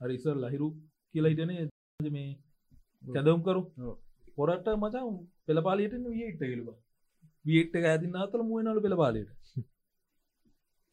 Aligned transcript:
හරි 0.00 0.14
ඉස්සර 0.14 0.36
ලහිරු 0.36 0.76
කියලා 1.14 1.32
හිටනේ 1.32 1.68
මේ 2.10 2.38
කැදවම් 3.04 3.42
කරු. 3.42 3.62
පොරට 4.36 4.66
මචා 4.76 5.02
පෙළපාලියට 5.46 5.92
වියට 6.08 6.40
කියලවා 6.40 6.76
වියට 7.44 7.74
ඇතින් 7.82 8.16
අතල 8.16 8.42
මුවනලු 8.42 8.80
පෙළපාලයට. 8.80 9.30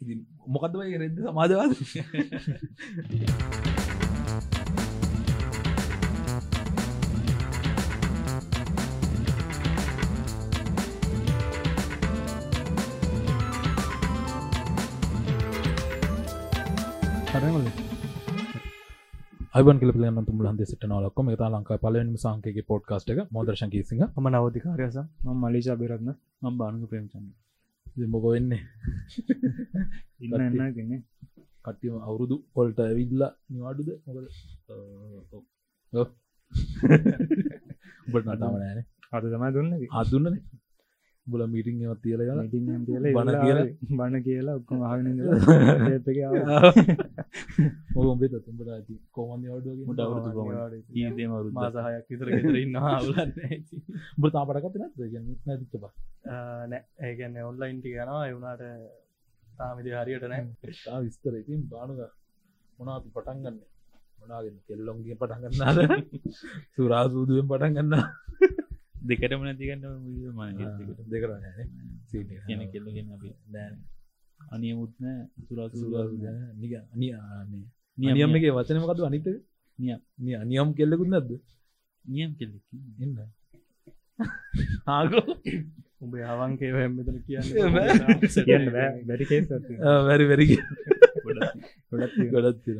ඉති 0.01 0.25
මොකදවයි 0.47 0.97
රෙද්ද 0.97 1.17
සමාජවාද 1.25 1.71
අයිබන් 19.55 19.77
කලපලන්න 19.79 20.25
තුමුල 20.27 20.47
හන්ද 20.47 20.61
සිට 20.69 20.81
නලක්කොම 20.85 21.27
තා 21.33 21.47
ලංකා 21.49 21.75
පලවෙනිම 21.77 22.15
සංකගේ 22.15 22.63
පොඩ්කාස්ට 22.63 23.11
එක 23.11 23.19
මොදර්ශන් 23.31 23.69
කිසිංහ 23.71 24.01
ම 24.13 24.25
නවතිකාරයස 24.29 24.97
ම 25.25 25.37
මලිෂා 25.43 25.77
බිරත්න 25.81 26.09
ම 26.43 26.57
බානුක 26.57 26.89
ප්‍රේම්චන්ද. 26.89 27.29
මොක 28.07 28.25
වෙන්නේ? 28.25 28.63
ඉන්න 30.23 30.35
එන්න 30.39 30.59
ගෙන 30.75 30.91
කට්ටිම 31.65 31.95
අවුරුදු 32.01 32.35
පොල්ට 32.53 32.79
ඇවිල්ල 32.79 33.23
නිවාඩුද? 33.49 33.89
මොකද 34.05 34.25
උබට 38.07 38.27
නටාමනෑන 38.27 38.79
අද 39.13 39.23
තමයි 39.25 39.51
දුන්න. 39.55 39.71
අදුන්නන 39.93 40.35
බුල 41.27 41.41
මීටිං 41.45 41.79
වත් 41.83 42.01
තියල 42.01 42.21
බණ 42.21 42.49
බණ 43.13 43.37
කියලා. 43.37 43.65
බණ 43.91 44.23
කියලා 44.23 44.55
ඔක්කොම 44.55 44.81
ආගෙන 44.81 45.07
ඔබේ 45.75 45.99
මුට 49.83 50.01
කොහොමද? 50.33 50.75
ඊදේම 50.93 51.31
අවුරුද්දක්. 51.31 51.55
මාසාහයක් 51.55 52.05
විතර 52.07 52.29
ගෙදර 52.29 52.57
ඉන්නවා. 52.57 52.91
අවුලන්න 52.97 53.31
බතා 54.19 54.43
පටකත් 54.45 54.75
නැ 54.77 54.91
නැතිච්ච 55.45 55.73
බ? 55.77 55.85
නෑ. 56.67 56.81
ඒගැන්න 57.01 57.41
ඔන්ලයින්ට 57.43 57.87
යනවා. 57.87 58.21
එවුණට 58.27 58.63
තාමිදි 59.57 59.95
හරියට 59.95 60.27
නෑ. 60.27 60.43
විස්තර. 61.01 61.33
ඉතින් 61.35 61.65
බානුග 61.67 62.03
මොනාපි 62.79 63.09
පටන් 63.09 63.41
ගන්න? 63.41 63.57
මොනාගෙන 64.19 64.61
කෙල්ලොන්ගේ 64.67 65.17
පටන් 65.17 65.41
ගන්නාද? 65.47 65.77
සුරාසූදුවෙන් 66.75 67.47
පටන් 67.47 67.73
ගන්න 67.79 67.93
දෙකටම 69.07 69.41
නැතිගන්න 69.45 69.85
ම 70.29 70.39
දෙකරන්න 71.11 71.43
කියන 72.45 72.61
කෙල්ලගෙන 72.73 73.07
අපි 73.15 73.29
නෑ. 73.53 73.71
අනියමුත්න 74.39 75.05
සුරාසු 75.47 75.85
නියම. 77.97 78.35
එක 78.37 78.45
වචනමකතු 78.57 79.07
අනිත 79.09 79.27
නියම්. 79.79 79.99
නිය 80.19 80.35
අනියම් 80.35 80.69
කෙල්ලකුත් 80.77 81.09
නැද්ද? 81.09 81.31
නියම් 82.05 82.31
කෙල්ලෙක් 82.39 82.63
එන්න. 83.03 83.17
ආගෝ. 84.87 85.25
උඹ 86.01 86.13
අවන්කේ 86.33 86.87
මෙතන 86.89 87.17
කියන්න. 87.27 87.47
කියන්න 88.41 88.67
බෑ. 88.75 88.91
බැරි 89.07 89.25
කේස් 89.31 89.45
වැරි 90.07 90.25
වැරි 90.31 90.47
ගොඩත් 91.91 92.17
ගොඩත් 92.33 92.59
තිර 92.65 92.77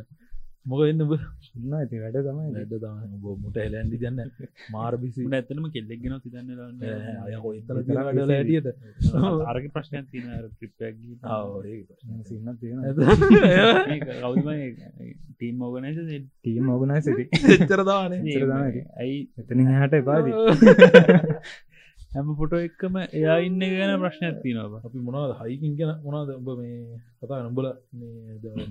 මොක 0.66 0.81
එන්න 0.83 1.02
බ 1.03 1.11
ඉන්න 1.55 1.73
ඇති 1.73 1.99
වැඩ 2.02 2.17
තමයි. 2.19 2.47
වැඩ 2.53 2.73
තම 2.75 3.25
මුට 3.41 3.58
එලන්ඩි 3.58 3.97
දන්න 3.97 4.31
මාර 4.71 4.94
බිසි. 4.97 5.25
ඇතනම 5.31 5.67
කෙල්ලෙක් 5.71 5.99
ගෙන 6.02 6.16
තිදන්න 6.23 6.49
වැඩල 8.05 8.33
ඇටියට 8.35 8.69
අරක 9.45 9.67
ප්‍රශ්නයක් 9.75 10.08
තින 10.11 10.25
ට්‍රිප්යක් 10.47 10.95
සින්න 12.25 12.49
තියෙන 12.55 12.80
ටීම් 15.36 15.61
ඕගනයිස 15.61 16.02
ටීම් 16.39 16.69
ඕගනයි 16.69 17.02
සිටි 17.02 17.30
තමයි. 18.23 18.83
ඇයි? 18.97 19.21
එතනින් 19.38 19.71
හට 19.75 20.02
එපාද 20.02 20.25
හැම 22.16 22.27
පොටෝ 22.39 22.59
එක්කම 22.66 22.95
එයා 23.02 23.38
ඉන්න 23.45 23.61
ගැන 23.71 23.93
ප්‍රශ්නයක් 24.02 24.37
තිනවා 24.43 24.81
අපි 24.87 25.05
මොනවද 25.08 25.36
හයිකින් 25.42 25.73
ගැන 25.80 26.02
මොනාද 26.04 26.30
ඔබ 26.33 26.49
මේ 26.59 26.99
කතා 27.20 27.39
නම්බල 27.42 27.67
මේ 27.99 28.67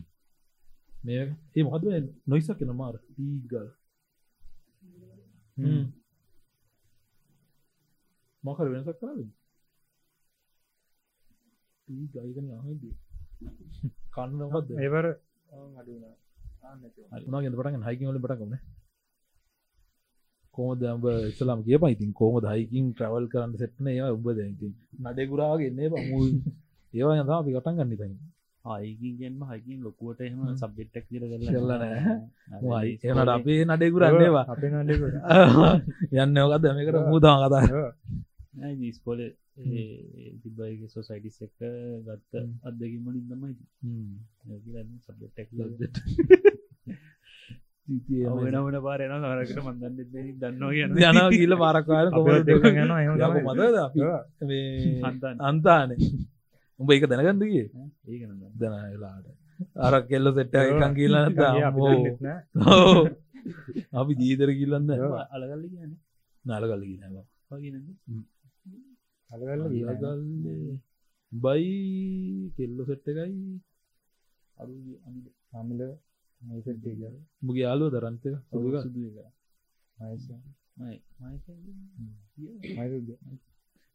මේ 1.04 1.24
ඒ 1.54 1.64
මොකද 1.64 1.84
නොයිසක් 2.26 2.58
කෙන 2.58 2.70
මාර 2.74 2.94
ඊගල් 3.18 3.66
මොකර 8.44 8.66
වෙනසක් 8.68 9.00
කරද 9.00 9.28
ගයිකන 12.14 12.46
අහදී 12.52 12.94
කන්න 14.10 14.38
මොකක්ද 14.42 14.70
ඒවර 14.78 15.06
උනාගෙන් 17.26 17.54
පටන් 17.54 17.84
හයිකින් 17.84 18.08
වල 18.08 18.20
පටකම 18.20 18.54
කෝමද 20.54 20.84
ඇඹ 20.84 21.06
ඉස්ලාම් 21.30 21.64
කිය 21.64 21.78
පයිතින් 21.78 22.12
කෝමද 22.14 22.44
හයිකින් 22.46 22.86
ට්‍රවල් 22.90 23.26
කරන්න 23.28 23.56
සෙට්න 23.56 23.86
ඒ 23.88 24.10
උබ 24.10 24.26
දැති 24.30 24.68
නඩෙකුරාගේ 25.02 25.90
බමු 25.90 26.20
ඒවා 26.94 27.16
යදා 27.16 27.38
අපි 27.38 27.54
කටන් 27.54 27.76
ගන්න 27.78 28.16
තයි 28.64 28.70
ආයිකින්ගෙන්ම 28.70 29.40
හකින් 29.44 29.78
ලොකුවට 29.82 30.20
එහෙම 30.20 30.40
හ්ම්. 30.40 30.56
සබ්ෙට්ටක් 30.56 31.06
කියල 31.08 31.24
කරලා 31.24 31.78
නෑ. 31.78 32.92
ඒනට 33.04 33.30
අපේ 33.30 33.64
නඩෙකුරන්නේවා 33.66 34.44
අපේ 34.48 34.70
යන්න 36.16 36.38
ඔකත් 36.38 36.64
මේකට 36.76 36.98
මුදා 37.06 37.36
කතා. 37.42 37.64
දීස්කොල 38.74 39.20
තිබයිගේ 40.40 40.88
සොසයිටිස් 40.88 41.38
එක 41.42 41.52
ගත්ත 42.06 42.32
අදකිමලින් 42.64 43.24
තමයි 43.28 43.52
සබ්ෙට්ටක් 45.02 45.48
වෙනවන 48.40 48.76
පාරයන 48.82 49.12
සරකට 49.22 49.58
මන්දන්න 49.62 49.96
දන්නවා 50.40 50.72
කියන්න 50.72 50.96
යන 50.98 51.34
කියල 51.34 51.54
පාරක්වාර 51.60 52.06
කොම 52.10 52.26
යන 52.26 52.92
මතද 53.44 53.76
අපි? 53.78 54.00
මේ 54.42 55.02
අන්තන්. 55.02 55.36
අන්තානේ 55.42 56.32
උඹ 56.80 56.90
එක 56.90 57.04
දැනගන්නගේ 57.06 57.66
ඒකන 58.06 58.30
දැන 58.54 58.74
වෙලාට 58.92 59.26
අර 59.78 59.94
කෙල්ල 60.08 60.26
සෙට්ට 60.36 60.56
එකන් 60.60 60.92
කියල 60.96 61.14
අපි 63.92 64.12
ජීතර 64.20 64.50
කිල්ලන්න 64.58 64.90
අලගල්ල 65.34 65.64
කියන්න. 65.66 65.92
නලගල්ල 66.44 66.82
කියනවා 66.86 67.26
බයි 71.32 71.70
කෙල්ලො 72.56 72.82
සෙට්ට 72.84 73.08
එකයි. 73.12 73.38
අරු 74.56 74.72
සමිල 75.50 75.80
මුගේ 77.42 77.64
යාලුව 77.66 77.88
දරන්තක 77.94 78.24
සුදුක 78.50 78.74
සුදු 78.84 79.00
එක. 79.10 79.16
මයිස 79.98 80.24
මයි 80.78 80.96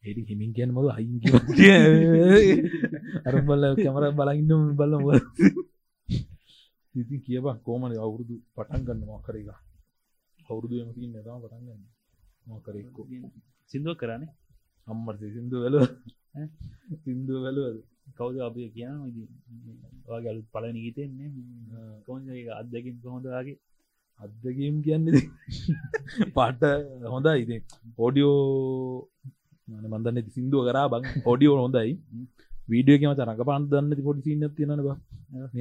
එඩි 0.04 0.22
හිමින් 0.24 0.52
කියන්න 0.54 0.72
මොද 0.72 0.88
හයින් 0.92 1.16
අරම්බල්ල 3.28 3.64
කැමර 3.76 4.06
බලඉන්න 4.14 4.66
බල්ල 4.74 4.94
මො 4.98 5.12
ඉති 6.96 7.16
කියබ 7.22 7.46
කෝමන 7.64 7.92
අවුරුදු 7.98 8.36
පටන් 8.56 8.82
ගන්න 8.88 9.08
මකරක 9.10 9.50
අවුරුදු 10.50 10.76
එමතින් 10.78 11.10
නතා 11.12 11.38
පටන් 11.38 11.64
ගන්න. 11.66 11.84
මකරෙක්කෝ 12.48 13.06
සිින්දුව 13.72 13.96
කරන්නේ 13.96 14.32
අම්මට 14.88 15.22
සිින්දු 15.28 15.56
වැල 15.64 15.76
සිින්දුව 17.02 17.40
වැලුවද 17.44 17.78
කවද 18.18 18.38
අපිය 18.42 18.68
කියන 18.70 18.94
අලුත් 20.28 20.48
පල 20.54 20.66
නීතෙන්නේ 20.72 21.30
කොන්ස 22.06 22.26
අදකින් 22.54 22.96
කොහොඳගේ 23.04 23.58
අදගම් 24.20 24.78
කියන්නේ 24.86 25.22
පාට 26.36 26.62
හොඳ 27.06 27.28
ඉති 27.36 27.58
ඕඩියෝ 27.98 28.38
මන්දන්න 29.86 30.30
සිින්දුව 30.36 30.62
කරා 30.68 30.88
බං. 30.94 31.04
ඔඩියෝ 31.32 31.58
හොඳයි. 31.64 31.94
වීඩියෝකම 32.72 33.14
තරක 33.20 33.42
පන්දන්න 33.50 34.04
පොඩි 34.08 34.22
සින්න 34.28 34.44
තියෙන 34.58 34.82
බ. 34.88 34.90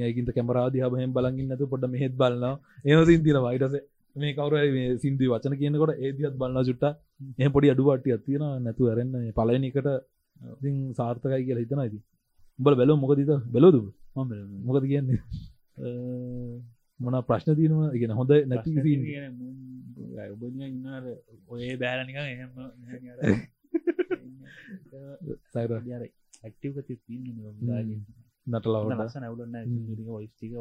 ඒකින්ත 0.07 0.29
කැමරාද 0.35 0.75
හබහෙම 0.83 1.15
බලගන්නතු 1.17 1.71
පොඩ 1.73 1.83
මෙහෙත් 1.93 2.13
බලන්න 2.21 2.45
ඒ 2.87 2.99
සින්තින 3.09 3.39
වයිටස 3.47 3.75
මේ 4.15 4.33
කවර 4.37 4.53
සිින්දු 5.03 5.31
වචන 5.33 5.55
කියනකොට 5.61 5.91
ඒදිත් 6.05 6.35
බලන්න 6.41 6.67
චුට්ට 6.69 6.85
ඒ 7.43 7.49
පොඩි 7.55 7.73
අඩුවට්ටිය 7.73 8.17
තියෙන 8.25 8.45
නැතු 8.65 8.89
ඇරන්න 8.91 9.13
පලනිකට 9.37 9.89
සාර්ථකයි 10.99 11.41
කියලා 11.47 11.63
හිතන 11.65 11.81
ඇති 11.85 11.99
උඹල 12.59 12.75
බැලෝ 12.79 12.97
මොකදීත 13.03 13.31
බැලෝද 13.53 13.77
මොකද 14.67 14.85
කියන්නේ? 14.91 15.19
මොන 16.99 17.15
ප්‍රශ්න 17.29 17.51
තියනවා 17.59 17.91
ඉගෙන 17.97 18.11
හොඳ 18.19 18.31
නැති 18.51 18.71
ඔය 21.53 21.69
බෑලනික 21.83 22.17
එහෙම 22.23 22.51
ඇක්ටව 26.43 26.75
නටලවට 28.47 28.89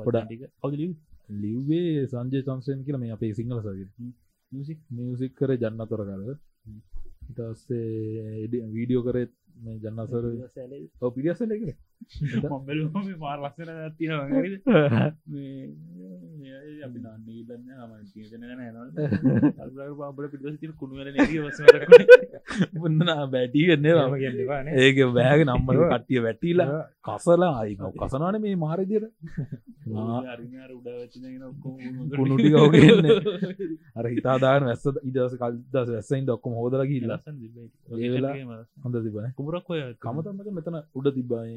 පොඩ- 0.04 0.16
ලිව්වේ 1.40 2.06
සංජය 2.06 2.42
සංසයෙන් 2.42 2.82
කියල 2.82 2.96
මේ 2.96 3.10
අපේ 3.10 3.32
සිංහල 3.32 3.60
සගේ 3.60 3.88
මියසික් 4.92 5.32
කර 5.34 5.50
ජන්න 5.56 5.86
තොර 5.86 6.02
කර 6.04 6.20
ඉටස්සේ 7.28 8.48
වීඩියෝ 8.72 9.02
කරත් 9.02 9.32
මේ 9.58 9.76
ජන්නසර 9.78 10.24
සැලේ. 10.50 10.84
පිරිියසල 11.14 11.50
එක 11.50 11.62
මොම්බලම 12.44 12.96
මාර 13.18 13.38
ලස්සන 13.40 13.70
ඇතින 13.74 14.12
අපි 16.80 16.98
නන්න 16.98 17.26
ඉලන්න 17.32 17.62
ම 17.84 17.92
තියන 18.08 18.32
නන 18.40 18.60
බල 20.12 20.26
පිටි 20.28 20.70
කුණුවල 20.74 21.08
පුන්න 22.76 23.02
බැටි 23.28 23.66
වෙන්නවා 23.70 24.06
කියන්නවාන 24.16 24.70
ඒක 24.76 24.96
බෑග 25.12 25.40
නම්මල 25.44 25.82
කට්ටිය 25.84 26.20
වැටිලා 26.22 26.78
කසලා 27.08 27.52
අයි 27.58 27.74
කසනාන 27.96 28.36
මේ 28.40 28.56
මාරදිර 28.56 29.04
කුණුටි 32.12 32.48
කවගන්න 32.50 33.06
අර 33.94 34.06
හිතාදාන 34.08 34.62
වැස්ස 34.64 34.86
ඉදස 35.02 35.34
කල්දස 35.36 35.88
වැස්සයින් 35.88 36.24
දොක්කොම 36.26 36.52
හෝදල 36.54 36.82
ගිල්ල 36.86 37.12
ඒ 37.12 38.08
වෙලා 38.08 38.34
හොඳ 38.82 38.96
තිබන 39.00 39.30
කුමරක් 39.48 39.70
ඔය 39.70 39.80
කමතන්නක 39.98 40.48
මෙතන 40.52 40.76
උඩ 40.94 41.06
තිබයි 41.10 41.54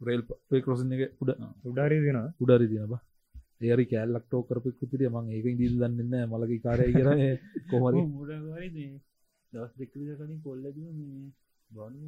රේල් 0.00 0.22
පේ 0.48 0.60
කරසින් 0.60 0.92
එක 0.94 1.02
උඩ. 1.18 1.30
උඩාරී 1.64 2.02
දෙන 2.06 2.18
උඩරි 2.38 2.66
තියනබ 2.68 2.94
ඒරි 3.62 3.84
කෑල්ලක් 3.86 4.24
ටෝ 4.26 4.42
කරපෙක් 4.44 4.80
තිරිය 4.84 5.10
මං 5.10 5.26
ඒක 5.32 5.46
දිල් 5.58 5.74
දන්නන්න 5.80 6.30
මලක 6.30 6.52
කාරය 6.62 6.92
කර 6.92 7.08
මුඩවාරි 7.70 8.68
දවස් 9.52 9.72
දෙක්කවිද 9.74 10.10
කලින් 10.14 10.40
කොල්ලද 10.40 10.76
මේ 10.76 11.32
බනු 11.70 12.06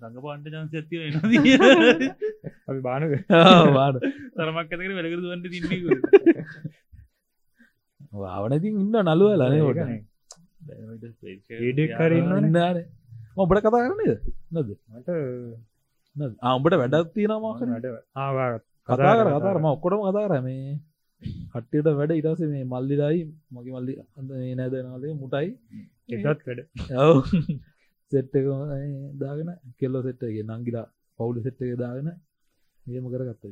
රඟ 0.00 0.18
පාන්ට 0.24 0.46
චන්ස 0.46 0.74
ඇතිව 0.74 1.00
එන 1.02 1.14
අපි 2.68 2.80
බානුක 2.80 3.12
වාඩ 3.76 3.96
තරමක් 4.34 4.58
ඇතකර 4.62 4.92
වැලකර 4.92 5.20
දුවන්ට 5.20 5.46
තින්නේ 5.52 5.80
වාවනතින් 8.22 8.74
ඉන්න 8.76 8.96
නලුව 9.06 9.30
ලනේ 9.36 9.62
ොට 9.64 9.80
ඒඩෙක් 11.60 11.90
කරන්න 11.98 12.58
ඔබට 13.36 13.60
කතා 13.60 13.70
කරනද 13.76 14.02
නද 14.56 14.70
මට 14.96 15.08
ආඹට 16.42 16.76
වැඩත් 16.82 17.14
තියෙනවාක 17.14 17.60
වැඩ 17.64 17.86
කතා 18.88 19.14
කර 19.14 19.30
කතාරම 19.34 19.66
ඔක්කොටම 19.66 20.04
කතාර 20.06 20.34
මේ 20.42 20.74
කට්ටියට 21.52 21.88
වැඩ 21.98 22.12
ඉටස 22.12 22.42
මේ 22.46 22.64
මල්ලිරයි 22.64 23.22
මගේ 23.50 23.74
මල්ලි 23.76 23.94
නෑදනාලේ 24.56 25.14
මුටයි. 25.14 25.48
එදත් 26.08 26.40
වැඩ. 26.46 26.60
සෙට්ක 28.12 28.46
දාගෙන 29.20 29.50
කෙල්ලො 29.78 29.98
සෙට්ටගේ 30.02 30.44
නංගිලා 30.48 30.86
පවුලි 31.18 31.40
සෙට්ටක 31.42 31.76
දාගෙන 31.82 32.08
ඒම 32.84 33.06
කර 33.12 33.22
ගත්ත 33.28 33.44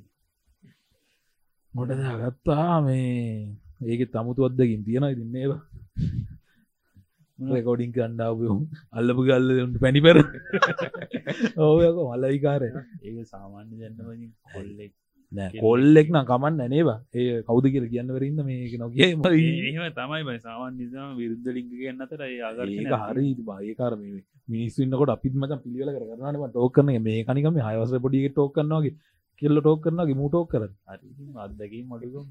මොට 1.75 1.93
ගත්තා 2.23 2.77
මේ 2.81 3.57
ඒක 3.85 4.03
තමුතු 4.13 4.47
අදකින් 4.49 4.85
තියෙන 4.87 5.07
ඉතින්නේ 7.45 7.57
රෙකෝඩිං 7.57 7.93
කණ්ඩාවයුම් 7.93 8.61
අල්ලපු 8.93 9.23
ගල්ලට 9.23 9.79
පැණිපෙර 9.81 10.19
ඕයක 11.59 11.97
මල්ලයිකාරය 12.03 12.69
ඒක 13.05 13.17
සාමාන්‍ය 13.27 13.73
ජන්නවලින් 13.79 14.31
කොල්ලෙක් 14.51 14.93
නෑ 15.33 15.59
කොල්ලෙක් 15.59 16.09
නම් 16.11 16.27
කමන්න 16.27 16.71
නේවා. 16.71 16.99
ඒ 17.15 17.43
කවුද 17.43 17.67
කියල 17.67 17.87
කියන්නවරන්න 17.89 18.41
මේක 18.43 18.75
නොගේ 18.79 19.09
ඒම 19.09 19.23
තමයි 19.23 20.23
බයි. 20.23 20.39
සාමාන්‍ය 20.41 20.77
නිසාම 20.77 21.17
විරුද්ධ 21.17 21.49
ලිංග 21.51 22.03
අතර 22.03 22.23
ඒ 22.23 22.53
හරි 23.03 23.29
බයකාර 23.43 23.93
මේ 23.97 24.23
මිනිස්සුන්නකොට 24.49 25.15
අපිත් 25.17 25.35
මචන් 25.35 25.65
පිළිවල 25.65 25.91
කරනම 25.95 26.47
ටෝකන 26.49 26.95
මේ 27.01 27.25
කනිකම 27.25 27.61
හයවස 27.61 27.97
පොඩිය 28.01 28.29
ටෝක් 28.29 28.55
කරනවාගේ 28.57 28.97
කෙල්ල 29.43 29.61
ටෝක් 29.61 29.81
කරනගේ 29.85 30.21
මූටෝක් 30.21 30.49
කර 30.51 30.63
හරි 30.65 31.09
අත්දකින් 31.39 31.85
මඩුගම් 31.87 32.29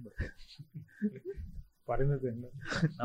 පරින්න 1.88 2.12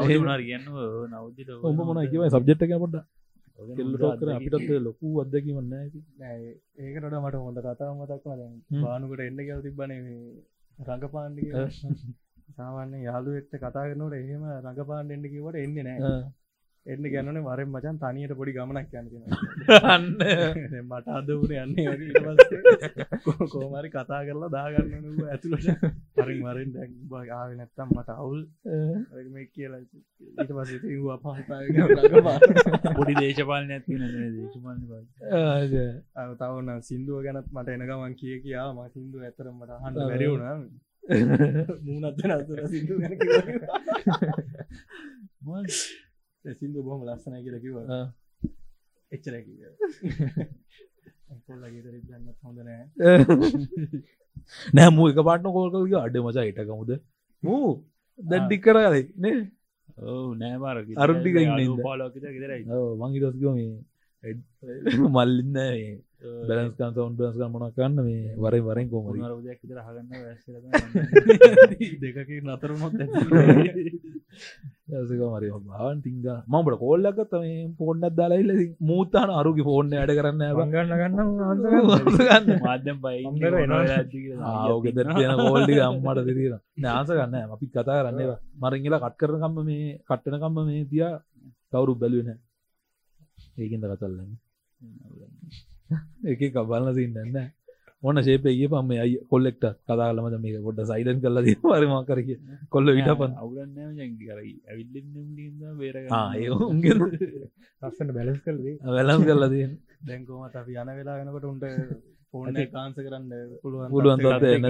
නවනාර 0.09 0.41
කියන්න 0.43 0.67
නවතිට 1.13 1.51
ඔබ 1.63 1.79
මොන 1.81 2.01
කිව 2.09 2.23
සබ්ජෙට්ක 2.31 2.75
පොට 2.79 2.97
කෙල්ල 3.59 3.93
ටෝක් 3.93 4.19
කර 4.21 4.29
අපිටත් 4.31 4.71
ලොකු 4.81 5.07
අදකිවන්න 5.23 5.73
ඒකට 5.75 7.07
මට 7.17 7.37
හොඳ 7.39 7.59
කතා 7.61 7.91
මතක්. 7.93 8.25
බානුකට 8.83 9.21
එන්න 9.21 9.41
ගැව 9.43 9.61
තිබන 9.65 9.93
රඟපාන්ඩි 10.79 11.45
සාමාන්‍ය 12.57 12.99
යාලුවෙක්ට 13.05 13.55
කතා 13.57 13.87
කරනට 13.87 14.15
එහෙම 14.17 14.45
රඟපාන්ඩ 14.59 15.11
එන්න 15.11 15.25
කිවට 15.29 15.59
එන්න 15.59 15.75
නෑ 15.81 15.99
එන්න 16.89 17.05
ගැන්නන 17.07 17.39
වරෙන් 17.43 17.69
මචන් 17.69 17.97
තනියට 17.99 18.33
පොඩි 18.35 18.53
ගමනක් 18.57 18.93
යන්න 18.95 19.09
මට 20.83 21.07
අදපුර 21.11 21.51
යන්නේ 21.55 21.87
කෝමරි 23.53 23.91
කතා 23.91 24.21
කරලා 24.23 24.51
දාගන්න 24.51 25.27
ඇතුළට. 25.27 25.69
පරින් 26.17 26.41
වරෙන් 26.43 26.71
ආව 27.33 27.51
නැත්තම් 27.55 27.89
මට 27.91 28.11
අවුල්. 28.17 28.41
මේ 29.29 29.47
කියලා 29.49 29.81
ඊට 29.81 30.51
පස 30.51 30.71
පහතා 31.19 32.93
පොඩි 32.95 33.15
දේශපාලන 33.21 33.71
ඇති 33.71 34.01
දේශපාලන 34.01 34.83
බයි 34.89 35.05
තවන 36.39 36.69
සිින්දුව 36.83 37.23
ගැනත් 37.23 37.49
මට 37.53 37.69
එනගමන් 37.71 38.15
කිය 38.17 38.37
කියා 38.43 38.69
ම 38.73 38.79
සිින්දුව 38.89 39.23
ඇතර 39.23 39.47
මට 39.53 39.71
හන්ඩ 39.79 39.99
වැරවුණ 40.09 40.69
මූනත්ත 41.85 42.21
නතුර 42.27 42.61
සිින්දු 42.67 42.95
ගැන 43.01 43.17
සිින්දු 46.55 46.83
බොහම 46.83 47.05
ලස්සන 47.07 47.43
කියල 47.45 47.61
කිව 47.61 47.77
එච්චර 49.13 49.35
කොල්ලගේ 51.47 51.83
දන්න 51.83 52.35
හොඳ 52.43 52.59
නෑ. 52.61 52.85
නෑ 54.75 54.91
මූ 54.97 55.09
එක 55.11 55.19
පාටන 55.29 55.53
කෝල්කල්ග 55.53 55.93
අඩ 56.01 56.17
මචා 56.25 56.45
හිටකමුද 56.49 56.91
මූ 57.43 57.69
දැඩ්ඩි 58.19 58.57
කර 58.59 58.77
කලේ 58.79 59.05
නේ? 59.25 59.39
ඔව 60.07 60.37
නෑමාර 60.37 60.77
අරුට්ටික 61.05 61.37
ඉන්න 61.43 61.61
ඉන්න. 61.65 61.83
පාලෝක 61.83 62.15
ගෙදරයි 62.17 62.65
මංගි 63.01 63.19
දස්කම 63.23 63.57
මල්ලින්න 65.17 65.57
බැලස්කන් 66.21 66.91
සවන් 66.91 67.13
බස්ක 67.15 67.47
මොනක් 67.49 67.75
කන්න 67.75 67.99
මේ 68.01 68.35
වරේ 68.37 68.61
වරෙන් 68.61 68.89
වැස්ස 70.19 70.45
දෙකක 72.03 72.31
ඇසක 74.91 75.21
මරි 75.25 75.51
බාවන් 75.67 76.01
තිංග 76.01 76.19
මමට 76.47 76.79
කොල්ලක් 76.81 77.21
තම 77.25 77.71
පොන්නත් 77.79 78.09
දාලායිල්ල 78.13 78.53
මූතාන 78.83 79.31
අරුගි 79.33 79.63
ෆෝර්න්න 79.63 79.95
අඩ 79.97 80.13
කරන්න 80.13 80.43
ගන්න 80.73 81.31
ගන්න 82.19 82.51
මාධ්‍යම් 82.63 82.99
තියෙන 85.15 85.39
කෝල්ඩි 85.43 85.79
අම්මට 85.83 86.25
දෙරීන 86.25 86.59
නාස 86.81 87.09
ගන්න 87.13 87.55
අපි 87.55 87.71
කතා 87.71 88.01
කරන්නවා 88.01 88.39
මරංගලා 88.61 89.01
කට් 89.01 89.19
කරනකම්ම 89.21 89.65
මේ 89.65 89.89
කට්ටනකම්ම 90.03 90.61
මේ 90.67 90.85
තියා 90.91 91.15
කවුරු 91.71 91.95
බැලුවෙන 91.95 92.39
ඒකින්ද 93.57 93.87
කතල්ලන්න 93.87 94.31
එක 96.27 96.43
කබල්ල 96.51 96.91
සින්නන්න 96.95 97.39
ඔන්න 98.03 98.21
ශේපේ 98.21 98.69
පම 98.69 98.91
අයි 98.97 99.15
කොල්ලෙක්ට 99.29 99.65
කතාලමද 99.85 100.37
මේ 100.39 100.61
පොඩ 100.61 100.81
සයිඩන් 100.85 101.21
කල්ල 101.21 101.41
දී 101.45 101.57
පරමා 101.63 102.03
කරක 102.05 102.29
කොල්ල 102.71 102.93
විට 102.93 103.11
පන් 103.13 103.33
ඒ 106.37 106.51
උන්ගේ 106.63 106.95
ලස්සන 107.83 108.13
බැලස් 108.13 108.41
කල්දී 108.45 108.77
වැලම් 108.91 109.25
කල්ල 109.25 109.49
දී 109.49 109.67
දැන්කෝමත් 110.03 110.55
අපි 110.57 110.73
යන 110.77 110.93
වෙලා 110.95 111.19
වෙනකොට 111.21 111.47
උන්ට 111.47 111.65
ෆෝන 112.33 112.61
කාන්ස 112.73 112.97
කරන්න 112.97 113.31
පුළුවන් 113.63 113.91
පුළුවන්. 113.91 114.19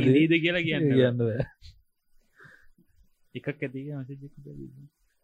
නීද 0.08 0.32
කියලා 0.38 0.62
කියන්න 0.62 0.88
කියන්න 0.90 1.18
එකක් 3.34 3.48
ඇති 3.50 3.80
මසජ 3.94 4.22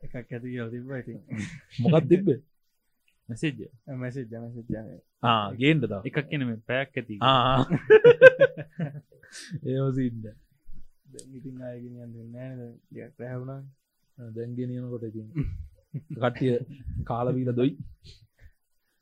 එකක් 0.01 0.33
ඇති 0.33 1.17
මොකක් 1.85 2.09
තිබ්බේ? 2.09 2.41
මැසෙජ්ජ 3.29 3.61
මැසිජ 3.97 4.27
මසිජන 4.29 4.89
ගේන්ට 5.57 5.85
තාව 5.91 6.03
එකක් 6.09 6.19
කියන 6.29 6.43
මේ 6.49 6.61
පැයක් 6.69 6.91
ඇති. 6.95 7.15
ඒවසින්න 9.67 10.25
ඉතින් 11.33 11.63
අයගෙන 11.63 11.95
නෑ 12.33 12.55
රැහුණා 13.19 13.63
දැන්ගෙනයනකොට 14.19 15.05
ඉතින් 15.05 15.29
කට්ටිය 16.15 16.59
කාලවීල 17.05 17.53
දොයි. 17.53 17.79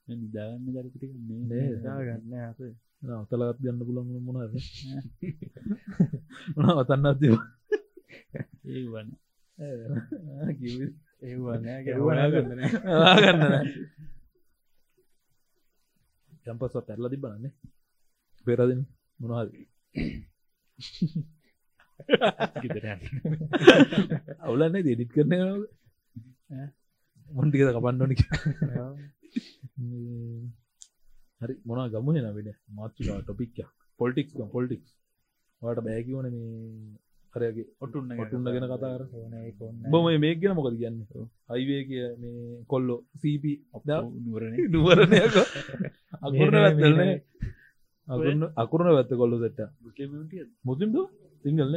නිදාගන්න 0.09 0.73
දරපිටි 0.75 1.09
නෑ. 1.43 1.83
දාගන්න 1.83 2.35
අප 2.45 2.59
අතලගත් 3.03 3.59
ගන්න 3.63 3.79
පුළන් 3.81 4.07
මොනද 4.07 4.21
මොන 4.21 4.37
ඒ 8.69 8.85
වන්න 8.87 9.09
ඒවන්න 11.23 11.23
ඒවන්න 11.23 11.67
ගන්න 12.35 12.61
ගන්න 16.47 16.55
යම්පස් 16.55 16.75
පැරල 16.81 17.07
තිබනන්නේ 17.09 17.53
පෙරදින 18.47 18.83
මොනහද 19.21 19.51
අවුලන්න 24.41 24.79
දෙඩිත් 24.81 25.11
කරන 25.11 25.33
මොන්ටිකද 27.27 27.71
කපන්නනි 27.71 28.17
හරි 31.41 31.55
මොනා 31.65 31.89
ගමුණ 31.89 32.21
නවෙන 32.25 32.51
මාත්‍රිකා 32.73 33.21
ටොපික්ය 33.21 33.65
පොල්ටික්ස් 34.01 34.33
පොල්ටික්ස් 34.51 34.91
වාට 35.63 35.81
බෑකිවන 35.81 36.29
මේ 36.29 36.51
අරගේ 37.35 37.67
ඔටුන්න 37.81 38.13
ඔටුන්නගෙන 38.17 38.67
කතා 38.67 38.93
කර 38.93 39.03
ඕන 39.15 39.33
ඒක 39.39 39.61
ඕන්න 39.61 39.91
බොම 39.91 40.07
මේ 40.17 40.35
ගැන 40.37 40.57
මොකද 40.57 40.77
කියන්න? 40.77 40.99
අයිවේ 41.49 41.83
කිය 41.85 42.05
මේ 42.17 42.65
කොල්ලෝ 42.67 42.99
සීප 43.17 43.45
නුවරණ. 44.21 44.55
නුවරණයක 44.75 45.35
මේ- 46.25 46.53
වැත්තල්න 46.57 46.97
මේ- 46.99 47.21
අකුරන 48.09 48.43
අකුරන 48.57 48.89
වැත්ත 48.91 49.13
කොල්ලු 49.15 49.37
සෙට්ට 49.39 49.61
මුතිම්ද 50.65 50.97
සිංහල්න 51.45 51.75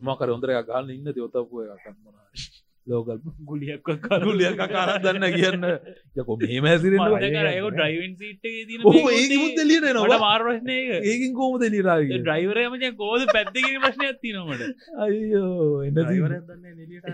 මකර 0.00 0.28
හොඳර 0.28 0.50
ගන්න 0.60 0.90
ඉන්න 0.90 1.08
දෙවතපුුව 1.08 1.60
එකක් 1.66 1.86
ලෝකල් 2.86 3.18
ගුලියක් 3.48 3.90
කරුලිය 4.02 4.50
කාර 4.56 4.88
දන්න 5.04 5.26
කියන්න. 5.34 5.64
යකො 6.16 6.36
මේ 6.36 6.60
මැසිරෙන් 6.60 7.00
ඩ්‍රයිවන් 7.06 8.14
සිට් 8.16 8.42
තින 8.42 8.80
ඕ 8.84 9.04
ඒ 9.10 9.26
මුත් 9.34 9.60
එලියට 9.62 9.86
නවා 9.90 10.18
මාර්වශ්නයක 10.24 10.90
ඒකින් 11.02 11.32
කෝමද 11.34 11.64
නිරාගේ 11.74 12.18
ඩ්‍රයිවරයමච 12.18 12.84
කෝද 12.96 13.22
පැත්තිකින 13.32 13.78
ප්‍රශ්නයක් 13.84 14.18
තිනමට 14.22 14.62
අයියෝ 15.06 15.68
එන්න 15.82 15.96
ඩ්‍රයිවරයක් 15.96 16.44
දන්නේ 16.48 16.74
නිලියට 16.74 17.08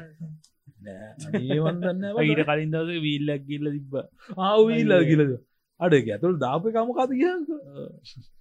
ඒවන්දන්න 1.50 2.02
ඊට 2.24 2.42
කලින් 2.48 2.70
දවස 2.74 3.00
වීල්ලක් 3.06 3.42
ගිල්ල 3.46 3.66
තිබ්බ. 3.74 3.94
ආවීල්ල 4.46 4.94
කියලද 5.10 5.32
අඩ 5.80 5.94
ඇතුළ 5.98 6.38
දාප 6.38 6.64
කමකද 6.68 7.10
කිය 7.12 7.30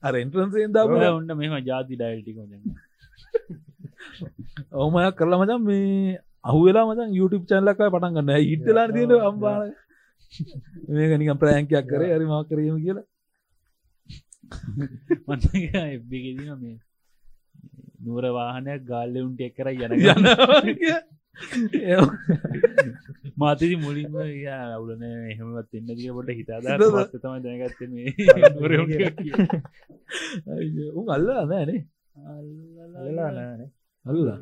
අර 0.03 0.13
එන්ට්‍රන්සයෙන් 0.21 0.71
දාප 0.77 0.95
ඔන්න 1.09 1.35
මෙම 1.41 1.55
ජාති 1.67 1.93
ඩයිල්ටික 1.95 2.37
ඔහමයක් 4.83 5.15
කරලා 5.19 5.39
මචන් 5.41 5.61
මේ 5.67 6.17
අහුවෙලා 6.49 6.87
මචන් 6.87 7.11
YouTube 7.13 7.45
චැල්ලක්කයි 7.45 7.93
පටන් 7.93 8.15
ගන්න 8.17 8.29
ඉටලා 8.47 8.87
තියෙන 8.89 9.13
අම්බාන 9.21 9.71
මේක 10.89 11.11
නික 11.17 11.31
ප්‍රෑංකයක් 11.37 11.85
කරේ. 11.85 12.11
හරි 12.13 12.25
මක් 12.25 12.43
කරීම 12.49 12.77
කියලා. 12.83 13.07
එබ්බිගෙදන 15.87 16.49
මේ 16.61 16.77
නුවර 18.03 18.25
වාහනයක් 18.31 18.81
ගාල්ලවුන්ට 18.85 19.41
එක් 19.41 19.53
කර 19.55 19.67
යන 19.73 19.93
යන 19.93 20.25
මාතති 23.39 23.75
මුලින්ම 23.77 24.15
අවුලන 24.19 25.03
එහෙමත් 25.03 25.73
එන්න 25.73 25.89
දිය 25.91 26.11
පොට 26.11 26.29
හිතාද? 26.31 26.63
තම 27.15 27.35
දැනගත්ත 27.45 27.81
මේ 27.87 28.09
උන් 30.93 31.07
අල්ලා 31.09 31.43
නෑනේ. 31.45 31.81
අල්ලා 34.05 34.37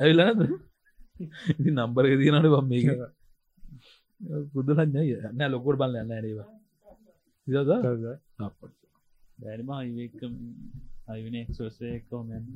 ඇවිල්ලා 0.00 0.26
නැද 0.30 0.67
ඉති 1.52 1.70
නම්බර 1.70 2.04
තියනට 2.16 2.48
බම් 2.48 2.68
මේක. 2.68 2.88
පුදුලඥය 4.52 5.12
නෑ 5.32 5.50
ලොකොට 5.50 5.78
බල 5.78 5.94
යන්න 5.96 6.12
ඉදද 7.46 7.70
බැරිම 9.38 9.70
අයිවක 9.72 10.22
අයිවන 11.08 11.36
එක්සෝසයකෝමන් 11.36 12.48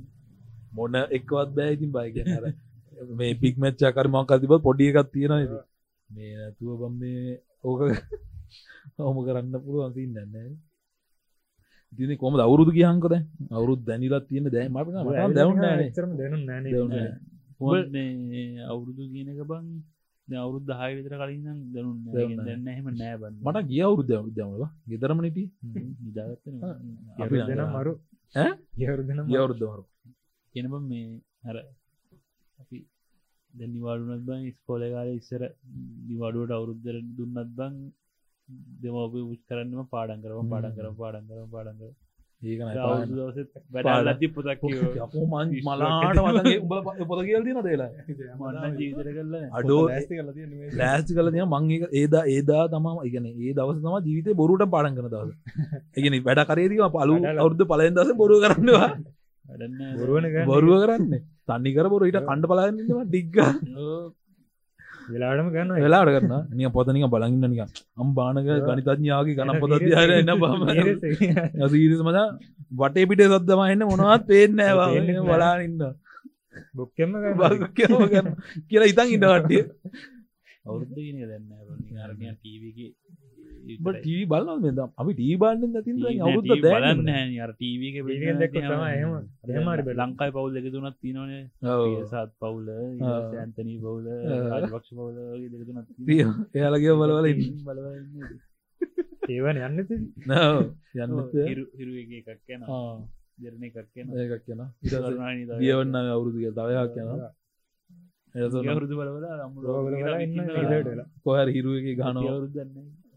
මොන 0.73 0.99
එක්වත් 1.11 1.55
බෑ 1.57 1.77
ඉතින් 1.77 1.93
බයි 1.93 2.11
කියනර 2.17 2.45
මේ 3.13 3.33
පික් 3.35 3.57
මච්චා 3.59 3.93
කරමක් 3.93 4.31
අතිබ 4.31 4.55
පොඩි 4.61 4.91
එකක් 4.91 5.13
තියෙන 5.13 5.35
මේ 6.11 6.35
නැතුව 6.35 6.77
බම් 6.81 6.95
මේ 6.99 7.39
ඕක 7.65 7.81
හොම 8.99 9.19
කරන්න 9.25 9.57
පුළුවන් 9.61 9.95
සින්න 9.95 10.19
නෑ 10.29 10.51
ඉතින 11.93 12.19
කොම 12.19 12.41
අවුරුදු 12.41 12.73
කියහන්කද 12.73 13.15
අවුරුත් 13.51 13.81
දැනිලත් 13.83 14.27
තියෙන 14.27 14.51
දැ 14.51 14.67
මට 14.69 14.89
දැවුන්න 15.33 15.63
අවුරුදු 18.69 19.03
කියනක 19.13 19.43
බං. 19.47 19.67
අවුරුද් 20.29 20.65
දහය 20.71 20.91
විතර 20.97 21.15
කලින් 21.15 21.43
දැනුන්න 21.45 22.01
දැනුන්නේ 22.07 22.47
දැන්න 22.49 22.69
එහෙම 22.69 22.87
නෑබන්න 22.95 23.35
මට 23.45 23.63
ගිය 23.69 23.83
අවුරුද් 23.83 24.09
දැවුත් 24.09 24.35
දැමල 24.35 24.63
ගෙතරම 24.89 25.19
නිටි 25.21 25.45
නිදාගත්ත 26.05 26.47
මරු 27.77 27.93
ඈ? 28.35 28.53
යවරු 28.85 29.03
දෙනම් 29.09 29.27
ගිය 29.29 29.39
අවුරුද්දමරු 29.39 29.83
එනබ 30.55 30.75
මේ 30.85 31.09
හර 31.45 31.57
අපි 32.59 32.79
දැනිවාඩුනත් 33.55 34.25
බං 34.29 34.47
ස්කෝල 34.53 34.83
කාල 34.95 35.09
ඉස්සර 35.13 35.43
දිවඩුවට 36.09 36.53
අවුරුද්ධර 36.53 36.97
දුන්නත් 37.17 37.51
බං 37.59 37.75
දෙමෝප 38.81 39.15
උච් 39.25 39.43
කරන්නම 39.49 39.83
පාඩන් 39.87 40.23
කරම 40.23 40.49
පාඩන් 40.53 40.75
කරම 40.79 40.95
පාඩන් 40.97 41.29
කරම 41.29 41.49
පාඩන් 41.51 41.77
කර 41.81 41.93
වැඩලති 42.43 44.29
පොතක් 44.29 44.63
මන් 45.25 45.51
මලාට 45.63 46.19
උඹ 46.21 46.73
පොත 47.05 47.21
කියල් 47.23 47.45
තින 47.47 47.61
දේලා 47.63 47.91
මන්න 48.41 48.75
ජීවිතර 48.79 49.11
කරල 49.11 49.35
අඩෝ 49.53 49.83
ලෑස්ති 49.87 51.15
කල 51.15 51.31
තිය 51.31 51.47
මං 51.47 51.71
ඒදා 51.93 52.25
ඒදා 52.27 52.65
තම 52.69 52.89
ඉගන 53.05 53.29
ඒ 53.29 53.53
දවස 53.53 53.79
තම 53.79 53.97
ජීවිතය 54.01 54.35
බොරුට 54.35 54.67
පාඩන් 54.69 54.99
කන 54.99 55.09
දවස 55.09 55.31
එකන 55.97 56.19
වැඩ 56.23 56.43
කරේතික 56.45 56.83
පලු 56.93 57.19
අවුද්ධ 57.35 57.65
පලෙන් 57.67 57.95
දස 57.95 58.11
බොරු 58.17 58.41
කරන්නවා 58.45 58.91
බොරුව 60.47 60.77
කරන්න 60.83 61.15
තන්නිකර 61.47 61.87
බොරු 61.89 62.05
ඊට 62.07 62.21
කණ්ඩ 62.21 62.51
පලාගන්නවා 62.51 63.07
ඩික්ග 63.07 63.39
වෙලාටම 65.09 65.49
ගන්න 65.51 65.71
වෙලාට 65.79 66.11
කරන්න 66.11 66.35
නිය 66.53 66.71
පොතනික 66.71 67.07
බලගන්න 67.07 67.47
නික 67.49 67.61
අම්බානක 67.97 68.39
ගනිතඥාගේ 68.67 69.37
ගනම් 69.39 69.61
පොතත් 69.61 69.87
යාර 69.87 70.11
එන්න 70.13 70.33
බම. 70.37 70.63
සීරිස 71.73 72.03
මද 72.03 72.19
වටේ 72.75 73.09
පිටේ 73.09 73.31
සද්දම 73.31 73.65
එන්න 73.67 73.85
මොනවත් 73.85 74.27
පේෙන් 74.27 74.57
නෑවා 74.57 74.89
පේන්නේ 74.91 75.19
නෑ. 75.19 75.29
බලාඉන්න 75.31 75.79
බොක්කෙම 76.75 77.11
කියලා 78.69 78.89
ඉතන් 78.89 79.09
ඉන්න 79.09 79.27
කට්ටිය 79.27 79.63
අවුරුද්ධ 80.65 80.95
දැන්න 81.23 82.03
අරග 82.03 82.21
ටීවගේ 83.65 83.97
ටී 83.97 84.25
බලන්න 84.27 84.61
මෙද 84.65 84.79
අපි 84.97 85.13
ටී 85.13 85.37
බාන්න 85.37 85.61
තින් 85.81 85.97
අවුරුද්ද 86.21 86.53
බලන්න 86.65 87.03
ටීවක 87.53 87.97
බලන්න. 88.05 89.27
ලංකායි 90.01 90.33
පවුල් 90.33 90.57
එක 90.59 90.67
තුනත් 90.69 90.97
තිනවනේ 91.01 91.43
සත් 92.05 92.31
පවුල 92.41 92.67
ඇන්තනී 92.73 93.79
පවුල 93.79 94.07
රාජපක්ෂ 94.53 94.91
පවුල 94.93 95.17
එයාලගේ 96.55 96.95
බලවල 96.95 97.29
බල 97.67 97.79
ඒවන 99.31 99.57
යන්න 99.59 99.85
ති 99.89 99.97
යන්න 100.97 101.13
හිරු 101.75 101.93
එක 102.01 102.11
එකක් 102.21 102.57
යන 102.57 102.65
දෙරණ 103.43 103.63
එකක් 103.65 103.79
යන 103.97 104.09
ඒකක් 104.17 104.43
කියන 104.47 104.61
දියවන්න 105.61 105.95
අවුරුදුගේ 106.09 106.53
තවයක් 106.53 106.99
වෙලා 106.99 107.31
කොහර 111.25 111.49
හිරුවගේ 111.49 111.97
ගාන 111.97 112.17
අවුරුදන්න 112.19 112.71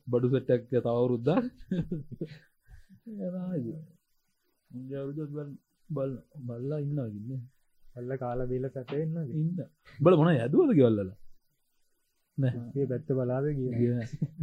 බඩු 0.08 0.28
සට්ටක් 0.32 0.64
තවරුද්දා 0.84 1.40
අවුරුදු 4.94 5.24
බල් 5.90 6.12
බල්ලා 6.40 6.80
ඉන්න. 6.80 6.96
ගන්න 6.96 7.42
අල්ල 7.96 8.12
කාල 8.18 8.40
බීල 8.48 8.66
සැටේ 8.70 9.04
ඉන්න. 9.04 9.18
බල 10.00 10.14
මොන 10.18 10.30
ඇදුවද 10.34 10.72
ගෙවල්ලල? 10.74 11.12
ඒ 12.76 12.86
පැත්ත 12.86 13.10
බලාද 13.10 13.46
කිය 13.52 13.70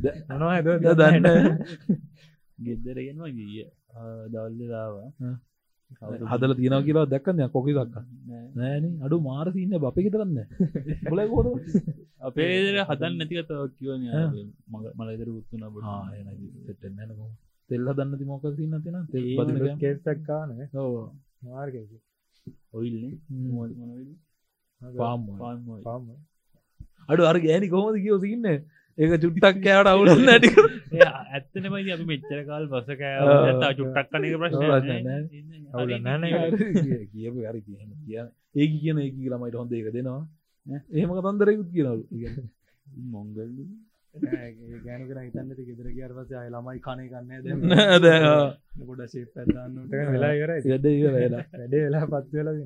ද- 0.03 0.19
දන්න 1.01 1.27
ගෙදරගෙනවා 2.65 3.31
ගිය. 3.37 3.65
දවල්ලදාවා 4.33 5.09
හදල 6.31 6.55
තියෙන 6.55 6.85
කියලා 6.85 7.07
දැක්කන්න 7.07 7.51
කොකි 7.51 7.75
දක්ක? 7.75 7.97
නෑන 8.55 8.85
අඩු 9.03 9.17
මාරසින්න 9.21 9.75
බප 9.79 9.99
තරන්න 10.07 10.39
බොල 11.09 11.23
කෝද 11.29 11.49
අපේ 12.21 12.51
හදන්න 12.83 13.15
නැතිකතව 13.19 13.63
කියවන 13.77 14.03
මලදර 14.99 15.29
උත්තුන 15.31 15.65
බට 15.69 15.87
සෙට්ටන්නකො 16.67 17.27
තෙල්ල 17.71 17.89
දන්න 17.93 18.19
ති 18.19 18.25
මොක 18.25 18.45
සින්න 18.53 18.77
තින 18.81 18.99
තෙල් 19.09 19.25
ඕ 20.79 20.93
මාර්ග 21.43 21.79
ඔයිල්න්නේ 22.73 23.15
පාම් 24.81 25.27
පාම් 25.85 26.07
අඩු 27.09 27.23
අර 27.25 27.37
ගෑනි 27.41 27.69
කොහොමද 27.69 27.99
කියෝ 28.03 28.21
සින්න 28.21 28.49
ඒක 28.99 29.13
චුට්ටක් 29.17 29.59
කෑවට 29.65 29.89
අවුලන්න 29.89 30.29
ඇටි 30.29 30.49
ඇත්තනමයි 31.03 31.93
අපි 31.95 32.05
මෙච්චර 32.05 32.41
කාල් 32.49 32.65
බස. 32.69 32.89
කෑ 32.95 33.75
චුට්ටක් 33.79 34.11
කනක 34.13 34.35
ප්‍රශ්න 34.41 34.63
අවුල 35.73 35.95
නෑනේ. 36.01 36.41
කියපු 37.13 37.39
හරි 37.45 37.61
කියන 37.63 37.91
කිය 38.01 38.19
ඒ 38.55 38.67
කියන 38.75 38.99
ඒ 38.99 39.11
ළමයිට 39.29 39.57
හොඳ 39.57 39.73
එක 39.75 39.89
දෙනවා. 39.93 40.21
එහෙම 40.91 41.15
කතන්දරයකුත් 41.17 41.71
කියනවලු. 41.73 42.05
මොංගල් 43.13 43.49
ගෑනු 44.15 45.05
කර 45.09 45.19
හිතන්නට 45.19 45.61
ගෙදර 45.67 45.87
කියරපස 45.91 46.33
අය 46.37 46.49
ළමයි 46.51 46.81
කණය 46.87 47.07
කන්න 47.09 47.69
නෑ 47.71 47.99
දැන් 47.99 48.25
ගොඩ 48.87 49.05
ශේ 49.09 49.27
පැදන්නට 49.35 49.95
වෙලා 50.11 50.33
ඉවර 50.37 50.53
වැඩ 50.63 50.89
වැඩේ. 50.89 51.85
වෙලා 51.87 52.07
පත් 52.07 52.35
වෙලා 52.35 52.57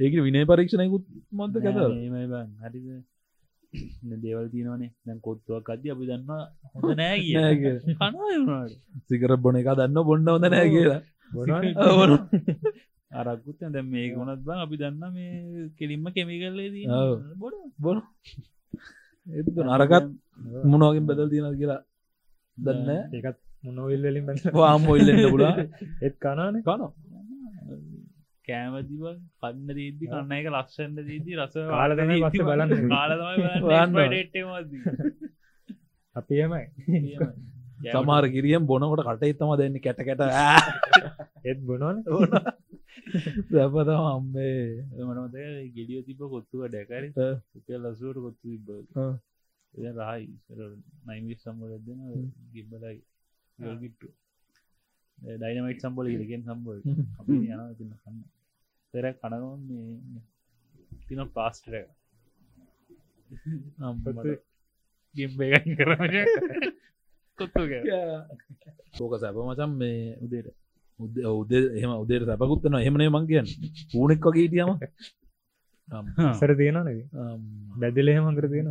ඒක 0.00 0.22
විනය 0.26 0.46
පරීක්ෂණයකුත් 0.46 1.04
මන්ත 1.32 1.54
කත 1.60 1.76
හරිද 2.62 2.86
දේවල් 4.24 4.46
තියනවනේ. 4.54 4.90
දැන් 5.06 5.18
කොත්තුවක් 5.26 5.68
අද 5.74 5.84
අපි 5.94 6.04
දන්න 6.10 6.30
හොඳ 6.74 6.90
නෑ 7.00 7.16
කිය. 7.24 7.36
කනවාට 8.00 8.72
සිකර 9.08 9.32
බොන 9.44 9.56
එක 9.60 9.68
දන්න 9.80 9.98
බොන්න 10.10 10.26
හොඳ 10.34 10.46
නෑ 10.54 10.68
කියලා. 10.74 11.02
අරක්කුත් 13.20 13.60
දැම් 13.74 13.86
මේ 13.94 14.08
ගොනත් 14.16 14.40
බං 14.48 14.58
අපි 14.66 14.76
දන්න 14.82 15.04
මේ 15.16 15.68
කෙලින්ම 15.78 16.06
කෙමිකල්ලේ 16.16 16.70
දී. 16.74 16.86
බොඩ 17.42 17.56
බොන. 17.86 17.98
නරකත් 19.26 20.06
මොනවගින් 20.70 21.04
බදල් 21.08 21.28
තියෙන 21.32 21.56
කියලා 21.60 21.80
දන්න 22.58 22.88
ඒකත් 23.16 23.38
මොනොවිල් 23.66 24.02
වලින් 24.06 24.24
බැ 24.28 24.52
වාම් 24.56 24.82
ඔල්ලෙන්ට 24.92 25.26
පුලා 25.34 25.54
එත් 26.06 26.14
කනාන 26.22 26.56
කන 26.66 26.82
කෑමතිව 28.44 29.04
කන්න 29.40 29.68
දීදදි 29.70 30.04
කන්න 30.06 30.32
එක 30.34 30.48
ලක්ෂන්න 30.50 30.96
දීදී 31.02 31.38
රස 31.38 31.54
කාලා 31.70 31.96
තමයි 31.96 32.20
පස්සේ 32.22 32.46
බලන්නේ. 32.46 32.82
කාලතමයි 32.92 34.22
අපි 36.16 36.34
එමයි 36.40 36.64
සමාර 37.88 38.24
කිරියම් 38.28 38.66
බොනකොට 38.66 39.04
කටේ 39.04 39.34
තම 39.34 39.52
දෙන්න 39.56 39.80
කැට 39.80 40.00
කැට. 40.00 40.22
එත් 41.50 41.58
බොනෝන 41.62 42.02
දැපතම 43.50 44.04
අම්බේ 44.08 44.58
මනමත 44.98 45.36
ගෙඩිය 45.74 46.02
තිබ 46.02 46.20
කොත්තුව 46.26 46.66
ඩැකරි 46.66 47.08
ලසුවට 47.78 48.18
කොත්තු 48.18 48.46
තිබ 48.48 48.68
රහයි. 49.74 50.28
නයිමි 51.06 51.34
සම්බලදන 51.36 52.00
ගිබලයි 52.52 52.98
යල්ගිට්ටු 53.58 54.08
ඩයිනමයිට 55.24 55.84
සම්බල 55.84 56.06
ඉරගෙන් 56.14 56.42
සම්බල 56.46 56.78
අපි 57.20 57.32
යන 57.54 57.62
තින්න 57.78 57.92
කන්න 58.02 58.18
තෙර 58.94 59.06
කනගම 59.20 59.62
තින 61.06 61.20
ප්ලාස්ටර 61.34 61.74
ගිම්බේ 65.14 65.58
කරන 65.78 66.12
කොත්තු. 67.38 67.62
සෝක 68.98 69.12
සැප 69.22 69.36
මචන් 69.48 69.72
මේ 69.80 70.14
උදේට. 70.24 70.48
උද 71.00 71.14
උද 71.40 71.52
එහම 71.78 71.92
උදේට 72.04 72.26
සැපකුත්තන 72.30 72.80
එහෙමනේ 72.80 73.10
මං 73.14 73.26
කියන්න. 73.30 73.48
පූනෙක් 73.92 74.26
වගේ 74.28 74.44
හිටියම. 74.44 74.70
සර 76.38 76.52
තියෙනනද 76.60 76.88
බැදිලේ 77.80 78.20
මකර 78.20 78.46
තියෙනද 78.52 78.70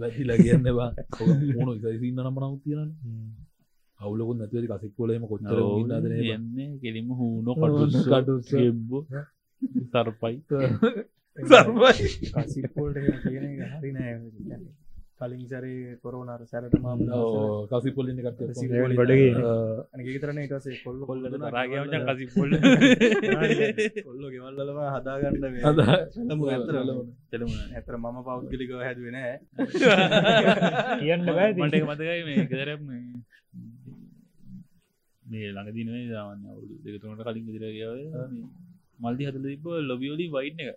බැතිලා 0.00 0.38
කියන්නවා 0.44 0.90
ඕනු 1.20 1.72
ඉසින්න 1.96 2.20
නම 2.24 2.38
නමුත් 2.42 2.62
තියෙන 2.64 2.90
අවුලකුත් 4.00 4.36
නැතිවද 4.36 4.66
කසික්කොලේම 4.72 5.24
කොච්චර 5.26 5.58
යන්නේ 6.30 6.68
කෙලිම 6.78 7.08
හූනො 7.12 7.52
කටුස් 7.54 7.94
කටු 8.02 8.10
කටුස් 8.12 8.46
ගෙබ්බ 8.52 8.90
සර්පයි. 9.92 10.36
කසිපොල්ට 12.36 12.96
හරි 13.24 13.90
නෑ. 13.92 14.14
කලින් 15.20 15.42
සැරේ 15.44 15.96
කොරෝනාර 16.02 16.42
සැරට 16.46 16.74
මාම 16.80 17.00
කසිපොලින්න 17.70 18.20
කට 18.20 18.40
කසිපොලි 18.50 18.96
ගොඩගේ. 18.96 19.32
තරන 20.16 20.38
ඉටසේ 20.40 20.78
කොල්ල 20.80 21.00
කොල්ලට 21.04 21.36
තරාගමච 21.36 21.94
කසි 22.06 22.26
පොල්ල 22.32 22.52
කොල්ල 24.06 24.24
ගෙවල්ලම 24.32 24.78
හදාගන්න 24.94 25.36
තෙලම 27.30 27.50
ඇතර 27.74 27.94
මම 27.98 28.18
පෞද්ගලිකව 28.24 28.80
හැදුවෙන 28.80 29.16
කියන්න 31.00 31.28
මට 31.28 31.84
මතකයි 31.86 32.22
මේ 32.24 32.46
ගෙදර 32.46 32.70
මේ 35.30 35.48
ළඟ 35.48 35.70
දිනේ 35.76 36.04
දාන්න 36.08 36.40
අවුදු 36.46 36.74
දෙකතුනට 36.84 37.22
කලින් 37.22 37.46
ගෙදර 37.48 37.98
මල්දි 39.00 39.26
හදල 39.26 39.46
තිබ 39.46 39.66
ලොබියෝලි 39.82 40.26
වයින්න 40.28 40.60
එක. 40.62 40.76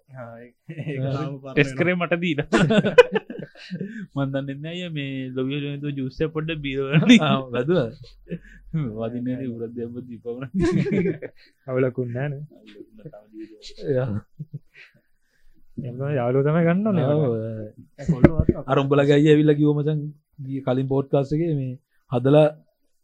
ටෙස්කරේ 1.49 1.95
මට 1.95 2.19
දීන 2.21 2.41
මන්දන්න 4.15 4.65
අය 4.65 4.81
මේ 4.91 5.29
ලොවියලතු 5.31 5.95
ජුස්ස 5.97 6.19
පොඩ්ඩ 6.35 6.61
බීරවන 6.63 7.15
වැදුව? 7.51 7.81
වදින 8.73 9.27
දෙබ 9.75 9.95
දීපවන 10.01 10.43
අවලකුන් 11.67 12.09
නෑන 12.11 12.33
එම 15.77 16.01
යාලු 16.11 16.39
තම 16.45 16.59
ගන්න 16.65 16.97
අරුම්බල 18.67 19.01
ගැයි 19.05 19.29
ඇවිල්ල 19.29 19.53
කිවමචන් 19.55 19.99
කලින් 20.65 20.87
පෝට්කාස්ටගේ 20.87 21.53
මේ 21.55 21.73
හදලා 22.11 22.47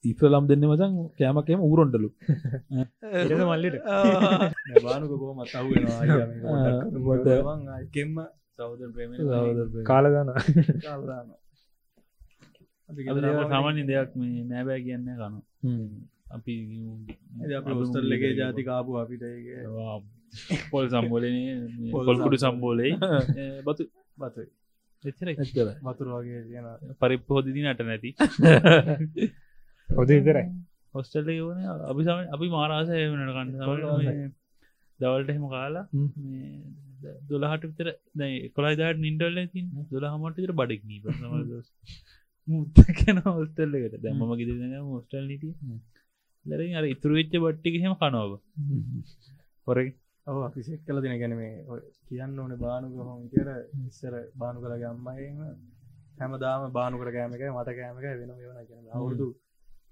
ඉපලම් 0.03 0.47
දෙන්න 0.47 0.63
මචන් 0.63 1.09
කෑමකම 1.17 1.63
උරොන්ටලු 1.63 2.11
මල්ලට 3.43 3.83
බානුක 4.83 5.11
කෝ 5.13 5.33
මත් 5.33 5.53
අහුවෙනවා 5.53 7.79
කෙම්ම 7.93 8.15
සෞද 8.55 8.79
ප්‍රේම 8.93 9.11
කාලගන 9.85 10.29
සාමාන්‍ය 13.47 13.83
දෙයක් 13.89 14.15
මේ 14.15 14.43
නෑබෑ 14.45 14.81
කියන්න 14.81 15.09
කනු 15.17 15.41
අපි 16.29 16.53
ඔස්ටල්ලගේ 17.75 18.35
ජාති 18.35 18.63
කාපු 18.63 18.97
අපිට 18.97 19.23
පොල් 20.71 20.89
සම්බෝලනේ 20.89 21.91
පොල්කුඩු 21.91 22.37
සම්බෝලයි 22.37 22.97
බතු 23.65 23.83
බතු 24.17 24.41
එච්චර 25.03 25.27
වතුර 25.83 26.07
වගේ 26.13 26.43
තියෙන 26.45 26.65
පරිප්ප 26.99 27.29
හොදිදි 27.29 27.63
නට 27.63 27.81
නැති 27.83 28.15
හොද 29.89 30.11
ඉතරයි 30.11 30.45
හොස්ටල්ල 30.93 31.29
ඕන 31.37 31.59
අපි 31.85 32.01
සම 32.03 32.19
අපි 32.29 32.47
මාරාස 32.49 32.89
වනට 32.91 33.33
කන්න 33.35 34.31
දවල්ට 34.99 35.29
එහෙම 35.29 35.45
කාලා 35.47 35.85
දොළහට 37.29 37.65
විතර 37.69 37.89
දැ 38.15 38.33
කොලා 38.49 38.73
දාට 38.75 38.99
නින්ඩල්ල 38.99 39.39
තින් 39.47 39.69
දොළහමට 39.91 40.39
විතර 40.39 40.53
බඩක් 40.53 40.83
නී 40.85 40.99
මුත්තකන 42.47 43.23
හොස්ටල්ලකට 43.29 43.97
දැමම 44.03 44.35
ගෙද 44.35 44.51
හොස්ටල් 44.89 45.25
නිට 45.25 45.43
ලරින් 46.45 46.75
අර 46.75 46.85
ඉතුරු 46.85 47.19
වෙච්ච 47.19 47.33
බට්ටික 47.37 47.81
හෙම 47.81 47.97
කනෝව 47.97 48.31
හොර 49.67 49.79
ඔව 50.27 50.39
අපි 50.43 50.61
සෙක් 50.61 50.85
කල 50.85 51.01
දෙන 51.01 51.19
ගැන 51.19 51.35
මේ 51.35 51.81
කියන්න 52.07 52.39
ඕන 52.39 52.55
බානුක 52.59 52.95
හොම 53.01 53.27
කියර 53.29 53.49
ඉස්සර 53.83 54.15
බානු 54.35 54.63
කළගේ 54.63 54.89
අම්මයම 54.89 55.43
හැමදාම 56.19 56.65
බානුකර 56.71 57.11
කෑමක 57.11 57.45
මට 57.49 57.77
කෑමක 57.77 58.03
වෙන 58.03 58.33
වන 58.39 58.65
කියන 58.67 58.89
අවුරුදු 58.93 59.29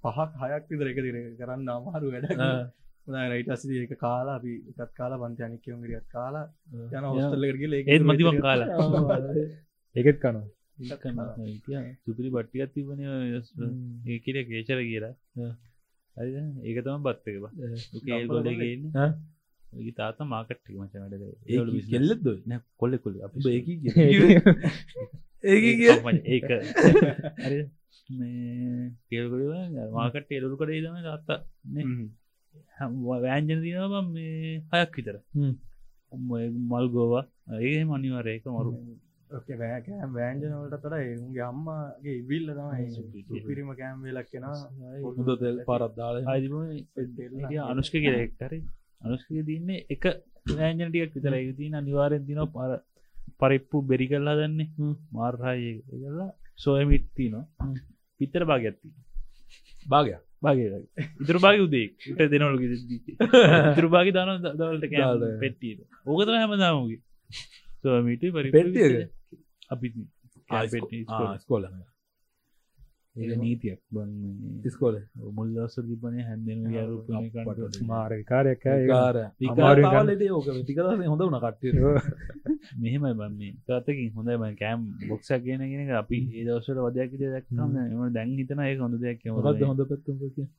පහක් 0.07 0.43
හයක් 0.43 0.67
විතර 0.71 0.91
එක 0.91 0.99
දිර 1.05 1.15
කරන්න 1.39 1.69
අමාරු 1.75 2.11
වැඩ 2.13 2.27
රයිටස් 3.07 3.63
ඒක 3.75 3.93
කාලා 3.99 4.35
අපි 4.39 4.53
එකත් 4.71 4.91
කාලා 4.93 5.21
පන්ති 5.23 5.43
අනිකයෝගරියත් 5.43 6.07
කාලා 6.09 6.45
යන 6.91 7.07
හොස්ටල්ලකරගේ 7.09 7.83
ඒත් 7.85 8.03
මතිවන් 8.03 8.41
කාලා. 8.41 8.67
ඒකෙත් 9.95 10.19
කනවා. 10.19 10.45
සුපිරි 12.03 12.29
බට්ටියත් 12.29 12.73
තිබන 12.73 12.99
ඒකට 14.07 14.37
කේචර 14.49 14.79
කියලා. 14.83 15.15
ඒක 16.63 16.77
තම 16.83 17.01
බත්තක 17.03 17.35
ගොඩගන්න 18.27 18.85
ඒ 19.63 19.91
තාත 19.93 20.19
මාකට්ටි 20.25 20.77
මචනට 20.77 21.15
කෙල්ලෙද 21.91 22.27
කොල්ල 22.79 22.93
කොල 22.97 23.15
අපි 23.21 23.37
ඒක 25.45 25.65
ඒක 26.27 26.47
කේල්ගොඩ 29.09 29.43
මාකට 29.97 30.29
එලුරු 30.37 30.55
කඩේ 30.59 30.81
දම 30.85 30.97
තාත්තා 31.07 31.39
වෑන්ජන 33.23 33.59
දිනවා 33.65 34.03
මේ 34.13 34.53
හයක් 34.73 34.93
විතර. 34.97 35.17
මල් 36.69 36.87
ගෝවා. 36.95 37.25
ඒ 37.65 37.81
මනිවාරයක 37.91 38.45
මරු. 38.55 38.71
කෑම් 39.49 40.11
වෑන්ජනවලට 40.17 40.81
තොර 40.83 40.93
එුන්ගේ 40.97 41.45
අම්මගේ 41.51 42.15
ඉවිල්ල 42.21 42.47
තමයි 42.57 43.41
පිරිම 43.47 43.69
කෑම් 43.81 43.97
වෙලක් 44.07 44.27
කෙන 44.31 44.45
හොඳ 44.47 45.29
තෙල් 45.41 45.57
පරත්දාල 45.69 46.15
අනුෂ්ක 47.71 47.95
කියලෙක් 48.03 48.31
හරි. 48.41 48.59
අනුෂ්ක 49.05 49.27
තින්නේ 49.49 49.85
එක 49.95 50.03
වෑන්ජනටියක් 50.51 51.11
විතර. 51.15 51.33
තින 51.59 51.73
අනිවාරෙන් 51.81 52.23
දින 52.29 52.39
පර 52.55 52.71
පරිප්පු 53.39 53.77
බෙරි 53.89 54.05
කල්ලා 54.11 54.35
දන්නේ 54.39 54.69
මාර්හය 55.15 55.71
කලා 55.89 56.29
සෝයමිත්ති 56.59 57.25
නවා 57.29 57.73
පිත්තර 58.19 58.43
භාගඇත්ති 58.45 58.87
භාගයක් 59.85 60.21
භාග 60.41 60.57
ඉතුර 61.21 61.37
භාග 61.39 61.59
උදේ 61.59 61.87
ඉට 62.05 62.31
දෙනවලු 62.31 62.57
ඉතුර 63.71 63.87
භාගි 63.89 64.11
දාන 64.11 64.31
දවලට 64.51 64.87
කෑ 64.91 65.31
පෙට්ටිය 65.39 65.73
ඕකතර 66.05 66.33
හැමදාමගේ 66.35 67.01
සෝමිට 67.81 68.23
පරි 68.29 68.49
පෙට්ටියක? 68.51 69.11
අපි 69.69 69.87
ස්කෝල 71.39 71.63
ඒ 71.65 71.96
නීතියක් 73.17 73.79
බන් 73.89 74.11
ස්කෝල 74.67 74.95
මුල් 75.31 75.47
දවස 75.49 75.75
තිබනේ 75.81 76.23
හැන්දෙන 76.23 76.59
යාරු 76.71 76.97
මාරකාරයක 77.85 78.59
කාර 78.61 79.17
අමාරුවෙන් 79.43 79.89
ගන්න. 79.93 80.11
විකාලට 80.11 80.25
ඕක 80.31 80.47
ටිකදස 80.59 81.05
හොඳ 81.05 81.23
වන 81.23 81.39
කට්ටිය. 81.39 81.71
මෙහෙමයි 82.77 83.13
බන්නේ. 83.15 83.53
තතකින් 83.67 84.11
හොඳම 84.15 84.45
කෑම් 84.55 84.85
බොක්ෂක් 85.07 85.41
කියනගෙන 85.43 85.95
අපි 85.95 86.19
ඒ 86.33 86.45
දවසට 86.45 86.79
වදයක් 86.79 87.17
දක්ම 87.17 87.77
එම 87.77 88.13
දැන් 88.13 88.35
හිතන 88.35 88.61
ඒ 88.61 88.77
හොඳ 88.77 88.99
දෙයක් 89.01 89.25
මොකක්ද 89.29 89.65
හොඳ 89.65 89.81
පැත්තුම් 89.85 90.15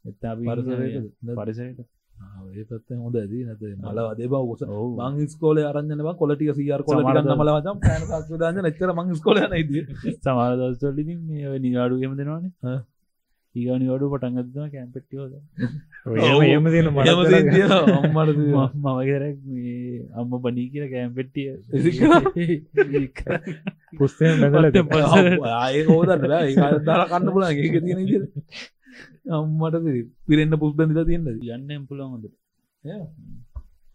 එත් 0.06 0.24
අපි 0.24 0.44
පරිසරයකද? 0.46 1.06
පරිසයට 1.38 1.97
ඒ 2.50 2.64
පත්ත 2.64 2.88
හොඳ 2.98 3.16
ඇදී 3.16 3.44
නැත 3.46 3.62
මල 3.82 3.98
අදේ 4.04 4.28
බව 4.28 4.52
ස. 4.54 4.62
මං 5.00 5.14
ස්කෝල 5.28 5.58
අරන්නවා 5.62 6.14
කොලටික 6.16 6.50
සියර් 6.56 6.80
කොලටික 6.84 7.32
මල 7.36 7.50
වචම් 7.56 7.76
පෑන 7.82 8.02
සක්දාන්න 8.22 8.70
එච්චර 8.70 8.90
මං 8.94 9.16
ස්කොල 9.16 9.38
නයිද 9.46 9.74
සමාර 10.20 10.52
දවස්වලින් 10.60 11.18
මේ 11.26 11.58
නිවාඩුගම 11.60 12.14
දෙනවානේ. 12.20 12.78
ඒගනි 13.54 13.86
වඩු 13.90 14.06
පටන්ගත්ම 14.12 14.66
කැම්පෙට්ටියෝද 14.72 15.32
එම 16.48 16.66
තියෙන 16.66 16.88
මට 16.88 17.08
අම්මට 17.98 18.40
මවගරක් 18.84 19.38
මේ 19.46 20.02
අම්ම 20.14 20.32
බනී 20.44 20.66
කියල 20.72 20.84
කෑම්පෙට්ටිය 20.92 21.48
පුස්තයෙන් 23.98 24.34
බැඳල 24.44 24.66
ආය 25.54 25.78
හෝදන්න 25.88 26.22
ඒ 26.32 26.52
දාලා 26.82 27.08
කන්න 27.12 27.32
පුලා 27.34 27.50
ඒක 27.56 27.78
තියෙන 27.80 28.00
අම්මට 29.28 29.86
පිරෙන්න්න 30.26 30.60
පුස්බඳලා 30.62 31.04
තියෙන්ද 31.04 31.28
යන්න 31.48 31.86
පුළන් 31.88 32.10
හොඳ 32.12 32.24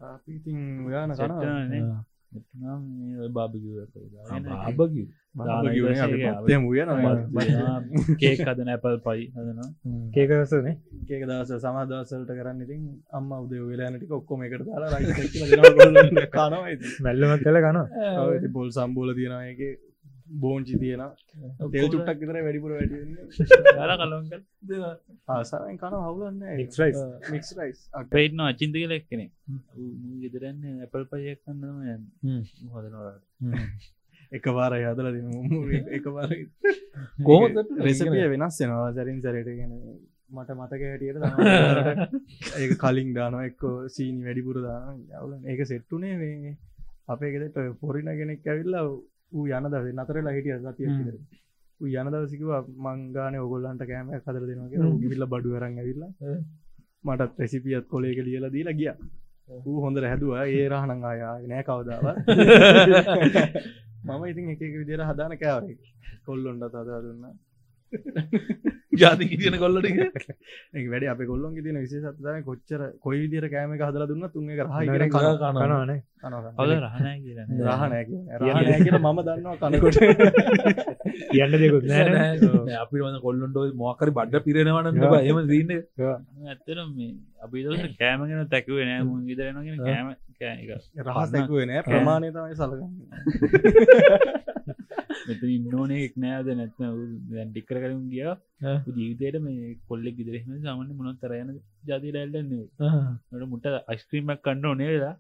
අපි 0.06 0.32
ඉතින් 0.38 0.58
ඔයාන 0.88 1.12
කන 1.13 1.93
බාබිග 3.34 3.65
ආබග 4.60 4.96
කේක් 8.19 8.39
හදන 8.41 8.69
ඇපල් 8.74 8.96
පයි 9.06 9.22
හදනවා. 9.36 9.69
කේකසනේ 10.13 10.76
ඒක 11.10 11.24
දවස 11.30 11.52
සමාදවසලට 11.63 12.32
කරන්න 12.32 12.60
ඉතින් 12.65 12.82
අම්ම 13.12 13.32
උදේ 13.38 13.63
වෙලානටික 13.63 14.12
ඔක්කොම 14.12 14.43
එකට 14.43 14.65
දාලා 14.67 15.00
මැල්ලමත් 17.02 17.43
කල 17.46 17.58
කන 17.65 17.80
බොල් 18.52 18.69
සම්බෝල 18.72 19.10
තියෙනක 19.15 19.62
බෝංචි 20.36 20.78
තියෙන 20.78 21.04
තෙල් 21.72 21.88
චුට්ටක් 21.88 22.22
විතර 22.22 22.39
වැඩිපුර 22.39 22.72
වැඩි 22.72 22.98
ල 23.82 23.96
කලොන්ක 23.98 24.32
ආසාෙන් 25.30 25.78
කන 25.78 25.98
හවුලන්න 26.00 26.43
එක්ස්රයිස් 26.56 27.02
මික්ස් 27.30 27.56
රයිස් 27.56 27.82
පේටන 28.12 28.46
අචින්ත 28.46 28.78
කල 28.78 28.93
එක්කනෙ 28.93 29.28
ගෙදරන්න 30.22 30.63
ඇපල් 30.78 31.10
පයියක් 31.10 31.43
කන්නම 31.43 32.08
හදනවාට 32.72 33.22
එක 34.32 34.46
වාර 34.52 34.74
හදල 34.76 35.08
එක 35.91 36.06
වාර 36.10 36.32
කොහො 37.22 37.46
රෙසපිය 37.80 38.26
වෙනස් 38.28 38.58
වෙනවා. 38.60 38.89
සරින් 38.93 39.22
සරට 39.22 39.50
ගෙන 39.52 39.74
මට 40.30 40.50
මතක 40.52 40.82
හැටියට 40.84 41.17
ඒක 42.60 42.72
කලින් 42.80 43.10
දානවා. 43.13 43.46
එක්කෝ 43.46 43.76
සීනි 43.89 44.26
වැඩිපුර 44.26 44.62
දාන 44.62 45.02
යවල 45.13 45.34
ඒක 45.46 45.62
සෙට්ටුනේ 45.65 46.15
මේ 46.17 46.56
අපේ 47.08 47.34
ගෙදට 47.34 47.60
පොරින 47.82 48.10
කෙනෙක් 48.13 48.48
ඇවිල්ලා 48.48 48.86
ඌ 49.34 49.46
යන 49.50 49.69
දව 49.69 49.86
නතරලා 49.96 50.36
හිටිය 50.36 50.58
සතිය 50.65 50.89
ඌ 51.82 51.88
යන 51.93 52.12
දවසිකව 52.13 52.52
මංගාන 52.80 53.39
ඔගොල්ලන්ට 53.39 53.84
කෑම 53.86 54.13
කදර 54.19 54.46
දෙනවා 54.50 54.93
ගිවිල්ල 55.02 55.26
බඩු 55.28 55.56
අරන් 55.58 55.80
ඇවිල්ලා 55.80 56.12
මටත් 57.06 57.39
රෙසිපියත් 57.39 57.86
කොලේක 57.88 58.19
ලියලා 58.19 58.52
දීලා 58.52 58.74
ගිය. 58.74 58.91
ඌ 59.65 59.78
හොඳට 59.84 60.06
හැදවා 60.06 60.43
ඒ 60.50 60.67
රහනං 60.69 61.02
ආයා 61.06 61.34
නෑ 61.48 61.63
කවදාව 61.63 62.06
මම 64.08 64.24
ඉතින් 64.26 64.52
එක 64.52 64.62
විදිර 64.74 65.02
හදාන 65.04 65.34
කෑවර 65.38 65.74
කොල්ලොන්ට 66.26 66.63
තදා 66.69 67.00
දුන්න 67.04 67.26
ජාති 69.02 69.26
කියන 69.32 69.56
කොල්ලට 69.58 69.88
වැඩ 70.86 71.06
අප 71.08 71.22
කොල්ලොන් 71.26 71.56
තින 71.58 71.78
විශේෂත්න 71.78 72.44
කොච්චර 72.44 72.82
කොයි 73.00 73.22
විදිර 73.24 73.46
කෑම 73.50 73.76
හදල 73.80 74.06
දුන්න 74.10 74.26
තුන් 74.34 74.50
එක 74.50 74.62
රහ 74.66 74.76
කියරන 74.82 75.14
රහනෑ 75.64 76.00
රහනෑ 78.42 78.80
කියල 78.80 78.98
මම 78.98 79.20
දන්නවා 79.20 79.56
කනකොට. 79.64 79.98
කියන්න 81.32 81.56
දෙකුත් 81.56 81.84
නෑ 81.86 82.78
අපි 82.78 82.98
වන 83.00 83.18
කොල්ලොන්ට 83.22 83.58
මොකරි 83.76 84.12
බඩ්ඩ 84.12 84.46
පිරෙනවන 84.46 84.88
එම 85.24 85.40
දන්න. 85.44 85.72
ඇත්තර 86.48 86.80
මේ 86.90 87.12
අපි 87.42 87.58
කෑමගෙන 87.98 88.48
තැකුවේ 88.50 88.86
නෑ. 88.86 89.02
මුන් 89.04 89.20
ගෙදරනගෙන 89.28 89.78
කෑම 89.82 90.08
රහස් 91.08 91.30
දැකුවේ 91.32 91.66
නෑ. 91.66 91.84
ප්‍රමාණය 91.84 92.32
තමයි 92.32 92.56
සලගන්න 92.56 92.92
මෙත 95.23 95.43
ඉන්නෝනේ 95.49 96.06
එක් 96.06 96.15
නෑද 96.17 96.47
නැත්න 96.54 96.88
දැන් 97.30 97.49
ටික්කර 97.49 97.78
කරුම් 97.80 98.08
ගිය. 98.10 98.23
ජීවිතයට 98.89 99.38
මේ 99.41 99.76
කොල්ලෙක් 99.88 100.17
ගෙදරෙම 100.17 100.49
සාමන්න 100.62 100.95
මොනොත් 100.95 101.19
තරයන 101.19 101.54
ජාති 101.84 102.10
ඩැල්ලන්නේ 102.10 102.65
ට 103.30 103.52
මුට 103.52 103.69
අයිස්ක්‍රීමක් 103.86 104.41
කන්න 104.41 104.65
ඕනේ 104.65 104.89
වෙලා 104.91 105.15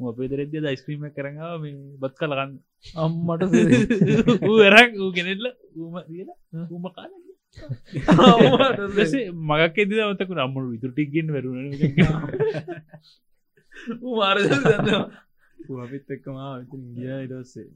අපේ 0.00 0.28
දරෙද්‍ය 0.28 0.56
යිස්ක්‍රීම 0.66 1.04
කරඟාව 1.10 1.60
මේ 1.62 1.74
බත් 1.98 2.14
කලගන්න 2.16 2.54
අම්මට 2.96 3.42
ඌ 4.48 4.58
එරක් 4.68 4.96
ඌ 4.96 5.10
ගෙනෙල්ල 5.12 5.46
ඌම 5.76 5.94
කියලා 6.06 6.38
ඌම 6.68 6.86
කාල 6.90 7.12
මගක් 9.48 9.76
එද 9.78 9.92
මතකු 10.08 10.32
අම්මුණු 10.38 10.72
විතුටික්ගෙන් 10.72 11.28
වරුණ 11.28 11.68
මාර 14.10 14.38
අපිත් 15.82 16.10
එක්කම 16.10 16.36
ගිය 16.96 17.12
ඉටස්සේ 17.18 17.68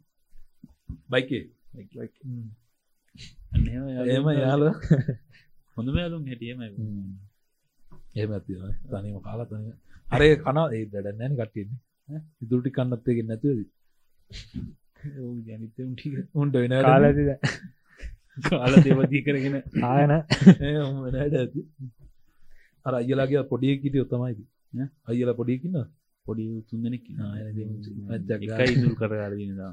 බයිකේ 1.11 1.45
එම 4.11 4.27
යාල 4.37 4.63
හොඳම 5.77 5.97
යාලුම් 5.97 6.25
හැටියම 6.27 6.65
එහෙම 6.65 8.33
ඇති 8.33 8.53
තනීම 8.89 9.21
කාලා 9.27 9.49
තනය 9.49 9.71
අරේ 10.13 10.35
කනා 10.41 10.67
ඒ 10.73 10.85
දඩ 10.87 11.15
නෑන 11.15 11.39
කට්ටියන්නේ 11.39 12.21
ඉදුරටි 12.43 12.71
කන්නත්තයගෙන් 12.73 13.27
නැතුවද 13.27 13.61
ජනිත 15.47 15.77
උන්ට 16.35 16.55
වෙන 16.57 16.79
කාලද 16.83 17.25
කාල 18.45 18.75
දෙවදී 18.79 19.23
කරගෙන. 19.23 19.57
ආයන 19.83 20.11
ඇති. 20.17 21.63
අර 22.87 22.95
අයලාගේ 22.95 23.45
පොඩිය 23.45 23.77
කිටිය 23.79 24.03
ඔත්තමයිද 24.03 24.41
අයල 25.07 25.31
පොඩියකින්න 25.35 25.79
පොඩි 26.27 26.45
තුන්දනෙක් 26.69 27.05
මැච්චක් 28.09 28.73
ඉදුල් 28.75 28.95
කරගරදනවා 29.01 29.73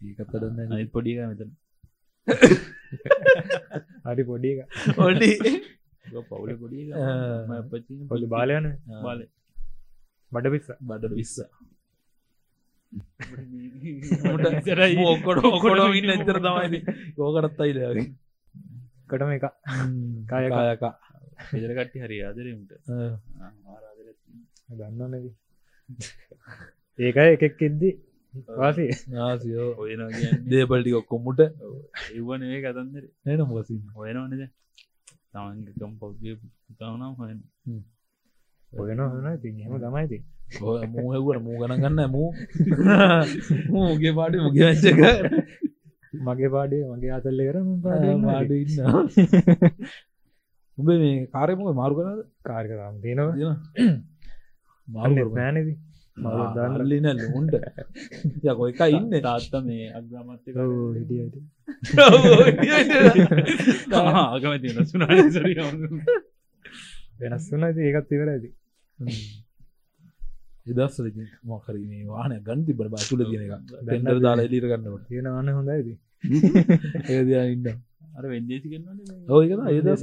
ඒකත්තදන්න 0.00 0.72
අනිත් 0.74 0.90
පොඩික 0.94 1.18
මෙතන. 1.30 1.50
අඩි 4.10 4.22
පොඩික 4.30 4.58
ඔඩි 5.06 5.30
පවුල 6.28 6.50
පොඩි 6.62 6.78
පොලි 8.10 8.26
බාලයන 8.34 8.66
බාල 9.04 9.20
බඩ 10.32 10.46
පිස්ස 10.52 10.68
බඩ 10.88 11.12
ඉතරයි 14.60 14.94
ඔක්කොට 15.10 15.44
ඔකොට 15.48 15.98
ඉන්න 16.00 16.14
එතර 16.14 16.38
තමයි. 16.46 16.80
ඕකරත්තයි 17.18 17.72
ලගේ 17.76 18.06
කටම 19.08 19.30
එක. 19.36 19.44
කායක. 20.30 20.52
කායකා. 20.52 20.94
එදර 21.56 21.70
කට්ටි 21.76 21.98
හරි 22.04 22.16
ආදරමට 22.28 22.72
දන්න 24.68 25.10
නැති 25.12 25.30
ඒකයි 26.98 27.32
එකෙක් 27.34 27.60
එද්දි 27.62 27.90
වාසේ. 28.56 28.92
නාසියෝ 29.08 29.68
ඔයන 29.78 30.00
දේපල්ටි 30.50 30.92
ඔක්කොම්මුට 31.00 31.40
එවන 32.14 32.42
ඒ 32.44 32.58
කතන්දර. 32.64 33.04
නන 33.26 33.40
මොසින් 33.50 33.80
හොයනවනද 33.96 34.42
තමන්ගකම් 35.32 35.92
පෞද්ගය 36.00 36.32
පුතාවනම් 36.64 37.14
හොයන 37.20 37.38
ඔයන 38.72 39.00
හන 39.04 39.38
ති 39.42 39.48
හෙම 39.60 39.74
තමයිති 39.84 40.18
මූහවුවට 40.94 41.42
මූ 41.46 41.56
ගන 41.60 41.74
ගන්න. 41.82 42.00
මූ. 42.10 42.28
මූගේ 43.72 44.12
පාඩි 44.18 44.36
මුගේ 44.44 44.64
වැච්චක 44.66 45.00
මගේ 46.26 46.50
පාඩේ 46.54 46.84
මගේ 46.90 47.12
අතල්ල 47.16 47.40
කර 47.46 47.56
පාඩ 48.26 48.50
ඉන්න 48.54 48.78
උඹ 50.78 50.88
මේ 50.94 51.26
කාරයමක 51.34 51.70
මාරු 51.80 51.94
කරද 51.98 52.20
කාර්කරම් 52.44 52.96
තියෙනවා 53.02 53.54
මාරු 54.88 55.28
නෑනති 55.32 55.74
දන්නලින 56.18 57.06
උන්ට 57.30 57.54
යකො 58.44 58.62
එක 58.68 58.80
ඉන්න? 58.90 59.10
තාත්ත 59.22 59.54
මේ 59.62 59.86
අග්‍රමත්තක 59.92 60.56
හිටියට 60.96 61.36
ආගමති 63.96 64.68
නසුනා 64.76 65.18
සරි 65.30 65.54
වෙනස් 67.20 67.46
වනති 67.52 67.80
ඒකත් 67.84 68.10
ඉවර 68.12 68.28
ඇති 68.28 68.50
එදස්සල 70.66 71.06
මොකරීම 71.44 71.92
වාන 72.08 72.32
ගන්ති 72.42 72.72
බට 72.74 72.90
බතුල 72.94 73.20
තියෙන 73.24 73.42
එක 73.46 73.52
පෙන්ඩර 73.86 74.18
දාලා 74.20 74.44
එලිර 74.44 74.64
ගන්නවට 74.66 75.06
තියෙන 75.08 75.26
වන්න 75.28 75.48
හොඳ 75.52 75.70
ඇති 75.70 75.94
ඒදයා 77.12 77.44
ඉන්න 77.48 77.68
අර 78.16 78.24
වෙන්දේසි 78.26 78.66
කන්න 78.68 78.98
ඕක 79.30 79.44
ඒදස 79.68 80.02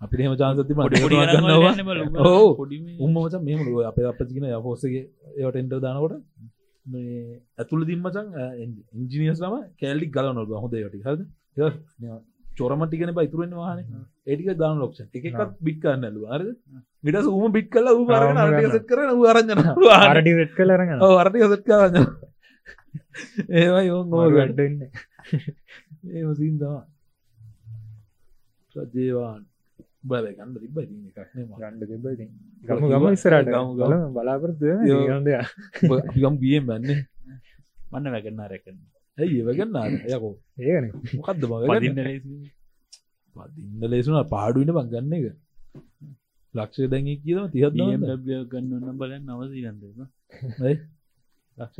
අපිට 0.00 0.20
හෙම 0.20 0.36
චාන්සති 0.36 0.74
මට 0.74 0.94
ඕ 2.24 2.48
උම්මච 3.00 3.34
මෙම 3.40 3.60
අප 3.84 3.98
අපතිගෙන 4.12 4.48
යහෝසගේ 4.50 5.02
ඒවට 5.36 5.60
එන්ට 5.60 5.74
දානකොට 5.78 6.14
මේ 6.86 7.40
ඇතුළ 7.58 7.84
දිම්මචන් 7.84 8.28
ඉංජිනියස් 8.96 9.40
ලම 9.42 9.56
කෑල්ලික් 9.80 10.12
ගල 10.16 10.28
නොල් 10.32 10.46
හොඳ 10.56 10.76
යටි 10.78 11.04
හද 11.06 11.20
චොරමටිගෙන 12.58 13.12
බයිතුරෙන් 13.14 13.52
වාහන. 13.52 13.82
ඒටික 14.26 14.48
දාන 14.56 14.78
ලොක්ෂ 14.78 15.00
එකක් 15.02 15.58
බික් 15.60 15.78
කරන්න 15.82 16.04
ඇලු 16.04 16.22
අර 16.28 16.42
විට 17.04 17.28
උම 17.32 17.52
බික් 17.52 17.68
කල 17.70 17.90
ූ 17.92 18.06
අරට 18.12 18.88
කරන 18.88 19.10
අරජන 19.26 19.50
අරටි 19.98 20.32
වෙට් 20.38 20.54
කලරග 20.54 20.90
අරට 21.16 21.42
සත් 21.42 21.62
කරන්න 21.68 22.06
ඒවා 23.56 23.82
යෝ 23.82 24.00
නෝ 24.06 24.24
වැඩන්න 24.30 24.80
ඒම 26.12 26.34
සිීන්දවා 26.34 26.80
සජේවාන් 28.74 29.42
බල 30.10 30.26
ගන්න 30.30 30.54
තිබ 30.56 30.78
එකක් 30.80 31.18
ගණ්ඩ 31.54 31.82
තිබ 31.90 32.06
ගම 32.68 32.86
ගම 32.90 33.08
ඉස්සරට 33.10 33.48
ගම 33.48 33.72
ගල 33.78 33.96
බලාපරත් 34.12 34.62
ගන්ඩ 34.84 35.28
ගම් 36.16 36.34
බියම් 36.38 36.64
බන්නේ 36.66 37.00
මන්න 37.90 38.14
වැගන්න 38.14 38.46
රැකන්න 38.46 38.78
ඇයි 39.18 39.38
ඒවගන්න 39.40 39.76
යකෝ. 40.08 40.34
ඒන 40.62 40.84
මොකක්ද 41.16 41.42
පදින්න 41.42 42.00
බ 43.36 43.36
පදින්න 43.36 43.82
ලේසුන 43.88 44.18
පාඩුවන 44.28 44.70
බංගන්න 44.76 45.14
එක. 45.18 45.26
ලක්ෂ 46.54 46.88
දැඟ 46.88 47.10
කියම 47.22 47.44
තිහත් 47.50 47.74
ගන්න 48.50 48.72
ඔන්න 48.78 48.98
බලන්න 49.00 49.28
නවසී 49.28 49.64
ගන්ද 49.64 49.82
ලක්ෂ 51.56 51.76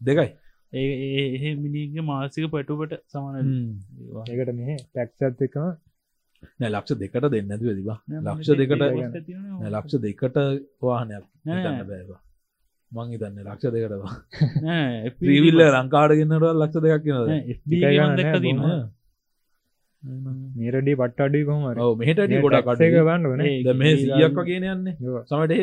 දෙකයි 0.00 0.28
ඒ 0.74 1.54
මිනිගේ 1.56 2.04
මාසික 2.04 2.46
පටුපට 2.48 2.94
සමන 3.08 3.50
ඒකට 4.26 4.52
මෙහ 4.54 4.76
ටැක්සත් 4.78 5.44
එකම 5.46 5.66
නෑ 6.54 6.70
ලක්ෂ 6.70 6.98
දෙකට 7.00 7.28
දෙන්න 7.28 7.52
ඇති 7.52 7.70
වෙදිවා 7.70 7.98
ලක්ෂ 8.22 8.50
දෙකට 8.54 8.84
ලක්ෂ 9.70 10.00
දෙකට 10.00 10.38
වාහනයක් 10.82 11.24
හිතන්න 11.46 11.80
බෑවා 11.84 12.20
මං 12.92 13.12
හිතන්න 13.12 13.38
ලක්ෂ 13.44 13.72
දෙකටවා 13.72 14.14
්‍රීවිල්ල 15.22 15.64
ලංකාඩගෙන්න්නට 15.70 16.50
ලක්ෂ 16.54 16.84
දෙකක් 16.84 17.08
දීම 18.42 18.66
මේරඩි 20.56 20.94
පට් 20.96 21.20
අඩි 21.20 21.40
කොමර 21.44 21.78
ඔව 21.80 21.92
මෙහට 21.98 22.20
ගොඩක් 22.36 22.68
ටක් 22.70 22.82
එක 22.88 22.94
ගන්න. 23.00 23.22
වන 23.30 23.78
මේ 23.78 23.94
සියක් 23.98 24.36
වගෙන 24.38 24.66
යන්නේ 24.68 24.94
සමට 25.22 25.54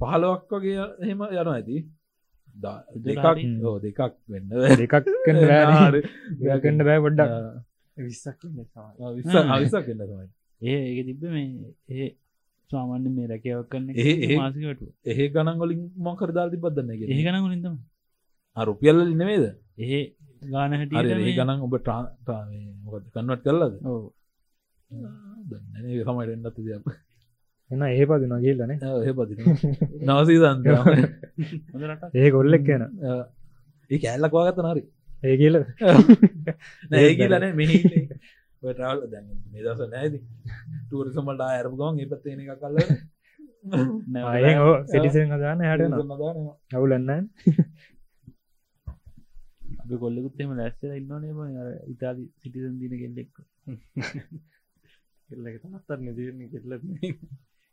පහලොක් 0.00 0.54
වගේ 0.54 0.84
එහෙම 1.00 1.24
යන 1.30 1.48
ඇති 1.48 1.78
දෙකක්. 2.98 3.18
ඕ 3.64 3.76
දෙකක් 3.78 4.00
වෙන්න 4.28 4.48
දෙකක් 4.76 4.94
කන්න 6.60 6.84
බෑ 6.84 7.00
පොඩ්ඩක්. 7.00 7.32
විස්සක් 7.96 8.42
විස්ස 9.16 9.34
අවිසක් 9.48 9.86
වෙන්න 9.88 10.02
තමයි. 10.02 10.28
ඒ 10.62 10.78
ඒක 10.88 11.06
තිබ්බ 11.06 11.22
මේ 11.28 11.74
ඒ 11.88 12.08
සාමාන්‍ය 12.70 13.08
මේ 13.10 13.26
රැකවක් 13.26 13.68
කරන්න 13.70 13.90
ඒ- 13.96 14.18
ඒ- 14.24 14.38
මාසිකට 14.38 14.82
එහෙ 15.04 15.24
ගණන් 15.28 15.58
වලින් 15.60 15.82
මොකර 15.98 16.30
දාල් 16.32 16.50
තිබදන්න 16.50 16.90
ඒ 16.92 17.22
ගන 17.24 17.38
ගලින්තම 17.44 17.76
රුපියල්ල 18.56 19.00
නවේද 19.14 19.44
ඒ 19.78 20.00
ගාන 20.50 20.72
හරි 20.72 20.96
ඒ 21.20 21.36
ගණන් 21.36 21.64
ඔබ 21.66 21.74
ට්‍රා 21.78 22.02
මොකද 22.84 23.04
කන්වට 23.14 23.44
කරලද 23.44 23.74
ඕ 23.84 24.00
දන්න 25.48 25.86
සමට 26.04 26.30
එන්නත් 26.30 26.58
දෙයක් 26.58 26.84
එන්න 27.70 27.82
ඒ 27.84 28.06
පදින 28.06 28.32
කියල්ලන 28.38 28.72
එහ 28.72 29.12
පති 29.14 29.34
නවසීදන්ත 30.06 30.66
ඒ 32.14 32.30
කොල්ලෙක් 32.34 32.64
කියන 32.64 32.82
ඒ 33.90 33.98
කෑල්ලක් 33.98 34.34
වාගත්ත 34.34 34.60
නරි. 34.64 34.82
ඒ 35.22 35.36
කියල 35.36 35.56
නෑ 36.90 37.12
කියලන 37.16 37.46
මෙහි 37.54 37.78
ටල් 38.62 39.00
දැන් 39.06 39.26
නිදස 39.52 39.80
නෑද 39.86 40.14
ටූරසමට 40.82 41.42
අයරපු 41.46 41.76
ගවන් 41.76 41.98
ඒ 41.98 42.08
පත්තේන 42.08 42.42
එක 42.44 42.50
කල්ල 42.58 42.76
සිටිසෙන් 44.88 45.36
අදාන්න 45.36 45.64
හටන 45.64 45.94
අවුලන්න 46.72 47.10
අපි 49.80 49.94
කොල්ලෙකුත්තෙම 49.98 50.50
ලැස්සල 50.54 50.92
ඉන්නනේ 50.94 51.34
බ 51.34 51.40
අර 51.60 51.68
ඉතාලි 51.88 52.24
සිටිසන් 52.40 52.74
දින 52.80 52.94
කෙල්ලෙක් 52.96 53.30
කෙල්ලක 55.28 55.56
තනත්තර 55.62 55.98
නිදරන 56.00 56.40
කෙල්ල 56.48 56.72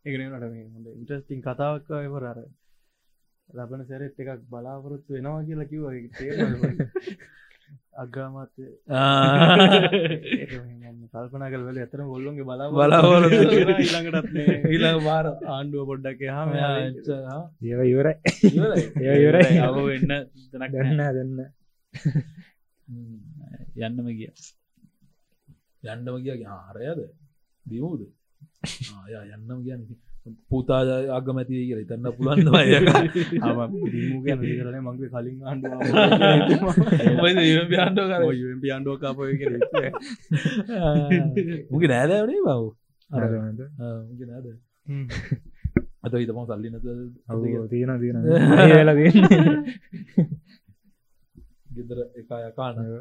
එකනට 0.07 0.45
හොඳ 0.75 0.87
ඉන්ට්‍රස්ටිං 0.91 1.41
කතාවක් 1.41 1.89
එවර 1.99 2.25
අර 2.31 2.39
ලබන 3.49 3.81
සැරෙත් 3.87 4.19
එකක් 4.19 4.45
බලාපොරොත්තු 4.49 5.13
වෙනවා 5.13 5.43
කියලා 5.43 5.69
කිව්ව. 5.71 5.85
අග්‍රාමත්ය. 7.97 8.65
කල්පනා 11.13 11.49
කල් 11.51 11.63
වල 11.67 11.79
ඇතන 11.79 12.03
ගොල්ලොන්ගේ 12.11 12.47
බලා 12.49 12.67
බලාපොරොත්තු. 12.71 13.39
ඊළඟටත් 13.83 14.35
ඊළඟ 14.71 15.01
වාර 15.03 15.31
ආණ්ඩුව 15.47 15.87
පොඩ්ඩක් 15.91 16.21
හම 16.29 16.49
ඒව 17.63 17.81
ඉවරයි. 17.85 18.15
ඒ 19.03 19.17
ඉවරයි. 19.23 19.57
අව 19.63 19.79
වෙන්න 19.87 20.13
තනක් 20.51 20.71
ගන්න 20.73 21.01
දෙන්න 21.17 21.33
යන්නම 23.79 24.07
ගිය. 24.11 24.31
යන්නම 25.87 26.15
කිය 26.19 26.45
ආරයද 26.51 27.01
දියමුද 27.65 28.01
ආය 28.03 28.16
යන්නම් 28.63 29.59
කියන්න. 29.63 29.81
පුතා 30.49 30.81
අගමැති 31.15 31.55
කියල 31.61 31.81
තන්න 31.87 32.07
පුළන්ම 32.11 32.39
දිමූ 33.93 34.19
ගැන 34.25 34.39
කරන 34.59 34.77
මගේ 34.85 35.09
කලින් 35.13 35.37
ආණ්ඩුව 35.43 35.79
පියාන්ඩ 38.61 38.89
කාපය 38.99 39.23
මුගේ 41.71 41.89
නෑදවනේ 41.89 42.41
බව 42.41 42.61
නෑද 43.09 44.47
අත 46.03 46.13
හිතම 46.15 46.39
සල්ලි 46.43 46.69
නත 46.71 46.85
ඔව් 47.29 47.41
තියෙන 47.69 47.91
තියෙන 48.01 48.17
වෙලා 48.71 48.95
තියන්නේ. 48.97 50.27
ගෙදර 51.75 51.99
එකයකාන 52.19 52.75
ඉල්ලු 52.79 52.99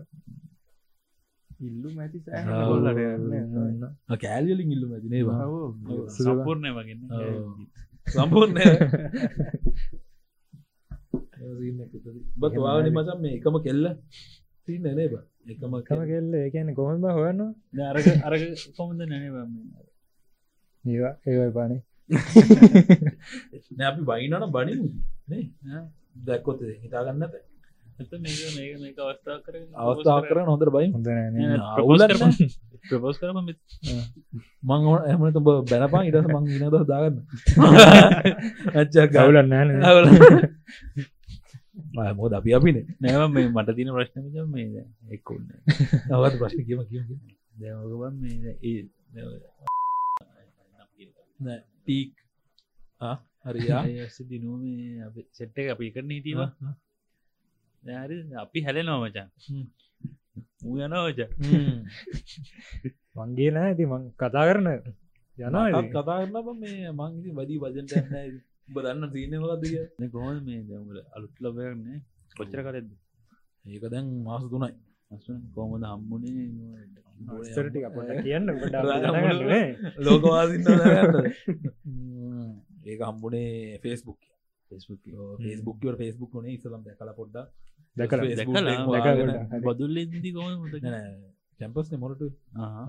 මැති 1.99 2.19
ආ, 2.29 2.43
සෑගොල්ලට 2.45 4.21
කෑල්ලිලින් 4.25 4.73
ඉල්ලු 4.75 4.87
ඇතිනේවා 4.95 5.37
සම්පූර්ණය 6.17 6.71
වගන්න. 6.77 7.01
සම්පූර්ණය 8.07 8.65
බත් 12.41 12.55
වාගනි 12.65 12.91
මචන් 12.97 13.19
මේ 13.23 13.35
එකම 13.39 13.57
කෙල්ල 13.67 13.85
තින්න 14.69 14.87
නේ 14.99 15.09
බ 15.13 15.15
එකම 15.53 15.73
කම 15.89 16.03
කෙල්ල 16.13 16.31
ඒකන්න 16.43 16.71
කොහම 16.79 17.05
හොයන්න? 17.19 17.41
අරග 17.91 18.07
අරග 18.29 18.43
කොමද 18.79 19.01
නැන 19.01 19.23
ඒවා 20.85 21.13
ඒවයි 21.27 21.53
පානේ. 21.59 21.81
අපි 23.89 24.01
බයිනන 24.11 24.45
බනි 24.57 24.75
නේ? 25.31 25.45
දැක්කොත් 26.27 26.61
හිතාගන්නත 26.83 27.35
අවස්ථාව 27.97 29.41
කර 29.43 29.55
අවස්ථාව 29.83 30.23
කරන 30.29 30.47
හොඳර 30.47 30.69
බයි 30.71 30.89
ප්‍රපෝස් 32.85 33.17
කරම 33.19 33.39
මං 33.43 34.83
ඕන 34.85 35.01
එහමට 35.07 35.37
ඔබ 35.41 35.49
බැනපා 35.65 36.03
ඉටස 36.05 36.29
මං 36.29 36.45
ඉනද 36.57 36.77
දාගන්න 36.85 37.17
ඇච්චක් 38.75 39.11
ගවුලන්න 39.13 39.49
නෑන 39.51 39.71
මෝද 42.15 42.33
අපි 42.33 42.51
අපින 42.55 42.79
නෑව 43.01 43.23
මේ 43.31 43.49
මට 43.49 43.77
තින 43.77 43.91
ප්‍රශ්න 43.91 44.25
මේ 44.51 44.85
එක්කුන්න 45.11 45.47
නවත් 46.11 46.35
ප්‍රශ්න 46.39 46.63
කියම 46.69 46.81
කිය 46.91 47.03
දැමගබන් 47.57 48.15
මේ 48.21 48.53
ඒ 48.63 48.81
ටීක් 51.79 52.13
හරියා 53.47 53.85
දිනුව 54.29 54.57
මේ 54.61 55.05
අප 55.07 55.17
සෙට්ට 55.33 55.57
එක 55.59 55.69
අපි 55.71 55.95
කරන 55.95 56.11
හිටීම 56.11 56.41
හරි 57.87 58.35
අපි 58.37 58.61
හැලෙනවා 58.61 59.03
මචන් 59.03 59.29
යනෝච 60.79 61.19
මංගේ 63.17 63.51
නෑ 63.51 63.67
ඇති 63.67 63.87
මං 63.87 64.13
කතා 64.15 64.49
කරන 64.49 64.69
යනවා 65.37 65.83
කතා 65.87 66.23
කරන්න 66.23 66.61
මේ 66.61 66.93
මංගි 66.93 67.31
වදී 67.33 67.59
වජන්ට 67.63 67.93
ඇන්න 67.97 68.41
උබ 68.69 68.77
දන්න 68.77 69.11
සීනලද 69.13 69.65
කිය 69.65 70.11
කොහොම 70.11 70.45
මේ 70.45 70.65
දැමල 70.65 70.99
අලුත් 71.13 71.41
ලබයන්නේ 71.41 72.01
කොච්චර 72.37 72.63
කරෙද 72.63 72.91
ඒක 73.65 73.85
දැන් 73.85 74.23
මාස 74.23 74.45
තුනයි. 74.45 74.75
කොහොමද 75.55 75.85
හම්බුණේ 75.85 76.49
පොට 77.91 78.23
කියන්න 78.23 78.47
ලෝකවාසින්න 79.99 80.67
ඒක 82.87 83.01
හම්බුණේ 83.01 83.79
ෆෙස්බුක් 83.79 84.19
ෆෙස්බුක් 84.69 85.87
ෆෙස්බුක් 85.97 86.33
නේ 86.39 86.55
ඉසලම් 86.55 86.83
දැකල 86.83 87.11
පොඩ්ඩ 87.13 87.37
දැකලා 87.97 88.25
දැකලා 88.35 89.61
බදුල්ල 89.67 89.97
ඉදි 89.99 90.31
කොම 90.33 90.65
කැම්පස් 91.61 91.93
මොරට 91.97 92.23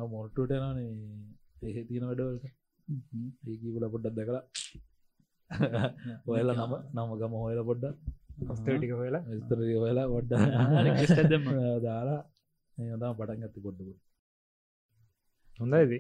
මොරටට 0.10 0.54
නේ 0.78 0.92
ඒ 1.68 1.84
තියෙන 1.84 2.06
වැඩවලට 2.06 2.46
ඒකීවල 3.48 3.86
පොඩ්ඩක් 3.90 4.16
දැකලා 4.18 4.44
ඔයල 6.28 6.50
නම 6.54 6.74
නම 6.94 7.12
ගම 7.16 7.38
හොයල 7.38 7.62
පොඩ්ඩ 7.64 7.86
ස්තරටික 8.52 8.92
වෙලා 8.96 9.24
ස්තර 9.40 9.60
පොඩ්ඩ 10.08 10.34
දෙම 11.30 11.48
දාලා 11.82 12.22
ඒදා 12.78 13.14
පටන් 13.14 13.44
ඇති 13.44 13.60
පොඩ්ඩපු 13.60 13.94
හොඳයිද 15.60 15.94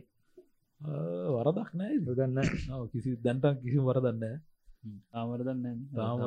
වරදක් 1.35 1.69
නෑ 1.73 1.97
දන්න 2.07 2.37
කිසි 2.91 3.15
දැන්ට 3.19 3.45
කිසි 3.63 3.79
වරදන්න 3.79 4.37
ආමරදන්න 5.13 5.63
තාමර- 5.97 6.21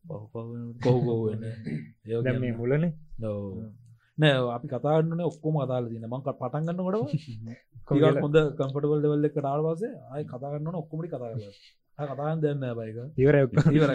පහු 0.00 0.16
පහ 0.24 0.34
කොහු 0.82 1.00
කොහුවෙන්න 1.02 1.44
දැම් 2.24 2.40
මේ 2.40 2.52
මුලනේ? 2.52 2.92
නෑ 4.18 4.34
අපි 4.50 4.66
කතාන්න 4.68 5.20
ඔක්කොම 5.22 5.54
කතාල 5.62 5.84
තින 5.88 6.04
මංක 6.06 6.28
පටන්ගන්න 6.34 6.78
කොට 6.78 6.96
කොහොමද? 7.86 8.20
හොඳ 8.24 8.36
කම්පටවල් 8.58 9.00
දෙවල්ල 9.02 9.26
කටාවසේ 9.28 9.92
අය 10.10 10.22
කතාගන්න 10.24 10.74
ඔක්කොමටි 10.74 11.08
කතාගන්න 11.08 11.42
කතාන් 12.10 12.38
දෙන්න 12.40 12.62
බයික 12.74 12.96
ඉවර 13.70 13.90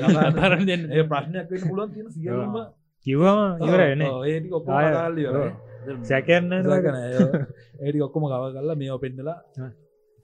ඒ 0.91 1.03
ප්‍රශ්නයක් 1.05 1.47
වෙන්න 1.51 1.65
පුළුවන් 1.69 1.89
තියෙන 1.93 2.09
සියලුම. 2.11 2.53
කිව්වා 3.05 3.43
ඉවර 3.61 3.81
එන 3.85 4.01
ආය- 4.77 4.93
කතාල 4.93 5.13
ඉවර 5.19 5.35
සැකයන්න 6.65 6.95
ඒටි 7.79 7.99
ඔක්කොම 8.01 8.23
කව 8.25 8.43
කල්ලා 8.55 8.75
මේ 8.75 8.97
පෙන්නලා 8.97 9.37
ආ. 9.57 9.71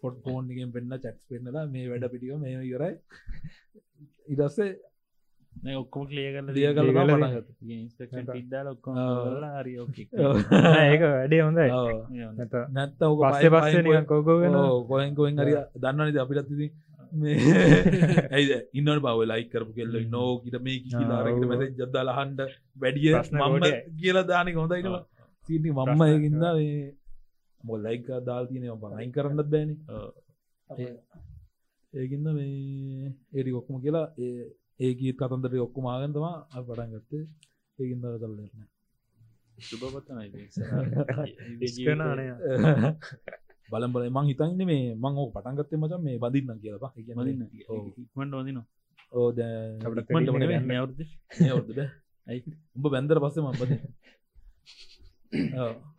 පොට් 0.05 0.17
ෆෝන් 0.23 0.51
එකෙන් 0.51 0.71
පෙන්න්න 0.73 0.97
චක්ස් 0.97 1.23
පෙන්නලා 1.29 1.65
මේ 1.69 1.87
වැඩ 1.91 2.09
පිටික 2.11 2.35
මේ 2.39 2.59
ඉවරයි. 2.63 2.93
ඉදස්සේ 4.29 4.71
ඔක්කොම 5.75 6.03
ක්ලිය 6.07 6.25
කරල 6.33 6.49
දිය 6.55 6.71
කල. 6.73 6.89
හරි 9.57 9.73
ඕකේ 9.79 10.07
ඒක 10.85 11.01
වැඩේ 11.03 11.41
හොඳයි. 11.41 11.69
නැත 12.39 12.53
නැත්ත 12.71 13.05
පස්සේ 13.21 13.53
පස්සේ 13.53 13.83
නිකන් 13.83 14.09
කෝකෝගෙන 14.11 14.57
කොහෙන් 14.89 15.39
හරි 15.39 15.53
දන්නනද 15.77 16.19
අපිටත් 16.19 16.51
ඉතින් 16.51 16.73
මේ 17.13 17.35
ඇයි 18.31 18.57
ඉන්නට 18.73 18.99
බව 18.99 19.19
ලයි 19.31 19.43
කරපු 19.51 19.73
කෙල්ල 19.73 19.95
නෝකට 20.09 20.59
මේ 20.61 20.77
කිලාරකට 20.85 21.39
ඔව්. 21.39 21.49
මැස 21.51 21.73
ජද්දාලහන්ඩ 21.79 22.41
වැඩිය 22.77 23.13
ගොඩයි. 23.45 23.73
කියලා 24.01 24.25
දානක 24.25 24.55
හොඳයිනවා 24.55 25.03
සිටි 25.43 25.69
මම්ම 25.71 26.01
ඒකින්ද 26.03 26.45
මොල් 27.65 27.81
ලයික 27.83 28.07
දාල් 28.27 28.45
තියන 28.49 28.67
බනයි 28.83 29.09
කරන්නත් 29.11 29.49
බෑන. 29.49 29.71
ඒකින්ද 31.93 32.27
මේ 32.31 33.09
ඒඩි 33.33 33.57
ඔක්කම 33.59 33.75
කියලා 33.83 34.07
ඒ 34.19 34.37
ඒකීත් 34.79 35.17
කතන්දර 35.19 35.53
ඔක්කුම 35.61 35.85
ආගන්තවා 35.87 36.35
පටන් 36.61 36.95
ගත්තේ. 36.95 37.25
ඒකින්ද 37.79 38.03
කල්ලන්න 38.15 38.65
සුභපත්තනයි 39.59 40.47
ස්කනානය 41.69 42.25
බලම් 43.69 43.91
බල 43.93 44.03
මං 44.09 44.27
හිතන්න 44.29 44.61
මේ 44.63 44.85
මං 44.95 45.13
ඕක 45.21 45.31
පටන්ගත්තේ 45.35 45.79
මචන් 45.79 46.01
මේ 46.03 46.17
බදින්න 46.19 46.59
කියලපා 46.61 46.91
මදින්න 47.17 47.43
ඉක්මට 47.53 48.33
වදින 48.35 48.59
ඕ 49.11 49.27
අපිට 49.81 50.07
දැ 50.09 50.31
පෙරි 50.35 50.59
මේ 50.63 50.79
අවුරුදු 50.79 51.05
අවුද 51.49 51.79
ඇයි? 52.27 52.41
උඹ 52.75 52.85
බැන්දර 52.87 53.17
පස්සේ 53.23 53.45
මබද 53.45 53.71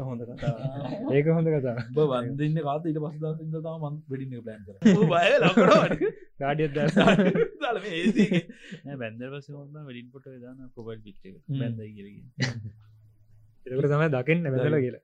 හොඳ 0.00 0.22
කතා 0.22 0.52
ඒක 1.14 1.28
හොඳ 1.28 1.48
කතා 1.48 1.74
උඹ 1.82 2.00
වන්දන්න 2.12 2.58
කාත 2.62 2.86
ඉට 2.86 2.98
පස්ස 2.98 3.18
දසිද 3.20 3.56
තම 3.58 3.84
වෙඩින්න 4.08 4.42
ප්ලන් 4.42 4.62
කර. 4.66 4.74
බය 5.06 5.30
ලකට 5.36 6.04
ගාඩියත් 6.38 6.72
ද 6.72 6.78
බැන්දර 8.96 9.30
පස 9.34 9.48
ොන්න 9.54 9.78
වැඩින් 9.80 10.08
පොට 10.10 10.28
දාන 10.42 10.58
පොබල් 10.74 10.96
හ්ම්. 10.98 11.58
බැන්ද 11.58 11.80
කියරග 11.88 12.16
එකට 13.66 13.88
තමයි 13.88 14.08
දකින්න 14.10 14.48
වැදල 14.54 14.78
කියලා. 14.78 15.02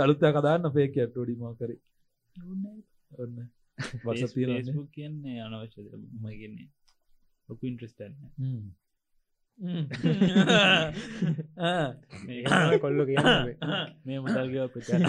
අලුත්ත 0.00 0.24
කදාන්න 0.32 0.72
පේක 0.72 0.94
ටඩිමා 0.96 1.54
කර 1.54 1.72
ඔන්න 3.18 3.36
වස 4.04 4.34
කියන්නේ 4.90 5.38
අනවශ්‍ය 5.40 5.80
මගන්නේ 6.20 6.68
ලොකු 7.48 7.66
ඉන්ට්‍රස්ටන්න 7.66 8.14
කොල්ල 12.80 13.00
කිය 13.08 13.18
මේ 14.06 14.18
මුදල්ගව 14.18 14.68
ප්‍රචාර 14.72 15.02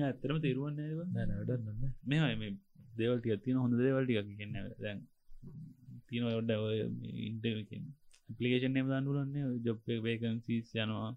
ඇත්තරම 0.00 0.38
තේරුවන්නේ 0.44 0.90
නැඩන්න 1.14 1.64
මේ 2.06 2.50
දේවල්ටිය 2.98 3.36
තින 3.44 3.56
හොඳ 3.56 3.74
දේවල්ටික 3.78 4.28
කියන්න 4.30 4.54
දැන් 4.78 4.98
තින 6.08 6.22
ඔොඩ 6.28 6.50
ඉන්ට 7.26 7.44
පපලිකේෂන් 8.28 8.78
එම 8.78 8.86
දන්නුලන්නේ 8.90 9.46
ජොබ් 9.64 9.78
වේකන්සිස් 10.04 10.70
යනවා. 10.76 11.10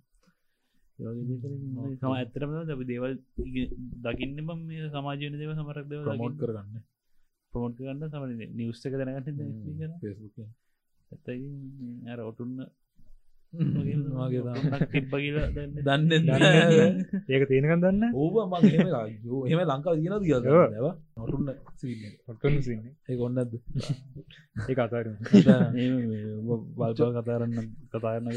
සම 1.99 2.11
ඇතරම 2.11 2.51
අපි 2.55 2.85
දේවල් 2.85 3.13
දකින්න 4.03 4.37
බම් 4.47 4.59
මේ 4.67 4.89
සමාජයන 4.89 5.37
දේව 5.41 5.51
සමරක් 5.55 5.87
දේව 5.91 6.01
ප්‍රමෝට් 6.07 6.35
කරගන්න 6.41 6.81
ප්‍රමෝට් 7.53 7.75
කරන්න 7.77 8.03
සම 8.09 8.23
නිවස්්ක 8.57 8.93
දැනගන්න 8.93 9.99
ෆෙස්බුක් 10.01 10.37
ඇතයි 11.11 11.49
අර 12.09 12.19
ඔටුන්න 12.21 12.55
වගේ 13.53 14.87
තිබ්බ 14.91 15.11
කියලා 15.13 15.49
දන්න. 15.79 16.11
ඒක 17.29 17.43
තියෙනකන් 17.49 17.81
දන්න 17.83 18.03
ඕබ 18.15 18.35
මං 18.43 18.65
එහෙම 18.69 18.87
යෝ 19.23 19.41
එහෙම 19.45 19.59
ලංකාව 19.63 19.95
තියෙන 19.95 20.15
දිය 20.23 20.33
ඔව්. 20.33 20.47
ව. 20.77 20.87
නොටුන්න 21.15 22.57
සින්න 22.61 22.87
ඒ 23.07 23.17
ඔන්නද 23.19 23.53
ඒ 24.59 24.75
අතාර 24.77 25.07
වල්පල් 26.79 27.13
කතාරන්න 27.17 27.53
කතාරන්න 27.91 28.27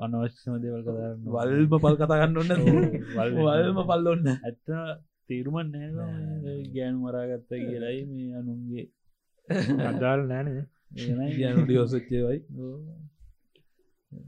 අනවශ්‍යම 0.00 0.56
දේවල් 0.62 0.82
කතාරන්න 0.82 1.28
වල්ම 1.28 1.78
පල් 1.78 2.00
කතාගන්න 2.00 2.40
ඔන්න 2.40 2.52
වල්ම 3.38 3.78
පල්ල 3.84 4.06
ඔන්න 4.08 4.32
ඇත්ත 4.32 4.66
තේරුමන් 5.28 5.70
නෑ 5.72 6.56
ගෑනු 6.74 6.98
මරාගත්ත 7.04 7.52
කියලයි 7.60 8.00
මේ 8.08 8.30
අනුන්ගේ 8.40 8.86
අදාල් 9.90 10.24
නෑනේ 10.30 10.64
ඒනයි 10.96 11.52
ඩියෝසච්චේවයි 11.60 12.40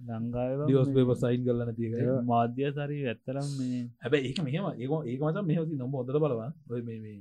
ලංඟාව 0.09 0.61
ඩියෝස් 0.61 0.93
පේප 0.95 1.13
සයින් 1.17 1.43
කරලන 1.47 1.75
තියක 1.77 1.99
මාධ්‍ය 2.27 2.71
සරී 2.79 3.03
ඇත්තරම් 3.07 3.51
මේ 3.59 3.83
හැබැ 4.03 4.23
ඒක 4.29 4.39
මෙහම 4.47 4.71
ඒක 4.75 5.21
මචන් 5.21 5.45
මෙහති 5.51 5.83
නොම 5.83 6.01
හොදර 6.01 6.17
බලවා 6.19 6.51
ඔය 6.71 6.83
මේ 6.83 7.01
මේ 7.05 7.21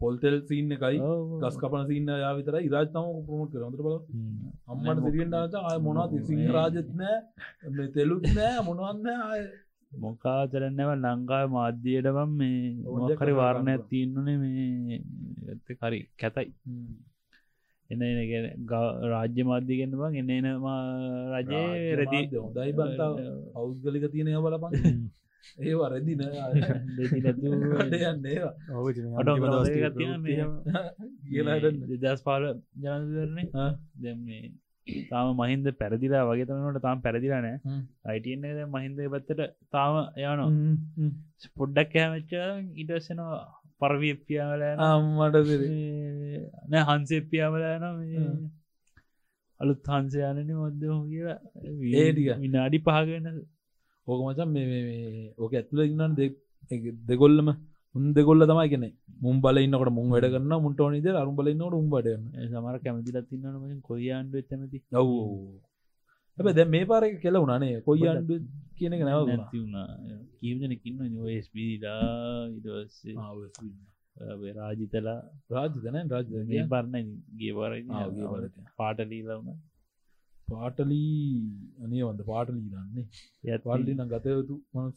පොල්තෙල් 0.00 0.36
සින්න 0.48 0.74
එකයි 0.76 0.98
ගස් 1.40 1.56
කපන 1.62 1.82
සින්න 1.88 2.12
යා 2.14 2.32
විතර 2.36 2.56
ඉරාජතම 2.58 3.08
ප්‍රමෝට් 3.26 3.50
කර. 3.52 3.64
හොඳර 3.66 3.82
බල 3.86 3.96
අම්මට 4.70 5.02
සිරියෙන් 5.06 5.34
ආය 5.34 5.78
මොනා 5.86 6.06
සිංහ 6.28 6.46
රාජත් 6.56 6.88
නෑ. 7.00 7.18
තෙලුත් 7.96 8.24
නෑ 8.30 8.62
මොනවන්න 8.68 9.20
ආය 9.26 9.42
මොකාතරන්නව 9.92 10.90
ලංකාව 10.96 11.46
මාධ්‍යයටබම් 11.50 12.30
මේ 12.38 12.58
මොකරි 12.96 13.32
වාරණයක්. 13.32 13.86
තියන්නනේ 13.88 14.36
මේ 14.38 14.98
ඇත්ත 15.48 15.68
කරි 15.80 16.00
කැතයි. 16.18 16.52
එන 17.90 18.02
රාජ්‍ය 19.12 19.42
මාධ්‍යගෙන්න්න 19.42 19.98
බං 20.00 20.18
එන්න 20.20 20.30
එන 20.30 20.46
රජයේ 21.32 21.96
රැදි 22.00 22.20
හොඳයි 22.36 22.72
බන්තාව 22.72 23.14
පෞද්ගලික 23.54 24.04
තියනය 24.12 24.30
බලපන්. 24.38 24.72
ඒවා 25.60 25.90
රැදි 25.92 26.14
නෑ. 26.14 26.62
දෙති 26.96 27.20
නැතු 27.20 27.46
යන්න 27.50 28.26
ඒවා. 28.26 28.54
අට 29.18 29.28
කියලා 31.30 31.58
දෙදස් 32.02 32.22
පාල 32.22 32.44
ජනදරන්නේ 32.82 33.48
දැම් 34.02 34.18
මේ 34.24 34.44
තාම 35.10 35.30
මහින්ද 35.36 35.66
පැරදිලා 35.74 36.22
වගේ 36.24 36.46
තමනට 36.46 36.82
තාම 36.82 37.02
පැරදිලා 37.02 37.40
නෑ. 37.40 37.56
අයිටන්නේ 38.06 38.54
ද 38.54 38.68
මහින්ද 38.68 38.98
පැත්තට 39.06 39.40
තාම 39.70 39.94
යන 40.18 40.40
පොඩ්ඩක් 41.56 41.92
කෑමච්ච 41.94 42.32
ඉටස්සෙනවා 42.76 43.40
පරවිප්‍යාවල 43.80 44.64
අම්මට 44.84 45.38
නෑ 46.68 46.84
හන්සේප්‍යාවල 46.90 47.64
න 47.72 47.86
හ්ම්. 47.86 48.36
අලුත් 49.60 49.88
හන්සයානන 49.88 50.52
මොද්ද 50.54 50.84
කියලා. 51.06 51.38
ඒ 51.94 52.12
ටික. 52.12 52.30
විනාඩි 52.38 52.84
පහගෙන 52.86 53.26
ඕක 54.06 54.20
මචන් 54.26 54.48
මේ 54.50 55.34
ඕක 55.38 55.52
ඇතුල 55.54 55.84
ඉන්නන් 55.84 56.14
දෙගොල්ලම 57.08 57.48
උන් 57.94 58.12
දෙගොල්ල 58.12 58.46
තමයි 58.46 58.68
කෙනෙ 58.68 58.88
මුම් 59.20 59.40
බල 59.40 59.56
ඉන්නකට 59.58 59.92
මුම් 59.98 60.08
වැඩ 60.10 60.30
කරන්න 60.34 60.54
මුට 60.62 60.80
නිද 60.92 61.06
අරුම් 61.14 61.34
බලන්නට 61.36 61.80
උම් 61.80 61.88
බඩන්න 61.90 62.48
සමර 62.50 62.78
කැමතිලත් 62.78 63.28
තින්නන 63.28 63.82
කොයි 63.82 64.08
ආණ්ඩුව 64.10 64.54
ඇමති 64.54 64.78
ඔව් 64.92 65.10
හැබ 66.38 66.48
දැ 66.56 66.66
මේ 66.66 66.84
පාර 66.84 67.02
කෙල 67.22 67.36
වුණනේ 67.36 67.80
කොයි 67.80 68.06
අන්ඩු 68.08 68.34
කියන 68.78 68.94
නැව 69.00 69.20
නැති 69.30 69.58
වුණා. 69.62 69.88
කීමජනකින්න 70.40 71.00
ඉටස්සේ 71.30 71.94
රාජිතලා 74.58 75.18
රාජතන 75.50 75.96
රාජ 76.10 76.26
පරණ 76.68 77.08
ගේවර. 77.38 77.72
පාටලීලවන 78.78 79.48
පාටලී 80.48 81.22
අනේ 81.84 82.02
වන්ද 82.02 82.22
පාටලී 82.24 82.68
දන්නේ 82.68 83.06
යත් 83.48 83.62
පාටලි 83.62 83.92
නම් 83.94 84.08
ගතයුතු 84.08 84.54
මනස් 84.74 84.96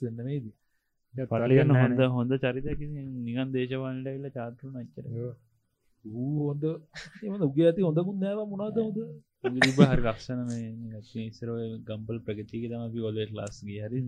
පටලියන්න 1.13 1.73
හොඳ 1.73 1.99
හොඳ 2.11 2.31
චරිතක 2.39 2.81
නිගන් 3.23 3.51
දේශවන්ට 3.51 4.07
එල්ල 4.09 4.29
චාටරු 4.31 4.69
නච්චර 4.73 5.05
ඌ 6.05 6.31
හොඳ 6.39 6.63
එම 7.23 7.33
උගේ 7.41 7.67
ඇති 7.67 7.81
හොඳකුත් 7.83 8.17
නෑව 8.17 8.39
මොනාද 8.47 8.79
හොද 8.79 8.97
හරි 9.43 9.59
ලක්ෂණ 9.99 10.41
මේ 10.45 11.01
ඉස්සර 11.23 11.49
ගම්පල් 11.85 12.19
ප්‍රගතික 12.21 12.63
තම 12.65 12.81
අපි 12.81 12.99
ඔලට 13.01 13.31
ලස්ගේ 13.33 13.83
හරි. 13.85 14.01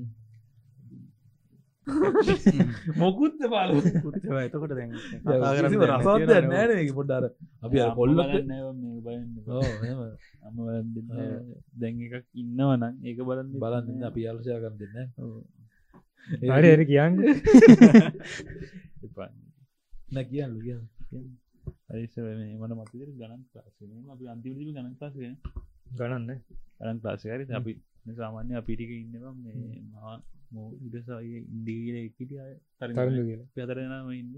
මොකුත් 3.00 3.34
පාල 3.46 3.70
එතකොට 4.41 4.72
දැන් 4.72 4.94
රසත් 4.96 6.32
නෑන 6.46 6.89
පොඩ්ඩාර 6.91 7.26
අපි 7.62 7.78
අර 7.80 7.91
කොල්ලක 7.94 8.20
අම 10.41 10.56
දැන් 11.76 12.02
එකක් 12.08 12.26
ඉන්නවනම් 12.36 12.96
ඒක 13.04 13.20
බලන්න 13.22 13.52
බලන්න 13.60 14.08
අපි 14.10 14.22
අල්ෂය 14.28 14.52
කර 14.56 14.74
දෙන්න 14.76 14.98
හරි 16.28 16.68
එර 16.68 16.82
කියන්න. 16.84 17.14
නැ 20.10 20.24
කියන්න 20.26 20.54
කිය 20.60 20.78
අරිස 21.90 22.16
මට 22.18 22.74
මතර 22.74 23.10
ගණන් 23.12 23.42
ලාස 23.54 23.76
අපි 24.10 24.26
අන්තිමටි 24.28 24.64
ගණන් 24.68 24.96
ලාස 25.00 25.14
ගණන්න 25.18 26.32
ගණන් 26.78 27.00
ලාසකාරි 27.04 27.44
අපි 27.54 27.74
සාමාන්‍ය 28.14 28.54
අපිටික 28.54 28.92
ඉන්නවා 28.96 29.34
මේ 29.36 29.82
මා 29.94 30.16
මෝ 30.52 30.70
ඉඩසගේ 30.80 31.42
තරුදු 32.10 32.36
තරග 32.80 32.96
කියලා 33.20 33.68
පතරෙනම 33.68 34.10
ඉන්න. 34.14 34.34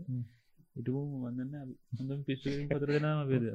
ඉටම 0.76 0.98
වන්නන්න 1.24 1.72
හොඳ 2.00 2.12
පිස්සු 2.26 2.50
පතර 2.70 2.90
දෙනම 2.96 3.20
පෙද 3.30 3.46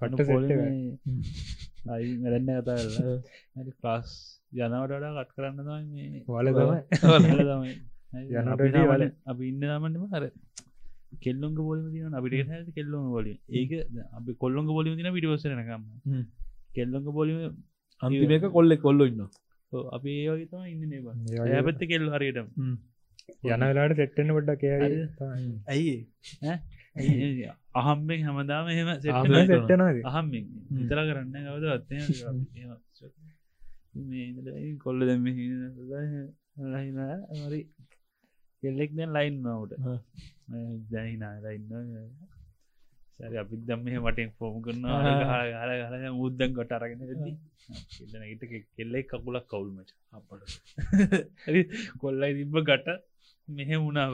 පට්ට 0.00 0.20
සෙට්ට 0.28 1.90
අයි 1.90 2.08
මැරෙන්න්න 2.18 2.50
කතා 2.58 2.78
හරි 3.56 3.72
ක්ලාස් 3.78 4.10
යනවට 4.52 4.92
වඩා 4.92 5.12
කට් 5.18 5.34
කරන්න 5.36 5.58
තමයි 5.60 5.84
මේ 5.92 6.22
වල 6.28 6.48
තමයි. 6.52 6.80
වල 7.28 7.50
තමයි. 7.50 7.74
හරි. 8.12 8.24
යනට 8.38 8.80
වල. 8.90 9.04
අපි 9.26 9.48
ඉන්න 9.48 9.64
නමන්නම 9.68 10.04
හර 10.14 10.24
කෙල්ලොංග 11.20 11.56
පොලිම 11.58 11.86
තින 11.92 12.18
අපිට 12.18 12.50
හැ 12.50 12.62
කෙල්ලොංග 12.76 13.06
පොලිය 13.14 13.36
ඒක 13.50 13.72
අපි 14.12 14.36
කොල්ලොංග 14.36 14.68
පොලිම 14.76 14.98
තින 14.98 15.12
පිටිවසනකම්. 15.16 15.84
කෙල්ලොංග 16.74 17.08
පොලිම 17.12 17.38
අන්තිමක 18.02 18.46
කොල්ලෙ 18.52 18.76
කොල්ල 18.78 19.06
ඉන්න 19.06 19.26
අපි 19.92 20.10
ඒවගේ 20.20 20.48
තම 20.50 20.64
ඉන්න 20.66 20.84
වගේ 21.00 21.58
ඇපත්ත 21.58 21.84
කෙල්ල 21.88 22.06
හරියටම. 22.14 22.48
යන 23.46 23.62
වෙලාට 23.62 23.96
සෙට්ටෙන්න්න 23.96 24.36
පොඩ්ඩක් 24.36 24.60
කිය. 24.60 24.72
ඇයි 25.68 25.96
අහම්බෙන් 27.74 28.24
හැමදාම 28.26 28.66
එහෙම 28.68 28.88
සෙට්ටන 29.00 29.84
අහම්ෙන් 30.04 30.48
විතර 30.72 30.98
කරන්න 31.08 31.36
කවද? 31.46 31.64
අත්තය 31.76 31.96
මේ 33.94 34.76
කොල්ල 34.78 35.00
දැම 35.08 35.24
මරි 37.40 37.60
කෙල්ලෙක් 38.62 38.90
දැන් 38.96 39.10
ලයින් 39.16 39.36
මවට 39.44 39.72
දැහිනා 40.92 41.34
ලයින්න 41.44 41.70
සැරි 43.16 43.36
අපිත් 43.42 43.62
දම් 43.68 43.80
මෙහ 43.86 43.96
මටෙන් 44.00 44.30
ෆෝම් 44.38 44.54
කරන 44.64 44.84
හල 45.60 45.72
හල 45.88 46.04
මුද්දන් 46.20 46.54
කොට 46.58 46.72
අරගෙන 46.76 47.00
ඉට 48.26 48.44
කෙල්ලෙක් 48.76 49.06
කකුලක් 49.10 49.46
කවුල්මච 49.50 49.90
අපට. 50.12 50.42
කොල්ලයි 52.02 52.32
තිබ්බ 52.38 52.56
ගට 52.68 52.88
මෙහෙ 53.48 53.76
වුණා 53.84 54.08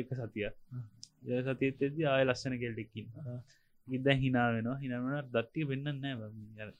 එක 0.00 0.10
සතිය 0.20 0.46
ය 1.30 1.42
සතියත් 1.48 1.82
එද 1.86 1.98
ආය 2.12 2.24
ලස්සන 2.28 2.54
කෙල්ටෙක්කින්න 2.62 3.10
ගිද 3.88 4.06
හිනා 4.22 4.48
වෙනවා. 4.54 4.78
හිනවන 4.82 5.30
දත්තිය 5.34 5.64
වෙන්න 5.70 5.86
නෑ 5.96 6.70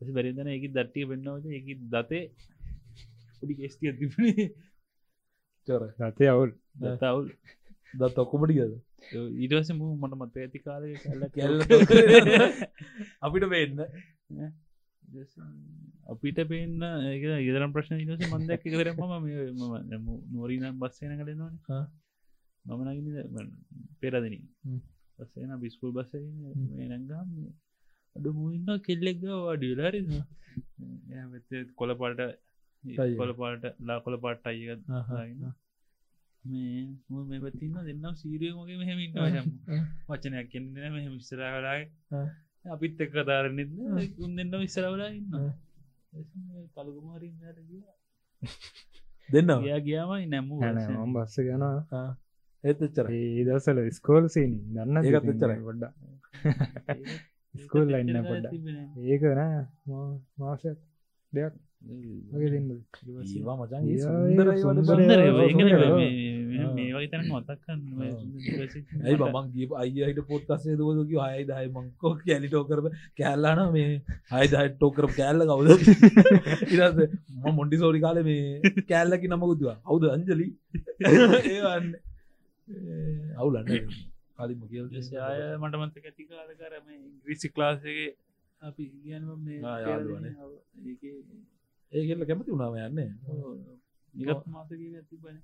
බැරිදන 0.00 0.48
එක 0.48 0.64
දට්ටිය 0.68 1.04
වෙන්නවද 1.04 1.44
එක 1.50 1.66
දතේ 1.88 2.24
පොඩි 3.38 3.54
කෙස්තිය 3.54 3.92
තිබුණේ. 3.92 4.46
චර. 5.68 5.82
රතය 6.00 6.24
අවුල්. 6.26 6.50
දතවුල් 6.76 7.26
දත් 7.94 8.16
ඔක්කොමටි 8.18 8.54
ගද 8.54 8.72
ඊටවස 9.10 9.70
මු 9.74 9.86
මට 9.96 10.14
මත 10.16 10.36
ඇති 10.36 10.58
කාල? 10.58 10.84
කැල්ල 11.34 11.60
අපිට 13.24 13.46
වෙන්න 13.52 13.78
අපිට 16.06 16.38
පේන්න 16.48 16.84
ඒක 17.08 17.24
ඉදරම් 17.42 17.72
ප්‍රශ්න 17.72 17.96
නිස 17.98 18.22
මන්දක් 18.28 18.64
කරම 18.66 19.00
ම 19.96 20.06
නොරීනම් 20.32 20.78
බස්සයන 20.78 21.16
කලෙනවාන 21.18 21.56
හා. 21.68 21.84
මම 22.64 22.80
නගින 22.86 23.06
පෙරදන. 24.00 24.34
බස්සයන 25.18 25.50
බිස්කුල් 25.60 25.92
බස්ස 25.92 26.12
නංගම් 26.14 27.28
අඩු 28.16 28.28
මුන්න 28.34 28.68
කෙල්ලෙක්ග 28.86 29.22
වාඩියලාරි 29.38 30.00
කොල 31.78 31.90
පාට 32.00 32.20
ටයි. 32.84 33.16
කොල 33.16 33.32
පාට 33.34 33.64
ලා 33.80 33.98
කොල 34.04 34.16
පාට 34.24 34.46
අයක 34.46 34.70
ආහා. 34.90 35.24
මේ 36.44 36.82
මු 37.08 37.18
පතින්න 37.44 37.76
දෙන්නම් 37.88 38.14
සීරියමගේ 38.16 38.78
මෙහෙමිට 38.80 39.14
වචනයක් 40.08 40.46
කෙන්න්න 40.52 40.92
මෙහ 40.94 41.06
විස්සර 41.08 41.40
කලායි 41.54 41.84
ආ. 42.12 42.26
අපිත් 42.64 43.00
එක්ක 43.00 43.14
දාරන්නෙත් 43.28 43.70
උන් 44.18 44.32
දෙන්න 44.36 44.52
විස්සරවලා 44.56 45.10
ඉන්න 45.10 45.28
ගිය 47.68 47.82
දෙන්න 49.28 49.50
ගයා 49.64 49.80
ගියාමයි 49.80 50.26
නැමු 50.26 50.54
ම 51.06 51.14
බස්ස 51.14 51.36
ගැන 51.46 51.64
ඒත් 52.64 52.80
එච්චර 52.86 53.06
ඒ 53.10 53.44
දසල 53.46 53.78
ස්කෝල් 53.98 54.24
සීන 54.28 54.52
දන්න 54.74 54.96
ඒකත් 55.02 55.28
එච්චරයි. 55.32 55.60
ගොඩ්ඩ 55.60 55.84
ස්කූල් 57.54 57.88
ලයින්න 57.88 58.22
පොඩ්ඩ 58.22 58.46
ඒක 59.06 59.22
නෑ. 59.32 59.64
මාසයක් 60.38 60.78
දෙයක් 61.32 61.54
වගේ 62.30 62.50
දෙන්න 62.52 62.70
ඒවා 63.30 63.56
මචන් 63.58 63.84
ඒ 63.86 64.00
සුන්දර 64.00 64.48
ඒවාට 64.48 64.62
සුන්දර 64.62 64.84
සුන්දර 64.88 65.20
ඒවා 65.20 65.44
ඒවා. 65.44 65.52
සුන්දර 65.52 65.84
මේ 66.74 66.88
වගේ 66.88 67.08
තැන 67.08 67.24
මතක්කන්න 67.28 67.80
ඇයි 69.02 69.16
බමන් 69.20 69.48
ගිය 69.54 69.68
අයියට 69.78 70.20
පොත් 70.28 70.52
අසේ 70.56 70.76
දෝදක 70.76 71.14
අය 71.26 71.40
දය 71.44 71.64
මංකෝ 71.70 72.12
කැලිටෝ 72.20 72.62
කරප 72.64 72.86
කැල්ලාන 73.18 73.62
මේ 73.72 73.88
අයිදයි 74.32 74.68
ටෝකර 74.74 75.08
කෑල්ල 75.16 75.46
කවුද? 75.48 75.68
ඉරස 76.68 77.00
ම 77.42 77.50
මොන්ඩි 77.52 77.82
සෝරි 77.82 78.04
කාල 78.04 78.22
මේ 78.24 78.74
කෑල්ලකි 78.84 79.32
නමකුතුවා 79.32 79.78
අවුද 79.84 80.06
අංජලි. 80.10 80.48
ඒවන්න. 81.08 81.90
අවුලන්න 83.36 83.68
කලින්ම 84.40 84.62
කියල් 84.68 84.86
ශාය 85.04 85.38
මට 85.58 85.74
මන්ත 85.76 85.96
ඇති 86.00 86.24
කාල 86.26 86.50
කරම 86.56 86.86
ඉංග්‍රීසි 86.96 87.48
ක්ලාසගේ 87.50 88.10
අපි 88.60 88.84
ඉගන් 89.04 89.24
ආ, 89.64 89.78
යාළුවනේ. 89.80 90.34
ඒ 91.92 92.02
කෙල්ල 92.08 92.24
කැමති 92.26 92.50
වුණාව 92.52 92.74
යන්න? 92.78 92.98
නිගත් 94.14 94.44
මාසගේ 94.48 94.90
ඇති 94.94 95.16
බන 95.18 95.36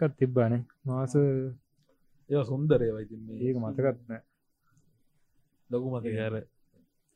එකත් 0.00 0.16
තිබ්බානේ. 0.18 0.62
මාස 0.84 1.14
ඒ 1.16 2.42
සුන්දරය 2.44 2.88
වයිතින් 2.90 3.22
ඒක 3.38 3.56
මතකත්න 3.58 4.12
ලොකු 5.70 5.86
මත 5.92 6.06
ඒර 6.06 6.34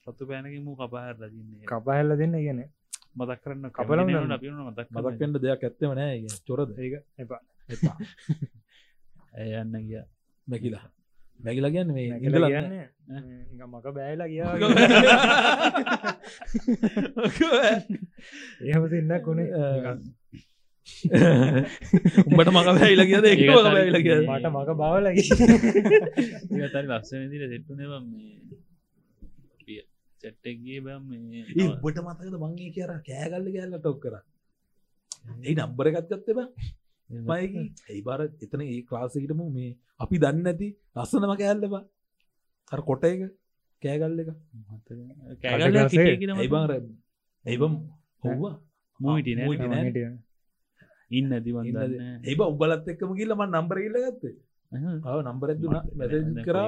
සතු 0.07 0.23
පෑනකිමු 0.29 0.77
කපාහර 0.77 1.17
ලදින්නේ 1.21 1.67
කපහැල්ල 1.67 2.11
දෙන්න 2.17 2.37
කියන 2.39 2.61
මතක් 3.17 3.41
කරන්න 3.43 3.71
කපල. 3.71 4.01
අපින 4.31 4.55
මතක් 4.63 4.89
මතක්කෙන්ට 4.97 5.37
දෙයක් 5.39 5.63
ඇත්තම 5.63 5.93
නෑ 5.95 6.19
චොරද. 6.47 6.71
ඒක 6.79 6.95
එපා. 7.19 7.41
එපා. 7.69 7.97
ඇයන්න 9.37 9.75
ගිය 9.83 10.03
මැකිලා. 10.51 10.87
මැකිලා 11.45 11.73
කියන්න 11.75 11.91
මේ 11.97 12.07
ඉඳලා 12.27 12.51
කියන්නේ 12.55 12.85
නිකන් 13.51 13.67
මක 13.73 13.87
බෑලා 13.97 14.29
ගියා 14.33 14.53
එහෙම 18.69 18.83
උනේ. 19.33 19.49
නිකන්. 19.75 19.99
උඹට 22.29 22.51
මක 22.55 22.69
බැයිලා 22.79 23.09
කියද 23.11 23.27
එක. 23.33 23.41
බැයිලා 23.77 24.03
කියද 24.07 24.21
මට 24.29 24.47
මක 24.55 24.71
බාවලා 24.83 25.15
ගියා. 25.17 25.39
ඒතරි 26.63 26.87
ලස්සන 26.91 27.23
දිර 27.33 27.43
සෙට්ටුනේ 27.53 27.89
බම් 27.93 28.05
මේ. 28.13 28.37
සෙට්ටක්ගේ 30.23 30.81
බම් 30.87 31.05
උඹට 31.65 31.99
මතකද 32.07 32.35
මංගේ 32.45 32.71
කියර 32.77 32.91
කෑගල්ල 33.09 33.47
කෑල්ල 33.55 33.77
ටොක් 33.81 33.99
කර? 34.05 34.15
ඒ 35.45 35.55
නම්බර 35.59 35.87
එකත්ගත්ත 35.91 36.29
බ 36.37 36.41
මයකි 37.23 37.62
ඒ 37.91 38.01
බර 38.03 38.21
එතන 38.45 38.61
ඒ 38.65 38.83
ක්ලාසකටම 38.89 39.41
මේ 39.53 39.71
අපි 39.99 40.17
දන්න 40.19 40.47
ඇති 40.47 40.69
ලස්සනම 40.97 41.35
කෑල්ලබ 41.37 41.75
අර 42.73 42.81
කොට 42.83 43.05
එක 43.05 43.23
කෑගල්ල 43.83 44.21
එක. 44.23 44.29
ඒබර 46.45 46.71
ඒබම් 47.45 47.75
නෑ. 49.01 49.23
නෑ. 49.67 50.07
ඉන්න 51.11 51.33
දිවන් 51.45 51.65
ඒබ 52.25 52.41
උබලත් 52.45 52.89
එක්කම 52.89 53.11
කියල්ලම 53.15 53.43
නම්බර 53.47 53.79
ඉල්ල 53.81 53.99
ගත්තේ 54.07 54.35
ආව 55.05 55.21
නම්බර 55.23 55.51
දුන 55.55 55.75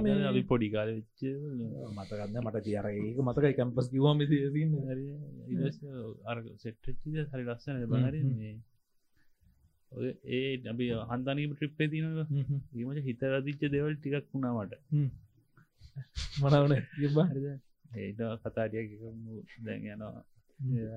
මේ 0.05 0.27
අපි 0.31 0.43
පොඩි 0.51 0.69
කාල 0.75 0.89
වෙච්ච 0.93 1.21
මතකන්න 1.97 2.37
මට 2.43 2.57
කියර 2.67 2.87
ඒක 2.91 3.19
මතකයි 3.29 3.55
කැම්පස් 3.59 3.87
කිවම 3.91 4.21
අර 6.31 6.39
සෙට්චි 6.57 6.91
හරි 7.31 7.45
ලස්සන 7.47 7.77
බහරි. 7.87 8.21
මේ 8.33 8.55
ඒ 9.93 10.61
අපි 10.67 10.87
හන්තනීම 11.11 11.53
ට්‍රිප්පේ 11.53 11.89
තිනව 11.89 12.19
ඒමට 12.23 13.01
හිතරදිච්ච 13.03 13.63
දෙවල් 13.69 13.95
ටිකක් 13.97 14.27
වුණාමට 14.31 14.75
මනවන 16.41 16.73
ඒට 17.97 18.21
කතාටිය 18.43 18.87
දැන් 19.65 19.87
යනවා. 19.87 20.25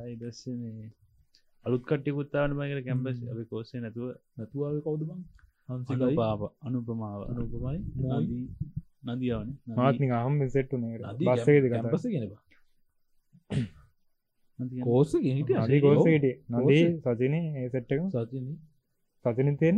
ඉදස්ස 0.07 0.41
මේ 0.55 0.89
අලුත් 1.65 1.83
කට්ටි 1.83 2.11
පුත්තාවන 2.11 2.55
මගර 2.55 2.81
කැම්පස් 2.83 3.17
අපි 3.27 3.43
කෝස්සේ 3.45 3.81
නැතුව 3.81 4.07
නැතුවාව 4.37 4.75
කවුද 4.81 5.01
බං 5.03 5.21
හන්සිකයි 5.69 5.95
අනුපාප 5.97 6.41
අනුපමාව. 6.61 7.21
අනුපමයි 7.31 7.79
නදී 8.19 8.45
නදියාවන 9.07 9.49
මාත්නික 9.75 10.11
අහම් 10.13 10.35
සෙට්ටුනේ 10.49 10.95
බස්සකද 11.19 11.65
කතා 11.65 11.81
කැම්පස 11.81 12.05
ගෙනවා 12.07 12.41
කෝස 14.83 15.11
හිට 15.27 15.51
නදී 15.57 15.81
ගෝසට 15.81 16.07
නදී 16.53 16.83
සතිනේ 16.97 17.45
ඒ 17.57 17.67
සෙට්ටක 17.69 18.01
සචන 18.07 18.47
සතින 19.25 19.57
තියෙන 19.61 19.77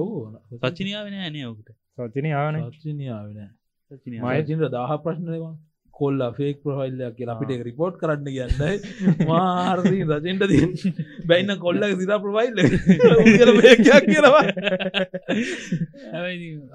ඔවු. 0.00 0.16
සචිනියාවෙන 0.64 1.14
ඇනේ 1.28 1.46
ඔකට. 1.52 1.68
සචනයාවන 1.96 2.56
සචිනිය 2.74 4.20
මයචින්ට 4.26 4.64
දාහ 4.76 4.90
ප්‍රශ්නයවා 5.04 5.54
කොල්ල 5.94 6.20
ෆේක් 6.38 6.56
ප්‍රහයිල්ලයක් 6.64 7.14
කියලා 7.18 7.36
අපිට 7.36 7.62
රිපෝට් 7.68 7.94
කරන්න 8.00 8.28
කියන්න. 8.34 8.52
මාර්දී 9.30 10.02
රජෙන්ට 10.10 10.44
දී 10.50 10.66
බැයින්න 11.30 11.52
කොල්ලක 11.64 11.92
සිතා 12.02 12.18
ප්‍රවයිල්ල 12.24 12.58
යක් 12.64 14.04
කියනවා. 14.10 14.44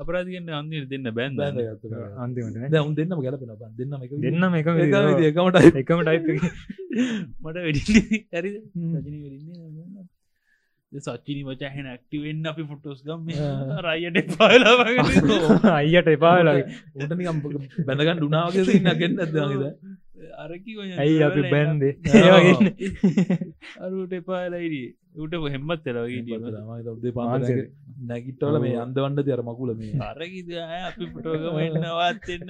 අපරාධගන්න 0.03 0.49
අන්දිර 0.61 0.83
දෙන්න 0.93 1.07
බැන්ද 1.19 1.39
අන්තිමට 2.23 2.57
දැවුන් 2.73 2.93
දෙන්නම 2.99 3.19
ගැලපෙන 3.27 3.53
බන්. 3.61 3.71
දෙන්නම 3.79 4.01
එක 4.05 4.11
දෙන්නම 4.25 4.53
එක 4.59 4.67
එකමට 5.29 5.57
එකම 5.83 5.99
ටයිප් 6.07 6.25
මට 7.43 7.57
වැඩි 7.65 7.81
ඇරි 8.37 8.49
රජනී 10.93 11.01
වෙරන්නේ 11.01 11.01
සච්චිනි 11.01 11.43
මච 11.43 11.61
හැන 11.75 11.87
ඇක්ටිවෙන්න 11.87 12.45
අපි 12.45 12.63
ෆොටෝස් 12.71 12.99
ගම්. 13.03 13.21
රයියට 13.85 14.31
පාල 14.37 14.63
අයියට 15.73 16.09
එපාලගේ 16.15 16.65
උටනිකම් 16.95 17.37
බැඳගන් 17.87 18.17
ඩුනාවගේ 18.19 18.75
ඉන්න 18.79 18.89
ගෙන්න්න 19.01 19.19
ඇදද 19.25 19.37
අරකි 20.43 20.71
ඇයි 21.03 21.23
අපි 21.29 21.41
බැන්දේ. 21.53 21.93
ඒවගන්න 22.19 22.67
අරුට 23.85 24.13
එපාලයිඩ 24.19 24.75
උට 25.23 25.33
හෙම්මත් 25.55 25.81
තෙලවගේ 25.85 27.13
මාන්සෙ. 27.19 27.53
නැගිටවල 28.09 28.55
මේ 28.65 28.75
අන්දවන්ඩ 28.83 29.19
දර 29.29 29.41
මකුල 29.49 29.71
මේ. 29.79 29.93
අරකිද 30.11 30.49
අපි 30.89 31.05
පුටෝගම 31.13 31.57
එන්නවාත්න්න 31.67 32.49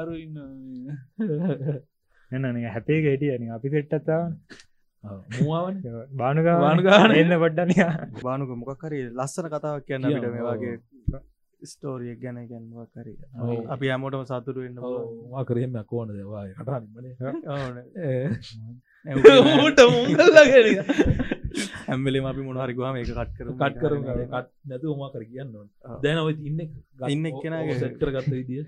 අරු 0.00 0.14
ඉන්න 0.24 0.36
එන්න 2.30 2.56
හැපේ 2.76 3.00
ගෙටිය 3.04 3.32
අපි 3.58 3.68
සෙට්ටත්තාව 3.74 4.24
මූවාවන? 5.36 5.76
බානුගා 6.16 6.56
බානුගාන. 6.60 7.10
එන්න 7.12 7.32
පොඩ්ඩනය 7.38 7.74
බානුක 8.22 8.50
මොකක් 8.60 8.84
හරි 8.84 9.00
ලස්සන 9.10 9.48
කතාවක් 9.48 9.84
කියන්න 9.86 10.02
කියන්න, 10.02 10.18
අපිට 10.18 10.34
මේ. 10.34 10.44
වගේ 10.52 10.76
ස්ටෝරියක් 11.62 12.18
ගැන 12.22 12.38
ගැන 12.48 12.64
මොකක් 12.70 12.94
හරි. 12.96 13.12
ඔව්. 13.40 13.58
අපි 13.68 13.86
හැමෝටම 13.88 14.24
සතුරු 14.30 14.60
වෙන්න 14.60 14.78
වා 15.32 15.44
කරෙම 15.44 15.76
කෝන 15.84 16.08
දෙවා 16.12 16.44
ට 16.58 16.70
ඇම්බලෙම 21.88 22.24
අපි 22.26 22.42
මොනහරි 22.42 22.74
ගහම 22.74 22.96
එක 22.96 23.10
කට් 23.10 23.30
කර 23.36 23.46
කට් 23.52 23.76
කරම. 23.80 24.02
කට් 24.04 24.48
නැතු 24.68 24.86
උමා 24.94 25.10
කර 25.12 25.22
කියන්න 25.24 25.54
ඕන. 25.54 25.68
ඔව්. 25.84 26.00
දැන 26.02 26.18
ඔය 26.18 26.34
ඉන්න 26.42 26.60
ඉන්න 27.08 27.24
එක්කෙනාගේ- 27.26 27.78
සෙට්කර 27.78 28.10
ගත්ත 28.12 28.32
විදිිය. 28.32 28.64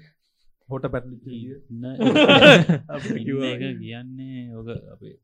හොට 0.68 0.84
ඉන්න 0.86 1.84
ඉන්න 3.16 3.44
එක 3.44 3.62
කියන්නේ 3.82 4.54
ඕක 4.54 4.68
අපේ 4.94 5.16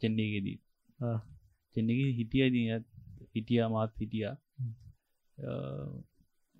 චෙන්ඩේගෙදී 0.00 0.58
ආ. 1.00 1.18
චෙන්ඩක 1.76 2.00
හිටියද 2.18 2.54
හිටිය 3.34 3.62
මාත් 3.68 3.92
හිටිය. 3.98 4.26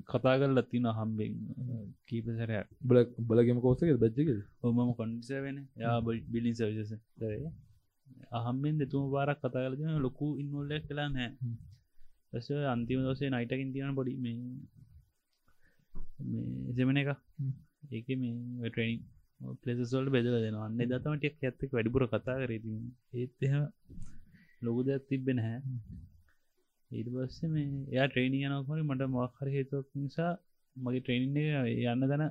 කතා 0.09 0.35
කල් 0.39 0.53
ලත්තින 0.53 0.87
හම්බෙන් 0.91 1.33
කීප 2.07 2.27
සැරයක්. 2.31 2.67
බල 2.83 2.99
බලගම 3.21 3.59
කෝසක 3.61 3.91
බච්චක 3.97 4.31
ඔමම 4.63 4.95
කොන්ඩිස 4.95 5.31
වෙන 5.45 5.59
යා 5.77 5.97
බිලින් 6.33 6.55
සවිසස 6.55 6.93
දරේ 7.19 7.51
අහම්බෙන් 8.31 8.75
දෙතුම 8.79 9.05
පාරක් 9.13 9.39
කතා 9.41 9.69
කලන 9.69 10.01
ලොකු 10.01 10.27
ඉන්වල්ලක් 10.39 10.85
කලා 10.89 11.09
නෑ 11.09 11.31
හ්ම්. 11.35 11.57
ඇස 12.33 12.49
අන්තිම 12.67 13.01
දසේ 13.07 13.31
නයිටකින් 13.31 13.71
තියෙන 13.75 13.95
පොඩි 13.95 14.13
මේ 14.17 14.37
මේ 16.31 16.49
එසමන 16.71 16.97
එක. 16.97 17.11
හ්ම්. 17.39 17.53
ඒක 17.91 18.09
මේ 18.17 18.35
ට්‍රනිින් 18.65 19.01
පලෙසල්ට 19.61 20.11
බෙදල 20.11 20.37
දෙන 20.37 20.57
අන්න 20.59 20.79
දතමටක් 20.83 21.43
ඇත්තක 21.43 21.71
වැඩිපුර 21.71 22.05
කතා 22.09 22.39
කරති 22.41 22.79
ඒත් 23.17 23.43
එහ 23.43 23.55
ලොකු 24.63 24.81
දෙයක් 24.85 25.05
තිබෙන 25.09 25.39
හැ 25.39 25.59
ඊට 26.91 27.09
පස්සේ 27.11 27.49
මේ 27.49 27.69
එයා 27.87 28.09
ට්‍රේනිය 28.09 28.47
යනකොරි 28.49 28.83
මට 28.85 29.11
මක්හර 29.11 29.49
හේතුවක් 29.49 29.89
නිසා 29.97 30.33
මගේ 30.77 31.03
ට්‍රේනින් 31.03 31.37
එක 31.39 31.85
යන්න 31.87 32.05
දන 32.05 32.25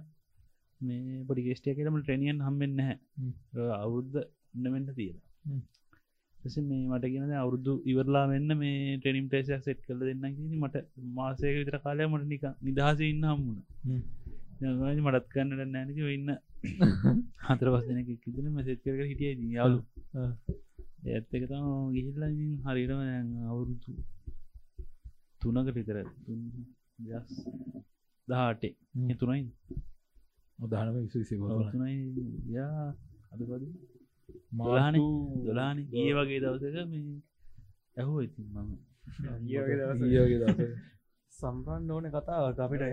මේ 0.82 1.26
පොඩි 1.28 1.42
ගෙස්ටිය 1.44 1.76
කියලම 1.76 1.98
ට්‍රනියන් 1.98 2.40
හම්බෙන්න 2.42 2.80
හැ 2.80 2.96
හ්ම්. 3.18 3.32
අවුරුද්ධ 3.76 4.18
ඉන්නවෙන්න 4.56 4.88
තියලා. 4.92 5.22
හ්ම්. 5.46 5.62
ෙස 6.38 6.56
මේ 6.60 6.86
මට 6.86 7.06
කියන 7.06 7.34
අවුරුදු 7.36 7.74
ඉවරලා 7.86 8.26
වෙන්න 8.26 8.52
මේ 8.56 8.78
ට්‍රනිම් 8.96 9.28
පේසයක් 9.30 9.62
සෙට් 9.62 9.82
කල 9.86 10.00
දෙන්න 10.02 10.24
කියෙන 10.30 10.56
මට 10.60 10.86
මාසයක 11.16 11.58
විතර 11.58 11.78
කාලය 11.80 12.08
මට 12.08 12.28
නික 12.28 12.46
නිදහස 12.62 13.04
ඉන්න 13.06 13.28
හම්මුණ 13.28 13.60
මටත් 15.06 15.28
කන්නට 15.34 15.70
නෑනක 15.70 16.00
ඉන්න 16.10 16.32
හතර 17.46 17.68
පස්සන 17.72 18.00
කිදන 18.20 18.48
මසෙත් 18.52 18.82
කර 18.84 19.00
හිටිය 19.04 19.34
යාලු 19.52 19.80
ඇත්ත 21.08 21.32
එක 21.32 21.46
තම 21.46 21.68
ගිහිල්ල 21.92 22.24
හරිරම 22.66 23.02
අවුරුදු 23.46 23.94
තුනක 25.42 25.70
විතර 25.72 25.98
දහටේ. 28.28 28.74
තුනයි. 29.16 29.42
උදාහනම 30.60 30.96
තුනයි. 31.72 31.96
යා 32.52 32.86
අදපද 33.32 33.64
දොලාන 34.60 34.96
දොලාන 35.44 35.78
ඒ 35.96 36.12
වගේ 36.14 36.40
දවසක 36.40 36.78
මේ 36.88 37.04
ඇහෝ 37.98 38.22
ඉතින් 38.22 38.48
මම. 38.56 38.72
දස 40.42 40.60
සම්පන්න 41.34 41.92
ඕන 41.92 42.06
කතාවක් 42.12 42.60
අපිට 42.60 42.84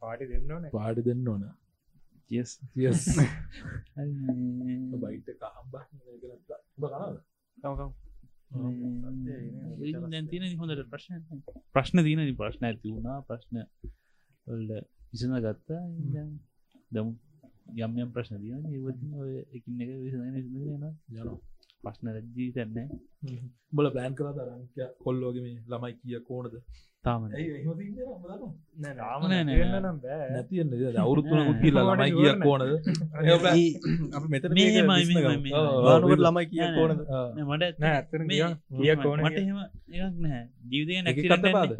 පාටි 0.00 0.24
දෙන්න 0.26 0.50
ඕන. 0.50 0.64
පාඩි 0.72 1.02
දෙන්න 1.02 1.28
ඕන 1.28 1.44
බයිට 4.96 5.28
කහම්බ 5.40 5.74
දැතින 10.10 10.44
හොඳට 10.58 10.84
ප්‍රශ්න 10.92 11.14
ප්‍රශ්න 11.74 12.04
තියන 12.06 12.22
ප්‍රශ්න 12.36 12.64
ඇති 12.64 12.88
වුණා 12.90 13.18
ප්‍රශ්න 13.22 13.56
වල්ඩ 14.46 14.86
විසඳ 15.10 15.36
ගත්තා 15.44 15.82
දමු 16.90 17.12
යම් 17.78 17.92
යම් 17.98 18.10
ප්‍රශ්න 18.12 18.36
තියන 18.42 18.62
ඒවති 18.68 19.06
ඔය 19.16 19.32
එකින් 19.52 19.82
එක 19.82 19.90
විසඳන 19.98 20.36
යන 20.36 21.30
ප්‍රශ්න 21.82 22.06
රජ්ජී 22.12 22.50
තැන්න 22.56 22.90
බල 23.72 23.86
ප්ලෑන් 23.94 24.14
කර 24.14 24.32
දරංක 24.36 24.78
කොල්ලෝගේ 24.98 25.44
මේ 25.44 25.58
ළමයි 25.66 25.92
කිය 26.00 26.18
කෝනද 26.28 26.54
තාමන. 27.04 27.32
ාම 29.02 29.22
නෑ, 29.24 29.44
නෑ. 29.44 29.80
නම් 29.80 29.98
බෑ. 30.00 30.26
නැතියන්න 30.32 30.72
අවුරුත්තුනකුත් 31.02 31.58
කියලා 31.62 31.84
ළමයි 31.88 32.10
කිය 32.16 32.32
කෝනද 32.42 32.62
අපි 34.16 34.26
මෙත 34.28 34.44
බානුවට 35.80 36.20
ළමයි 36.20 36.44
කිය 36.50 36.60
නෑ, 36.60 37.44
මට 37.48 37.80
නෑ 37.80 38.00
කිය 38.76 38.94
කෝන 38.98 39.18
මට 39.22 39.38
එහෙම 39.38 39.58
එකක් 39.62 40.14
නෑ 40.20 40.42
ජීවිතය 40.68 40.92
එක 40.94 41.04
නැක්සිට 41.06 41.48
පාද? 41.50 41.72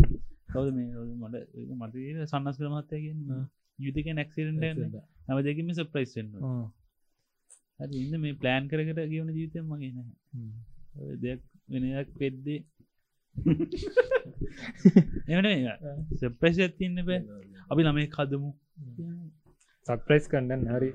කවද 0.48 0.68
මට 0.72 1.36
මට 1.76 1.94
සන්නස් 2.26 2.56
කළ 2.58 2.72
මත්තයගෙන් 2.74 3.18
ආ. 3.30 3.44
යුතික 3.78 4.06
නැක්සිරෙන්ට 4.12 4.64
හැම 5.26 5.38
දෙකම 5.44 5.68
සප්‍රයිස්ෙන් 5.76 6.26
හරි 7.80 7.94
ඉන්න 8.02 8.20
මේ 8.22 8.34
ප්ලෑන් 8.36 8.64
කරකට 8.68 9.00
ගවන 9.04 9.30
ජීවිතය 9.30 9.60
මගේ 9.62 9.92
නැහැ. 9.92 10.16
ඔය 11.00 11.14
දෙයක් 11.22 11.40
වෙනයක් 11.68 12.08
පෙද්දේ 12.18 12.58
එමට 15.28 16.20
සප්‍රයිස් 16.20 16.58
ඇතින්න 16.60 16.98
බෑ 17.08 17.20
අපි 17.70 17.80
ළමේ 17.86 18.08
කදමු. 18.16 18.50
සප්‍රයිස් 19.86 20.26
කණ්ඩන් 20.32 20.64
හරි 20.72 20.90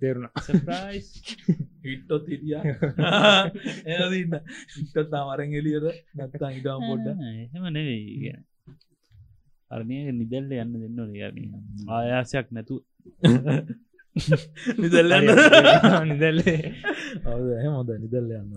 තේරුණ. 0.00 0.28
සප්‍රයිස් 0.46 1.08
හිට්ටොත් 1.86 2.24
හිටිය. 2.28 2.56
එන්න 3.90 4.36
ඉටත් 4.82 4.96
තාමරෙන් 5.12 5.50
එලියද 5.60 5.86
නැත්තං 6.14 6.52
ඉටම් 6.58 6.80
පොඩ්ඩ 6.88 7.08
එහෙම 7.24 7.64
නෙවෙයි. 7.72 8.32
අරනය 9.70 9.96
නිදල්ල 10.12 10.52
යන්න 10.56 10.72
දෙන්න 10.82 10.98
යන 11.08 11.52
ආයාසයක් 11.88 12.48
නැතු 12.50 12.76
නිදල්ලන්න 14.82 15.28
නිදල්ලේ. 16.10 16.60
අවද 17.24 17.48
එහ 17.56 17.66
හොඳ 17.70 17.90
නිදල්ල 18.04 18.30
යන්න 18.38 18.54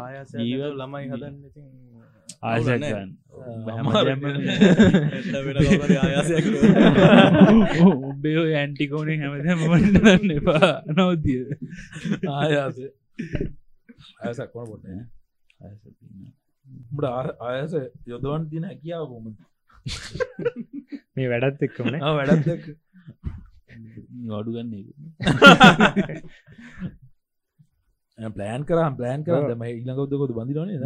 ආයස 0.00 0.30
ජීවත්- 0.38 0.76
ළමයි 0.80 1.08
හදන්න 1.10 1.36
ඉතින් 2.42 2.44
ආයසයන් 2.44 3.10
ආයාසයක් 5.98 6.46
උබේ 8.08 8.56
ඇන්ටිකෝනේ 8.56 9.18
හැමතම 9.20 9.60
මටන්න 9.68 10.30
එපා. 10.36 10.72
නවතිය 10.88 11.42
ආයාස 12.32 12.76
අයසක් 14.20 14.50
කොන 14.52 14.66
පොට 14.66 14.84
ට 16.92 17.04
අයස 17.42 17.72
යොදවන් 18.06 18.48
තින 18.50 18.64
හැකියාව 18.64 19.08
කොම 19.08 19.24
මේ 21.14 21.28
වැඩත් 21.32 21.62
එක්කමන 21.62 21.94
වැඩත් 22.10 22.46
වඩු 24.28 24.50
ගන්න 24.50 24.72
ප්ලෑන් 28.32 28.64
කරම් 28.64 28.94
ප්ලෑන් 28.94 29.24
කර 29.24 29.32
ඔව්. 29.34 29.54
ම 29.54 29.62
ඉලකොදකොද 29.70 30.32
බඳිනනේ 30.36 30.78
ද 30.80 30.82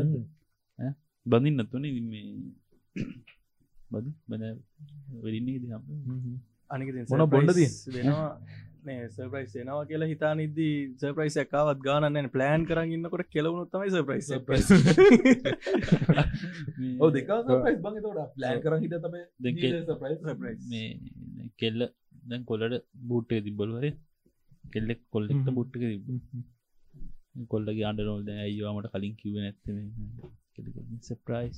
බඳින්න 1.27 1.67
තුන 1.73 1.85
මේ 2.13 2.27
බද 3.93 4.07
බන 4.31 4.45
වෙඩින්නේ 5.25 5.59
දම් 5.63 5.83
අනික 6.71 6.89
මොන 7.11 7.51
තියන්? 7.51 7.75
වෙනවා. 7.95 8.31
මේ 8.87 9.07
සර්ප්‍රයිස් 9.15 9.53
එනවා 9.63 9.85
කියලා 9.91 10.09
හිතා 10.13 10.33
නිද්දී 10.41 10.75
සර්ප්‍රයිස් 11.01 11.37
එකකාවත් 11.43 11.81
ගානන්න 11.87 12.29
ප්ලෑන් 12.35 12.63
කරන්න 12.69 12.95
ඉන්නකොට 12.97 13.31
කෙලවුණු 13.35 13.65
තමයි 13.73 13.91
සර්ප්‍රයිස් 13.95 14.29
ඕ 17.01 17.11
දෙක 17.17 17.31
ප්ලෑන් 18.35 18.59
කරන් 18.65 18.81
හිට 18.85 18.97
තම 19.05 19.15
මේ 20.73 20.89
කෙල්ල 21.63 21.81
දැන් 22.31 22.43
කොල්ලට 22.51 22.77
බූට්ටේ 23.11 23.41
තිබ්බල 23.47 23.71
වර 23.77 23.87
කෙල්ලෙක් 24.73 25.01
කොල්ලෙක්ට. 25.15 25.49
බුට්ටක 25.59 25.83
තිබ 25.83 26.03
කොල්ලගේ 27.53 27.87
අන්ඩ 27.91 28.01
නොල්ද 28.11 28.29
අයිවාමට 28.39 28.91
කලින් 28.95 29.15
කිව 29.21 29.35
නැත්තම 29.37 29.77
සප්‍රයිස් 31.09 31.57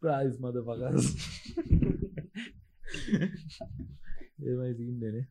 ප්‍රයිස් 0.00 0.34
මද 0.42 0.56
පකස් 0.66 1.06
ඒමයි 4.40 4.74
සිීන්දනේ 4.78 5.24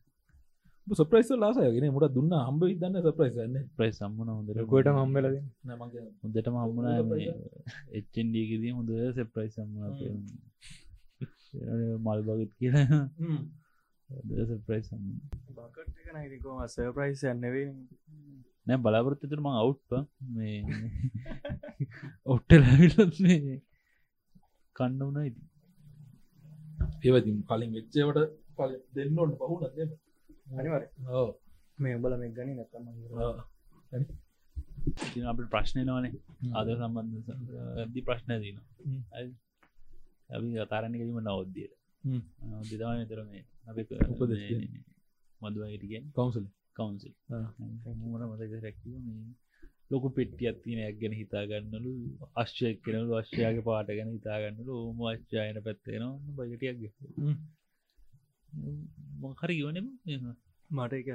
සප්‍රයිස් 0.88 1.30
ලාසයගෙන 1.34 1.86
මුට 1.96 2.12
දුන්න 2.12 2.34
හම්බ 2.38 2.62
ඉදන්න 2.68 2.98
සප්‍රයිස් 3.02 3.36
න්න 3.40 3.68
ප්‍රයිස් 3.78 3.96
සම්මන 4.00 4.30
හොඳට. 4.30 4.60
කොට 4.68 4.88
නමගේ 4.90 6.04
හොඳටම 6.22 6.56
හම්මුණ 6.62 6.90
එච්චන්ඩියකදී 7.98 8.74
හොඳ 8.78 8.90
සෙප්‍රයිස් 9.16 9.54
සම්මන 9.56 9.82
මල් 12.04 12.20
බගත් 12.28 12.52
කියලා. 12.60 13.04
සප්‍රයිස් 14.52 14.86
සම්ම 14.90 15.06
සර්ප්‍රයිස් 16.76 17.22
යන්නවේ 17.32 17.68
නෑ 18.68 18.80
බලාපොරත්තතුර 18.80 19.40
ම 19.42 19.50
අවුට්ප 19.54 19.92
මේ 20.32 20.60
ඔට්ටලවිලත් 22.26 23.20
මේ 23.20 23.58
කන්න 24.76 25.02
වුණ 25.02 25.20
ඉති 25.24 25.44
ඒවති 27.06 27.32
කලින් 27.50 27.72
වෙච්චේවට 27.74 28.20
දෙන්න 28.96 29.20
ඔන්න 29.20 29.34
පහුනත් 29.40 29.64
අනිවර 30.52 30.84
මේ 31.80 31.96
උඹල 31.96 32.14
මෙ 32.18 32.28
ගනි 32.32 32.54
නැතම 32.54 32.86
අපට 35.26 35.48
ප්‍රශ්නය 35.50 35.82
නවනේ. 35.84 36.14
ආද 36.54 36.68
සම්බන්ධ 36.72 37.30
ඇදි 37.78 38.02
ප්‍රශ්න 38.02 38.32
දීන. 38.42 38.58
ඇි 39.14 39.28
කතාරන්න 40.62 40.94
කිරීම 40.94 41.20
නවද්දියට 41.22 41.74
හ්ම්. 42.04 42.22
දෙතම 42.64 43.06
තර 43.10 43.22
මේ 43.26 43.44
අප 43.68 43.78
උපදෙස් 44.14 44.42
දෙන්න. 44.42 44.64
මදුවහිටගෙන් 45.42 46.04
කවුන්සල්. 46.76 47.14
මට 47.30 48.24
මතක 48.30 48.62
රැකිව 48.62 49.00
මේ 49.00 49.36
ලොකු 49.92 50.10
පෙට්ටි 50.10 50.48
අත්තිනයක් 50.48 51.00
ගැන 51.00 51.14
හිතාගන්නලු. 51.14 52.18
අශ්‍යයක් 52.36 52.82
කෙනලු 52.86 53.16
අශ්‍යයාගේ 53.16 53.62
පාට 53.62 53.90
ගැන 53.90 54.10
හිතාගන්නලු. 54.10 54.78
ඕම 54.78 55.06
අශ්්‍යායන 55.06 55.62
පැත්තෙනවා 55.62 56.20
බජටයක්. 56.38 56.92
මොහරි 59.22 59.60
ගවනෙම 59.60 59.88
මට 60.70 60.94
එක 60.94 61.08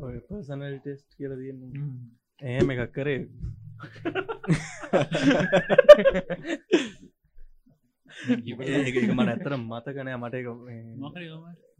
ඔය 0.00 0.20
පර්සනල් 0.26 0.78
ටෙස්ට් 0.78 1.08
කියල 1.16 1.32
තියන්නේ. 1.36 1.72
එහෙම 2.42 2.70
එකක් 2.72 2.92
කරේ 2.94 3.28
මට 9.16 9.28
ඇත්තර 9.32 9.54
මතකනෑ 9.60 10.16
මට 10.22 10.36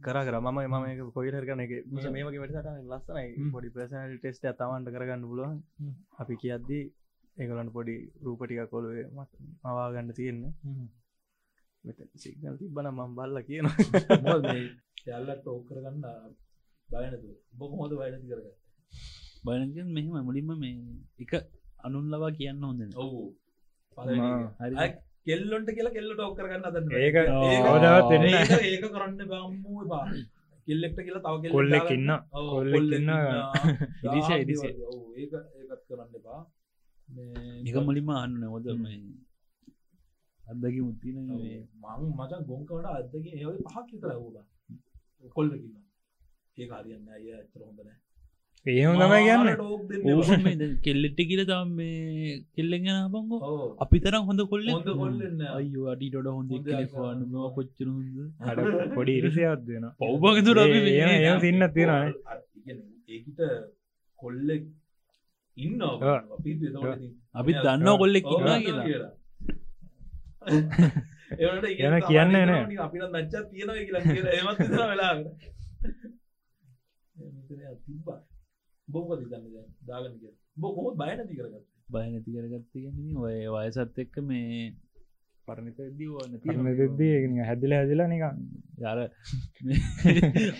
කර 0.05 0.17
කර 0.27 0.35
මම 0.39 0.59
මම 0.71 0.85
එක 0.91 1.01
කොයිට 1.17 1.45
කරන 1.47 1.63
එක 1.65 1.71
මේමගේ 2.15 2.41
වැඩට 2.41 2.69
ලස්සනයි. 2.91 3.29
පොඩි 3.53 3.73
පර්සනල් 3.75 4.17
ටෙස්ට 4.17 4.45
තමන්ට 4.59 4.93
කරගන්න 4.95 5.29
පුළුවන්. 5.29 5.57
අපි 6.21 6.33
කියද්දී 6.41 6.83
ඒකලන්ට 7.37 7.73
පොඩි 7.77 7.95
රූපටික 8.25 8.59
කොළුවේ 8.73 9.07
මවාගන්න 9.63 10.09
තියෙන්නේ. 10.17 10.53
මෙත 11.83 11.99
සිගනල් 12.15 12.55
තිබන 12.59 12.87
මම් 12.89 13.11
බල්ල 13.17 13.37
කියන 13.47 13.65
යල්ලට 15.13 15.47
ඕක් 15.51 15.63
කරගන්න 15.69 15.97
බයනතු 16.87 17.29
හොඳ 17.79 17.93
වැඩති 17.99 18.27
කරග 18.31 18.47
බයනගෙන් 19.45 19.87
මෙහෙම 19.95 20.15
මුලින්ම 20.27 20.51
මේ 20.63 20.75
එක 21.23 21.33
අනුන් 21.85 22.05
ලවා 22.11 22.31
කියන්න 22.37 22.63
හොඳන 22.63 22.91
ඔවු. 23.03 23.21
හරි 23.97 24.87
කෙල්ලොන්ට 25.25 25.69
කියලා 25.71 25.93
කෙල්ලට 25.93 26.19
ඕක් 26.19 26.37
කරගන්න 26.37 26.65
අදන්න 26.69 26.91
ඒක 26.97 27.15
ඒක- 27.15 28.93
කරන්න 28.93 29.17
බම්මූ 29.23 29.85
බා 29.87 30.05
කෙල්ලෙක්ට 30.67 30.99
කියලා 30.99 31.23
තව 31.25 31.35
කෙල්ලෙක්. 31.43 31.53
ඉන්න. 32.97 33.09
වගේ. 34.63 34.85
ඔව්, 34.87 35.01
ඒක 35.17 35.33
ඒකත් 35.59 35.83
කරන්න 35.87 36.15
එපා. 36.15 36.41
මේ 37.09 37.61
එක 37.63 37.75
මුලින්ම 37.87 38.09
අන්න 38.15 38.43
හොද 38.45 38.65
හ්ම්. 38.67 38.81
මේ 38.81 38.99
අදකි 40.41 40.81
මුත්තින 40.81 41.17
මං. 41.19 42.01
මචන් 42.17 42.41
ගොංකවට 42.47 42.87
අදගේ 42.91 43.33
ඒවගේ 43.33 43.65
පහක් 43.65 43.87
විතර 43.91 44.09
ඇහුවා 44.09 44.45
කොල්ලකින්න 45.35 45.75
ඒක 46.57 46.71
හරියන්න 46.73 47.07
අය 47.09 47.25
ඇතර 47.33 47.61
හොඳන 47.61 47.89
එහෙම 48.65 48.93
තමයි 48.95 49.21
කියන්න. 49.25 50.61
කෙල්ලෙට්ට 50.83 51.21
කියල 51.29 51.41
තම 51.45 51.71
මේ 51.71 52.35
කෙල්ලෙන් 52.55 52.85
ගෙන 52.85 52.99
බංගෝ 53.13 53.39
ඕ 53.43 53.65
අපි 53.77 53.97
තරම් 53.99 54.23
හොඳ 54.29 54.41
කොල්ල 54.51 54.67
හොඳ 54.69 54.89
කොල්ලෙන්න 54.95 55.41
අයෝ 55.49 55.87
අඩිටොඩ 55.93 56.27
හොඳ 56.29 56.51
හොඳ 56.51 57.33
කොච්චර 57.55 57.87
හොඳ 57.87 58.17
අඩ 58.41 58.59
පොඩි 58.95 59.13
ඉරිසියක් 59.19 59.65
දෙන 59.67 59.85
පව්බගතුර 59.99 60.57
ඒ 60.59 61.33
සින්න 61.41 61.61
තියෙනවා. 61.69 62.03
ඒකට 63.09 63.39
කොල්ලෙක් 64.19 64.63
ඉන්න. 65.57 65.81
අපි 67.35 67.51
දන්න 67.57 67.87
කොල්ලෙක් 67.97 68.25
ඉන්නවා 68.27 68.59
කියලා. 68.61 69.11
ඒට 71.33 71.65
එන 71.81 71.95
කියන්නේ 72.03 72.45
නෑ. 72.45 72.63
අපිට 72.85 73.03
නච්චා 73.11 73.43
තියෙනවා 73.49 73.77
කියලා 73.79 74.03
ඒමත් 74.35 74.59
විතර 74.61 74.83
වෙලාකට 74.89 75.51
බොකද 78.87 79.21
දන්න 79.31 79.45
දාගන්න 79.87 80.15
කිය 80.21 80.33
බො 80.61 80.67
කොහොත් 80.75 80.95
බය 81.01 81.11
නැති 81.11 81.35
කරගත්ත? 81.39 81.65
බය 81.93 82.05
නැති 82.11 82.29
කරගත්තගෙන 82.35 82.97
ඔය 83.25 83.37
වයසත් 83.55 83.97
එක්ක 84.03 84.15
මේ 84.29 84.63
පරණිතදී 85.47 86.09
හැදිල 87.49 87.73
හැදිලා 87.77 88.09
නිකන් 88.11 88.39
යර 88.81 88.99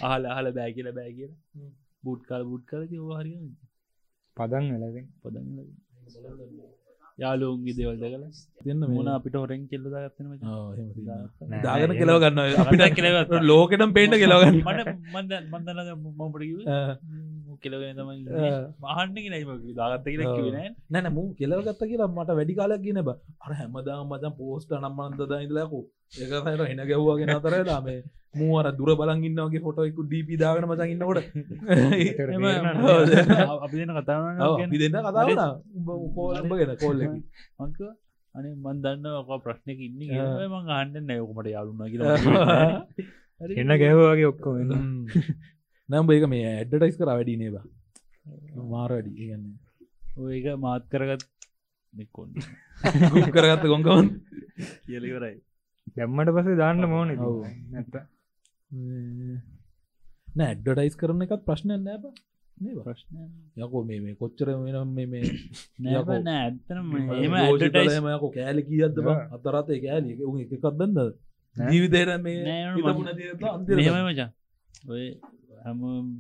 ආල 0.10 0.24
ආල 0.36 0.48
බෑ 0.58 0.72
කියල 0.78 0.90
බෑ 1.00 1.12
කියල. 1.18 1.32
බුට් 2.06 2.22
කාල 2.30 2.44
බුට් 2.52 2.64
කල 2.70 2.84
හරි 3.18 3.34
පදන් 4.38 4.66
වෙලද 4.84 4.98
පොදන්න 5.24 5.48
යාලුන්ගේ 7.22 7.76
දෙවල්ද 7.78 8.04
කල 8.04 8.24
තියන්න 8.64 8.84
මොන 8.94 9.08
අපිට 9.16 9.36
හොරෙන් 9.42 9.64
කෙල්ල 9.72 9.86
දාගත්තන 9.94 10.26
නෑ, 10.30 11.62
දාගන 11.66 11.84
එහෙම. 11.86 12.00
කෙලව 12.00 12.18
ගන්න 12.24 12.40
අපිට 12.64 12.84
කෙලව 12.98 13.34
ලෝකටම් 13.52 13.92
පේට 13.98 14.16
කෙලවගන්න 14.24 14.58
මට 14.64 14.90
මන්ද 15.14 15.32
මන්දල 15.54 15.80
මපට 15.96 16.44
කෙලගෙන 17.66 17.98
තමයි 18.00 18.18
මහන්නෙ 18.84 19.22
නයිම 19.34 19.50
දාගත්ත 19.80 20.08
කියලා 20.10 20.66
නැන. 20.94 21.08
මූ 21.18 21.28
කෙලවගත්ත 21.40 21.82
කියලා 21.92 22.10
මට 22.18 22.30
වැඩි 22.40 22.54
කාලයක් 22.60 22.82
කියන 22.86 23.00
බ. 23.08 23.10
අර 23.46 23.52
හැමදා 23.60 24.02
මචන් 24.10 24.34
පෝස්ට 24.40 24.72
නම්මන්තද 24.82 25.34
ඉදලකු 25.46 25.80
ඒකසයට 26.22 26.62
හෙන 26.72 26.82
ගැව්වාගෙන 26.92 27.34
අතරලා 27.38 27.80
මේ 27.88 28.00
මූ 28.40 28.54
අර 28.60 28.68
දුර 28.78 28.90
බලගන්නගේ 29.00 29.64
ෆොටෝයකු 29.66 30.02
දීපී 30.12 30.40
දාගන 30.44 30.66
මචන් 30.70 30.90
ඉන්නකොට. 30.94 31.20
අපි 33.66 33.76
දෙන 33.80 33.92
කතාවන 33.98 34.36
අපි 34.46 34.78
දෙන්න 34.84 34.98
කතාවන 35.08 35.40
කෝල්ඹගෙන 36.16 36.72
කොල්ල 36.84 37.00
මංක 37.60 37.80
අනේ 38.36 38.54
මන් 38.66 38.78
දන්න 38.84 39.06
ඔක 39.22 39.30
ප්‍රශ්නක 39.46 39.80
ඉන්න. 39.88 40.00
මං 40.54 40.66
ආන්න 40.78 40.96
නයකුමට 41.10 41.48
යාලුනා 41.56 41.90
කියලා. 41.94 42.16
එන්න 43.62 43.74
ගැහවාගේ 43.82 44.28
ඔක්කොම 44.32 44.56
එන්න. 45.90 45.94
නම් 46.00 46.06
ඒක 46.16 46.26
මේ 46.34 46.46
ඇඩ්ඩටයිස් 46.50 46.98
කර 47.00 47.10
වැඩි 47.12 47.40
නේබා 47.44 47.66
මාර 48.74 48.90
වැඩි 48.96 49.12
ඒගන්න 49.24 49.46
ඒක 50.36 50.46
මාත් 50.66 50.84
කරගත් 50.92 51.24
ගුප් 53.14 53.30
කරගත්ත 53.36 53.66
ගොංකවන් 53.72 54.08
කියලවරයි 54.86 55.38
දැම්මට 55.96 56.30
පසේ 56.36 56.60
දාන්න 56.62 56.84
මෝන. 56.94 57.10
නැත 57.72 57.96
නෑ 60.38 60.50
ඇඩ්ඩටයිස් 60.52 60.96
කරන 61.02 61.26
එකත් 61.26 61.44
ප්‍රශ්නය 61.50 61.74
නෑබ 61.88 62.06
ප්‍රශ්න 62.86 63.14
යකෝ 63.66 63.82
මේ 63.90 64.00
මේ 64.06 64.16
කොච්චර 64.22 64.48
වෙනම් 64.64 64.90
මේ 64.98 65.08
මේ 65.14 65.24
නෑ 65.84 66.00
යකෝ. 66.00 66.18
නෑ 66.28 66.40
ඇත්තනම 66.46 66.88
එම 67.00 67.12
ඒම 67.20 67.34
ඇඩටයිස් 67.42 67.96
යකෝ 68.16 68.32
කෑලි 68.38 68.62
කියද්ද 68.70 68.98
බ. 69.06 69.08
අතරතේ 69.36 69.80
කෑලි 69.86 70.12
උ 70.30 70.34
එකක් 70.44 70.66
බඳ 70.80 70.98
නෑ. 70.98 71.70
ජීවිතේර 71.74 72.10
මේ 72.26 72.40
නෑ, 72.48 72.64
මචා. 74.10 74.30
ඔය 74.92 75.06
හැම 75.64 75.80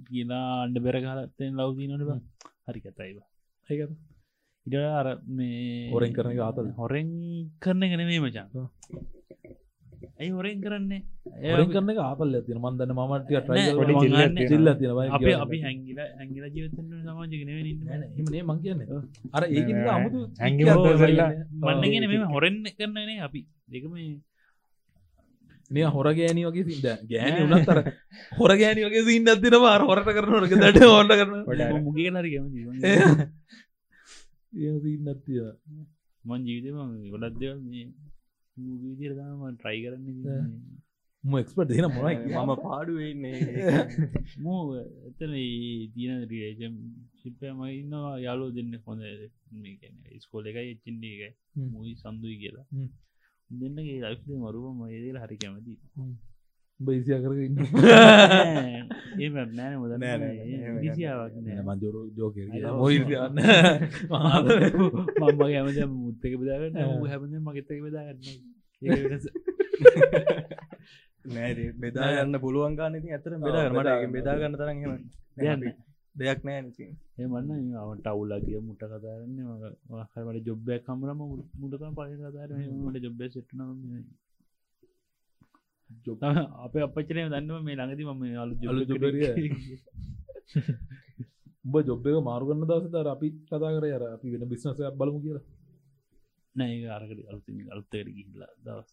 කියලා 0.09 0.47
අන්ඩ 0.63 0.77
බෙර 0.85 0.97
කාලත්තෙන් 1.05 1.59
ලවදීනට 1.59 2.05
බ 2.09 2.11
හරි 2.67 2.79
කතයිව 2.85 3.17
ඒකද? 3.67 3.91
ඉට 4.65 4.75
අර 4.99 5.07
මේ 5.37 5.89
හොරෙන් 5.93 6.13
කරන 6.17 6.31
එක 6.33 6.41
ආතල්. 6.47 6.67
හොරෙන් 6.81 7.09
කරන 7.63 7.83
ගැන 7.91 8.03
මේ 8.11 8.21
මචා 8.25 8.47
ආ. 8.61 8.69
ඇයි 10.19 10.31
හොරෙන් 10.37 10.59
කරන්නේ 10.63 11.01
ඒ 11.43 11.65
කරන 11.73 11.91
එක 11.93 11.99
ආපල් 12.05 12.35
ඇතින 12.39 12.59
මන්දන්න 12.63 12.93
මට. 12.95 13.27
තින 14.49 14.61
අපි 15.17 15.31
අපි 15.43 15.57
හැංගිල 15.65 15.99
හැංගිල 16.19 16.45
නෙවෙයි 17.49 17.71
ඉන්නේ. 17.75 18.09
හිමනේ 18.17 18.43
මං 18.49 18.59
කියන්න. 18.63 18.81
අර 19.35 19.43
ඒක 19.47 19.69
නෑ. 19.77 19.89
අමුතු 19.97 20.19
ඔව්. 20.79 21.01
මන්නගෙන 21.63 22.05
මෙම 22.11 22.23
හොරෙන් 22.35 22.55
කරන්නනේ 22.77 23.19
අපි 23.27 23.41
දෙකම 23.73 23.93
නිය 25.71 25.85
හොර 25.87 26.07
ගෑනි 26.13 26.45
වගේ 26.45 26.65
සිද 26.69 26.85
ගෑනි 27.09 27.39
නෑ. 27.43 27.59
උනත් 27.59 27.69
අර 27.69 27.79
හොර 28.39 28.51
ගෑනි 28.61 28.85
වගේ 28.87 29.03
සින්න 29.07 29.27
අතිනම 29.27 29.65
අර 29.65 29.81
හොරට 29.81 30.09
කරන 30.09 30.47
ක 30.49 30.53
දට 30.55 30.81
හොට 30.85 31.11
කරන 31.19 31.31
මුගේ 31.83 32.09
කැමති 32.11 32.59
සින්නත්තිය 34.83 35.43
මන් 36.23 36.41
ජීවිතම 36.47 36.79
ගොඩක් 37.11 37.35
දෙවල් 37.39 37.59
මේ 37.63 37.87
විදිරම 38.81 39.43
ට්‍රයි 39.55 39.79
කරන්න 39.83 40.07
ම 41.23 41.35
එක්ස්පට 41.37 41.69
දෙන 41.69 41.85
මොනයි 41.89 42.15
මම 42.35 42.51
පාඩුවන්නේ 42.63 43.83
මූ 44.43 44.61
එතන 45.07 45.33
තියන 45.93 46.19
රියජම් 46.31 46.75
ශිප්පයම 47.19 47.59
ඉන්නවා. 47.69 48.19
යාලෝ 48.19 48.49
දෙන්න 48.51 48.73
හොඳ 48.85 49.01
ස්කෝල 50.23 50.45
එකයි 50.45 50.73
එච්චින්ඩ 50.73 51.03
එකයි. 51.05 51.29
මුයි 51.71 51.93
සන්දුයි 51.95 52.35
කියලා. 52.41 52.65
දෙන්නගේ 53.59 54.01
ලයිස් 54.03 54.21
මරුවම 54.27 54.79
ඒදල 54.87 55.17
හරි 55.23 55.35
කැමති. 55.37 55.73
බයිසිය 56.79 57.19
කරන්න 57.23 57.57
ඒ 59.21 59.29
නෑන 59.29 59.75
මොද 59.79 59.93
නෑ, 59.95 60.17
නෑ 60.17 61.75
මජෝර 61.77 61.95
ජෝක 62.17 62.35
අයියෝ. 62.37 62.75
මොයිසියන්න 62.79 63.37
මම 65.21 65.41
හැමද 65.47 65.79
මුත්තක 65.95 66.33
බදාගන්න 66.41 66.77
ආ. 66.77 66.97
හැමද 67.11 67.33
මගෙත්තක 67.47 67.79
බදාගන්න 67.85 68.19
නෑ. 68.81 69.21
බෙදාගන්න 71.81 72.35
පුළුවන් 72.39 72.75
ගන්න 72.75 72.97
ඉතින් 72.99 73.15
ඇතර 73.15 73.33
බෙදා 73.39 73.71
මට 73.71 73.87
ඒක 73.87 74.11
බෙදාගන්න. 74.11 74.55
තරන් 74.57 74.77
හෙම 74.81 74.93
දෙයන්න 75.37 75.61
දෙයක් 76.15 76.39
නෑ 76.43 76.61
නති 76.63 76.85
ඒ 77.17 77.27
මන්න 77.27 77.77
අවට 77.77 78.07
අවුලගේ 78.07 78.59
මුට 78.61 78.83
කතාරන්න 78.83 79.39
හරමට 80.11 80.45
ජොබ්බයක් 80.47 80.83
කමරම 80.85 81.21
මුටකම් 81.59 81.95
පල 81.95 82.11
කතාරමට 82.21 83.03
ජොබ්බ 83.03 83.21
සිට්න 83.29 83.61
අප 86.59 86.73
අපචනය 86.77 87.21
දන්නව 87.25 87.59
මේ 87.61 87.75
ළඟති 87.75 88.03
මම 88.09 88.23
අලු 88.37 88.53
අලුත් 88.67 88.87
ජොබ් 88.91 89.03
එක. 89.05 89.39
උඹ 91.65 91.75
ජොබ්බක 91.81 92.15
මාරුගන්න 92.21 92.63
දවසතර 92.63 93.07
අපි 93.07 93.27
කතා 93.41 93.73
කර? 93.73 93.85
අර 93.89 94.03
අපි 94.09 94.27
වෙන 94.33 94.49
බිස්නසයක් 94.49 94.97
බලමු 94.99 95.19
කියලා. 95.21 95.45
නෑ 96.55 96.75
අරකට 96.87 97.19
අලුති 97.27 97.51
අලුත්තකට 97.69 98.09
ගිහිල්ලා 98.09 98.51
දවස්. 98.59 98.91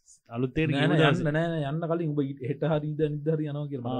නෑ, 0.68 0.86
යන්න 1.10 1.30
නෑ 1.30 1.62
යන්න 1.66 1.82
කලින් 1.84 2.08
උඹ 2.08 2.20
හෙට 2.42 2.62
හරි 2.64 2.88
ඉද 2.88 3.02
නිදහරි 3.08 3.50
යනවා 3.50 3.68
කියලා 3.68 3.96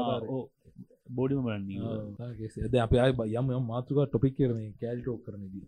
බෝඩිම 1.17 1.45
බලන්න 1.47 2.71
ද 2.73 2.75
අප 2.85 2.93
යම 3.31 3.53
යම් 3.59 3.65
මාතුක 3.73 4.01
ටොපික් 4.07 4.35
කරන 4.39 4.59
කෑල් 4.81 4.99
ටෝක් 5.03 5.21
කරන 5.27 5.45
දී 5.55 5.67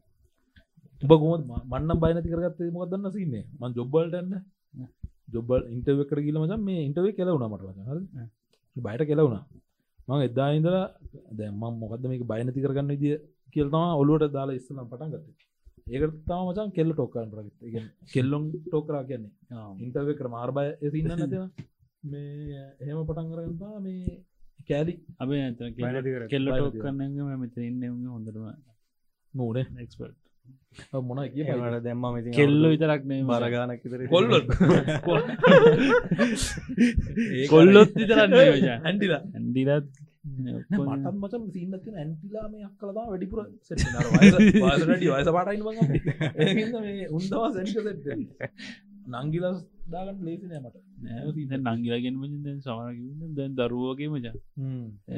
උඹ 1.03 1.13
කොම 1.21 1.33
මන්න 1.73 2.01
බයනති 2.03 2.33
කරගත්තේ 2.33 2.75
මොක් 2.75 2.91
දන්න 2.91 3.15
සින්නේ 3.17 3.45
මන් 3.61 3.71
ජොබ්බල්ටන්න 3.79 4.43
ජොබ්බල් 5.35 5.63
ඉන්ටව 5.75 6.01
කර 6.11 6.19
කියල 6.25 6.39
මචන් 6.41 6.63
මේ 6.69 6.83
ඉන්ටවේ 6.89 7.15
කෙලවුණ 7.19 7.47
මට 7.51 7.63
බයට 8.77 9.03
කෙලවුණා. 9.11 9.45
මං 10.09 10.21
එදා 10.29 10.51
ඉඳලා 10.59 10.87
දැම්ම 11.39 11.63
මොකද 11.83 12.05
මේක 12.11 12.25
බයනති 12.33 12.65
කරගන්න 12.65 12.93
විදිිය 12.93 13.17
කියල්තම 13.55 13.83
ඔලුවට 14.03 14.35
දාලා 14.37 14.59
ඉස්සනම් 14.61 14.87
පටන් 14.91 15.13
ගත්ත. 15.13 15.29
ඒකට 15.87 16.17
තම 16.27 16.43
මචන් 16.47 16.69
කෙල්ල 16.77 16.91
ටොක්කන් 16.93 17.31
ප්‍රගත 17.33 17.57
කෙල්ලොම් 18.13 18.43
ටෝකරා 18.55 19.03
කියන්නේ 19.09 19.33
ඉන්ටවේ 19.85 20.19
කර 20.19 20.29
මාර්බය 20.35 20.65
සින්න 20.95 21.09
නැතිව 21.13 21.43
මේ 22.05 22.61
එහෙම 22.83 23.01
පටන් 23.09 23.31
කරගතා 23.33 23.81
මේ 23.87 24.19
අපේ 25.19 25.41
කර 26.13 26.27
කෙල්ල 26.31 26.47
බයනති 26.49 26.59
ටෝක් 26.59 26.75
කරන්න. 26.77 27.39
මෙත 27.39 27.57
ඉන්න 27.61 27.83
හොඳටම 28.09 28.47
නෝනේ 29.35 29.67
එක්ස්පර්ට් 29.79 30.19
මොන 31.03 31.19
කිය 31.33 31.45
ඒවට 31.47 31.83
දැම්ම 31.85 32.05
කෙල්ල 32.37 32.63
විතරක් 32.67 33.03
නේ 33.05 33.25
බරගානක් 33.25 33.83
විතර 33.85 34.01
කොල්ලොත්. 34.09 34.47
කොල්ලොත් 37.51 37.93
විතරන්න 37.95 38.33
ඇන්ටිලා. 38.39 39.23
ඇඩිලත් 39.35 39.91
මටත් 40.23 41.15
මචම් 41.15 41.45
සිීනති 41.55 41.91
ඇන්ටිලා 41.97 42.47
මේ 42.49 42.65
අක්කලතා 42.65 43.07
වැඩිපුර 43.11 43.41
සෙට 43.63 43.83
වාසට 44.63 44.89
වයස 44.91 45.31
මේ. 46.87 47.09
උන්දවා 47.11 47.49
සෙට් 47.55 47.71
නංගිලස් 49.13 49.59
දාගට 49.91 50.21
ලේසිනෑ 50.23 50.61
මට 50.61 50.77
නංගිලගෙන් 51.03 52.17
දැන් 52.41 52.59
සමරකින්න 52.61 53.35
දැන් 53.35 53.55
දරුවෝගේ 53.57 54.09
මචා 54.09 54.35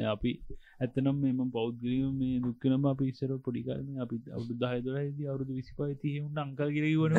අපි 0.09 0.31
ඇතනම් 0.79 1.17
මෙම 1.17 1.51
පෞද්ගලීම 1.51 2.13
මේ 2.15 2.39
දුක්කනම 2.41 2.85
අපි 2.87 3.05
ඉස්සර 3.07 3.31
පොඩිකාරම 3.39 3.99
අපි 3.99 4.15
අවුදු 4.31 4.53
දහදරයිද 4.55 5.19
අවුදු 5.27 5.51
විසිපයිති 5.53 6.15
උන්ට 6.21 6.37
අංකල් 6.37 6.69
කිරවන 6.71 7.13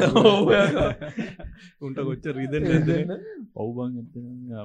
උන්ට 1.81 1.99
කොච්ච 2.07 2.27
රිදෙන් 2.33 2.65
ඔව්බන් 3.57 3.93
ඇත 3.97 4.15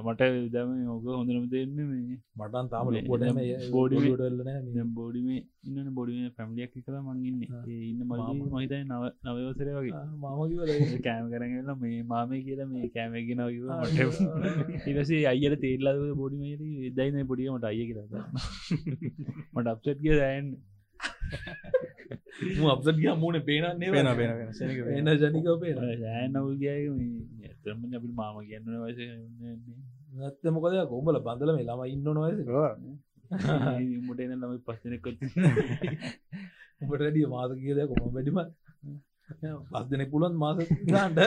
මට 0.04 0.22
දම 0.52 0.70
ඕක 0.88 1.06
හොඳනම 1.10 1.46
දෙන්න 1.48 1.76
මේ 1.82 2.18
මටන් 2.36 2.66
තාම 2.68 2.86
මේ 2.88 3.02
ලොකොටම 3.04 3.38
බෝඩි- 3.72 4.02
ඩල්ලන 4.12 4.92
බෝඩිමේ 4.94 5.40
ඉන්න 5.64 5.88
බොඩිම 5.92 6.30
පැමිලියක් 6.32 6.72
කර 6.76 6.94
මංගන්න 6.98 7.42
ඉන්න. 7.42 8.00
මල්ලි 8.02 8.22
මහිතයි 8.52 8.82
නව 8.84 9.02
නවවසර 9.24 9.68
වගේ. 9.76 9.92
මාමකිව 10.18 10.60
කෑම 11.04 11.26
කරගල 11.32 11.70
මේ 11.80 12.02
මාමය 12.04 12.42
කියලා 12.42 12.68
මේ 12.68 12.88
කෑමගෙන 12.90 13.42
කිව 13.48 13.66
ඉවසේ 14.86 15.22
අයියට 15.26 15.60
තේල්ලා 15.60 15.94
බොඩිමට 16.14 16.96
දයින 16.96 17.26
පොඩියමට 17.26 17.64
අය 17.64 17.80
කියලා 17.82 18.24
මට 19.54 19.66
අප්සට් 19.68 19.98
කිය 19.98 20.16
දයන්න 20.16 20.48
අපසට 22.68 22.96
ගිය 22.96 23.14
මූුණ 23.14 23.40
පේනන්නේ 23.42 23.90
වෙන 23.90 24.10
වෙන 24.12 24.32
වෙන 24.38 24.50
පේන 25.60 25.78
යෑන 26.00 26.36
අවුල් 26.36 26.56
ගියක 26.56 26.84
ඇතරම 27.44 27.80
අපි 27.92 28.08
මාම 28.14 28.36
කියන්න 28.42 28.66
වස 28.80 29.00
නැත්ත 30.14 30.44
මොකද 30.50 30.76
කොඹල 30.88 31.20
බඳල 31.20 31.50
මේ 31.52 31.66
ළම 31.66 31.82
ඉන්න 31.88 32.04
නොවස 32.08 32.40
මුට 34.02 34.20
එන 34.20 34.34
ලම 34.34 34.58
පස්සනකොත් 34.60 35.16
උඹට 36.82 37.04
ඩිය 37.04 37.26
මාස 37.26 37.52
කියද? 37.54 37.80
කොම 37.90 38.10
වැඩිම 38.10 38.38
පස් 39.70 39.86
දෙනෙක් 39.88 40.10
පුලන් 40.10 40.34
මාස 40.34 40.58
ගන්ට 40.58 41.18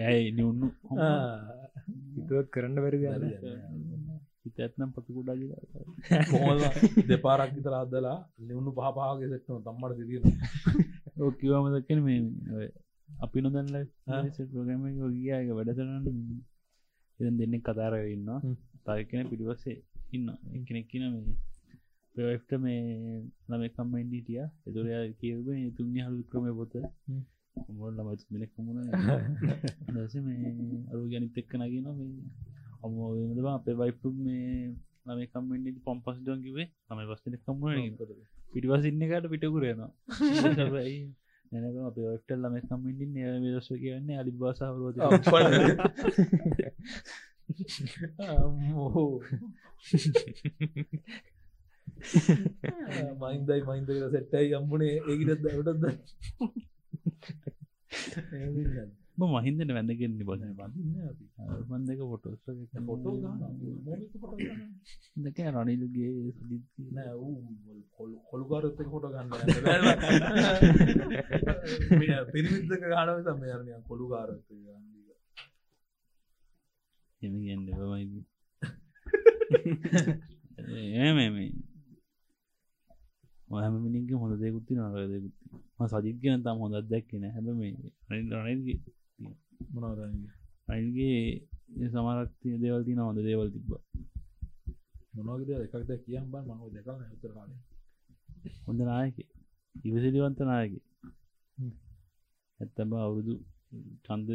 ඇයි 0.00 0.30
නිවුන්නු? 0.30 0.68
හිතුවත් 2.16 2.48
කරන්න 2.50 2.78
වැරදි 2.78 3.06
හිතත්නම් 4.44 4.90
පතුකුඩා 4.90 5.36
කොහොම 6.30 6.60
දෙපාරක් 7.08 7.50
විතර 7.56 7.74
අදලා 7.74 8.18
ලිවුණු 8.40 8.70
පහපාගේ 8.72 9.28
සෙට්න 9.28 9.62
තම්මට 9.62 9.98
සිරිය 9.98 10.20
ඕකිවම 11.20 11.66
දක්කන 11.74 12.00
මේ 12.00 12.20
ඔය 12.54 12.68
අපි 13.08 13.38
නොදැන්ල 13.40 13.76
ප්‍රගම 14.50 14.82
ගියක 15.16 15.48
වැඩසරන්න 15.50 16.06
එ 17.20 17.30
දෙන්නෙක් 17.30 17.62
කතාර 17.62 17.94
ඉන්නවා. 18.06 18.40
හ්ම්. 18.40 18.56
තයකන 18.86 19.28
පිටිවස්සේ 19.28 19.78
ඉන්න 20.12 20.28
කෙනෙක්කින 20.66 21.04
මේ 21.12 21.36
පෙවක්ට 22.14 22.50
මේ 22.58 22.80
ළමකම්මෙන්ඩිටිය 23.48 24.42
එතුරයා 24.66 25.04
කියව 25.18 25.38
තුන්ය 25.76 25.98
හලු 26.00 26.22
ක්‍රම 26.24 26.46
පොත. 26.54 26.74
මොල් 27.70 27.92
ළමත් 27.92 28.22
දෙනෙක් 28.30 28.52
මුණ 28.58 28.80
දස 29.94 30.14
මේ 30.20 30.52
අරු 30.90 31.02
ගැනිත් 31.10 31.36
එක්ක 31.36 31.52
නගෙන 31.54 31.88
අමෝදවා 32.82 33.54
අපේ 33.54 33.76
වයිපු 33.76 34.08
මේ 34.18 34.46
ළමකම්මෙන්ඩි 35.06 35.70
පොම්පස් 35.80 36.16
ඩොන්කිවේ 36.20 36.68
ම 36.88 37.00
පස්සන 37.08 37.36
කම්මුණ 37.38 37.96
පිටිවස් 38.52 38.84
ඉන්නකට 38.84 39.26
පිටකුරේනවා 39.32 39.90
නැන 41.52 41.76
අපේ 41.86 42.08
ඔක්ටල් 42.08 42.40
ළම 42.40 42.56
කම්මින්ඩින් 42.62 43.12
දස්ව 43.46 43.76
කියන්නේ 43.82 44.16
අලි 44.16 44.32
බාසාවරෝධ 44.34 44.98
මයින්දයි 53.20 53.62
මයින්දක 53.62 53.90
සෙට්ටයි 54.10 54.54
අම්බුණේ 54.54 54.96
ඒකිටත් 55.00 55.42
දටද 55.42 55.84
බොල 60.22 60.40
බඳන්න 60.50 60.96
අපි 61.06 61.24
බන්දක 61.68 62.00
ෆොටෝ 62.02 62.34
දෙක 65.16 65.38
රනිල්ගේ 65.54 66.12
කොළුකාරත් 68.28 68.78
කොට 68.84 69.06
ගන්න 69.12 69.30
පිරිමිදක 72.32 72.82
ගානව 72.84 73.18
තම 73.26 73.42
යරනය 73.46 73.70
කොළු 73.88 74.04
කාරත් 74.08 74.46
එම 77.22 77.34
ගන්න 77.36 77.66
බමයිද 77.70 78.12
ඒ 80.94 81.10
මේ 81.12 81.30
හැම 83.54 83.74
මිනික 83.84 84.10
හොඳ 84.14 84.34
දෙකුත්ති 84.42 84.72
නරදකුත්ති 84.74 85.30
ම 85.76 85.80
සජිත් 85.88 86.16
කියන 86.20 86.42
තම් 86.44 86.58
හොඳත් 86.62 86.88
දැක්කෙන 86.90 87.24
හැබ 87.28 87.46
මේ 87.54 87.74
රනිල්ගේ 88.34 88.78
මොනවද 89.72 90.00
අයිගේ 90.68 91.88
සමරක්තිය 91.88 92.54
දේවල්තින 92.62 92.98
හොඳ 92.98 93.18
දේවල් 93.20 93.48
තිබ්බ. 93.54 93.70
මොනවද 95.18 95.50
එකක්ද 95.56 95.90
කියම් 96.04 96.26
බ 96.32 96.34
මහ 96.48 96.60
දෙකල් 96.74 96.98
උතර 97.14 97.32
කාලේ 97.36 97.60
හොඳ 98.66 98.80
නායක 98.82 99.16
ඉවසිලිවන්ත 99.84 100.40
නායක 100.42 100.72
හ්ම්. 101.58 101.72
ඇත්තම 102.60 102.90
අවුරුදු 102.98 103.34
චන්ද 104.06 104.28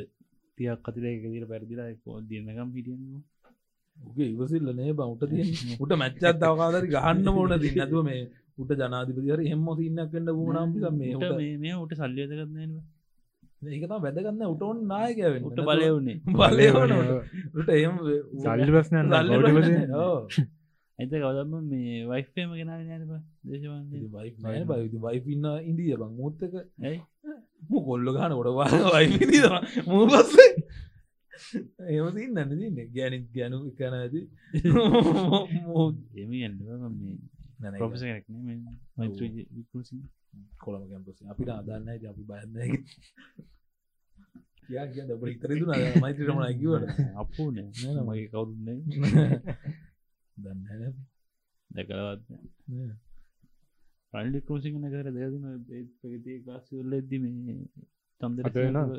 තියක් 0.57 0.79
කතිර 0.85 1.03
එකදිර 1.07 1.45
පැරදිලා 1.51 1.91
කෝ 2.03 2.17
දින්නකම් 2.29 2.69
හිටියනවා 2.75 3.21
උගේ 3.97 4.29
ඉවසිල්ල 4.33 4.69
නේ 4.75 4.91
බ 4.93 5.01
උට 5.05 5.23
තිය 5.31 5.45
උට 5.79 5.91
මැච්චත් 5.95 6.37
දවකාදරි 6.41 6.87
ගහන්න 6.93 7.27
ඕන 7.31 7.53
ති 7.63 7.69
නැතුව 7.75 8.03
මේ 8.09 8.21
උට 8.57 8.71
ජනාධිපතිර 8.75 9.41
එහම 9.43 9.65
සින්නක් 9.75 10.11
කන්න 10.11 10.29
වුණම්පිස 10.33 10.85
මේ 10.93 11.15
මේ 11.33 11.57
මේ 11.57 11.75
උට 11.77 11.93
සල්ලියත 11.95 12.31
කරන්න 12.31 12.77
ඒකතම 13.67 13.95
වැදගන්න 13.99 14.43
උට 14.45 14.63
ඔන්න 14.63 14.83
නායකවෙන්න 14.87 15.43
උට 15.43 15.59
බලයවුණේ 15.61 16.17
බලයවන 16.33 16.91
උට. 17.57 17.69
එහම 17.71 17.95
සල්ලි 18.43 18.69
ප්‍රශ්න 18.69 18.95
ඇත 20.99 21.11
කවදම 21.13 21.53
මේ 21.65 21.97
වයිෆේම 22.07 22.49
දේශවන්ද 23.45 23.91
වයි 24.13 25.01
වයිපන්න 25.03 25.45
ඉන්දිය 25.63 25.95
බං. 25.95 26.11
මුත්තක 26.15 26.53
ඇයි? 26.57 26.99
මු 27.69 27.77
කොල්ල 27.83 28.11
ගන 28.11 28.33
ොට 28.33 28.49
වයි 28.91 29.07
මූ 29.87 30.03
පස්සේ 30.07 30.51
එම 31.87 32.07
තින්න 32.15 32.39
නතින්න 32.43 32.77
ගැනිත් 32.91 33.25
ගැනු 33.31 33.57
කන 33.71 33.93
ඇති 33.95 34.21
එම 36.15 36.31
ගන්න 36.33 36.93
මේ 36.95 37.17
ප්‍රොෆෙස 37.59 38.01
කෙනෙක්න 38.01 38.35
මෛත්‍ර 38.97 39.21
විකෘසි 39.51 39.97
කොළම 40.59 40.83
කැම්පස 40.89 41.21
අපිට 41.25 41.49
අදන්න 41.51 41.89
ඇති 41.89 42.05
අපි 42.07 42.23
බයන්න 42.23 42.53
කියා 44.63 44.87
කිය 44.87 45.03
දබ 45.03 45.23
ඉතරදුන 45.27 45.69
මෛත්‍රමන 46.01 46.47
කිවට 46.59 46.89
අපෝ 47.21 47.49
නෑ. 47.51 48.03
මගේ 48.03 48.27
කවුරුන්නේ 48.27 48.77
දන්න 50.37 50.95
දැකලවත් 51.71 52.23
රල්ඩි 54.13 54.39
කෘසිි 54.41 54.73
කන 54.73 54.85
කර 54.91 55.07
දෙදින 55.11 55.45
පගති 55.99 56.33
ලාස්වල්ල 56.45 56.93
එද්දි 56.93 57.17
මේ 57.19 57.57
චන්දර 58.21 58.45
අද 58.75 58.91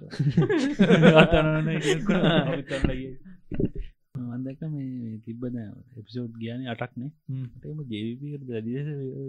අන්දක 4.29 4.63
මේ 4.69 5.21
තිබ්බද 5.25 5.57
එපිසෝඩ් 5.97 6.33
ගාන 6.39 6.67
අටක්නේ. 6.67 7.11
ටම 7.55 7.79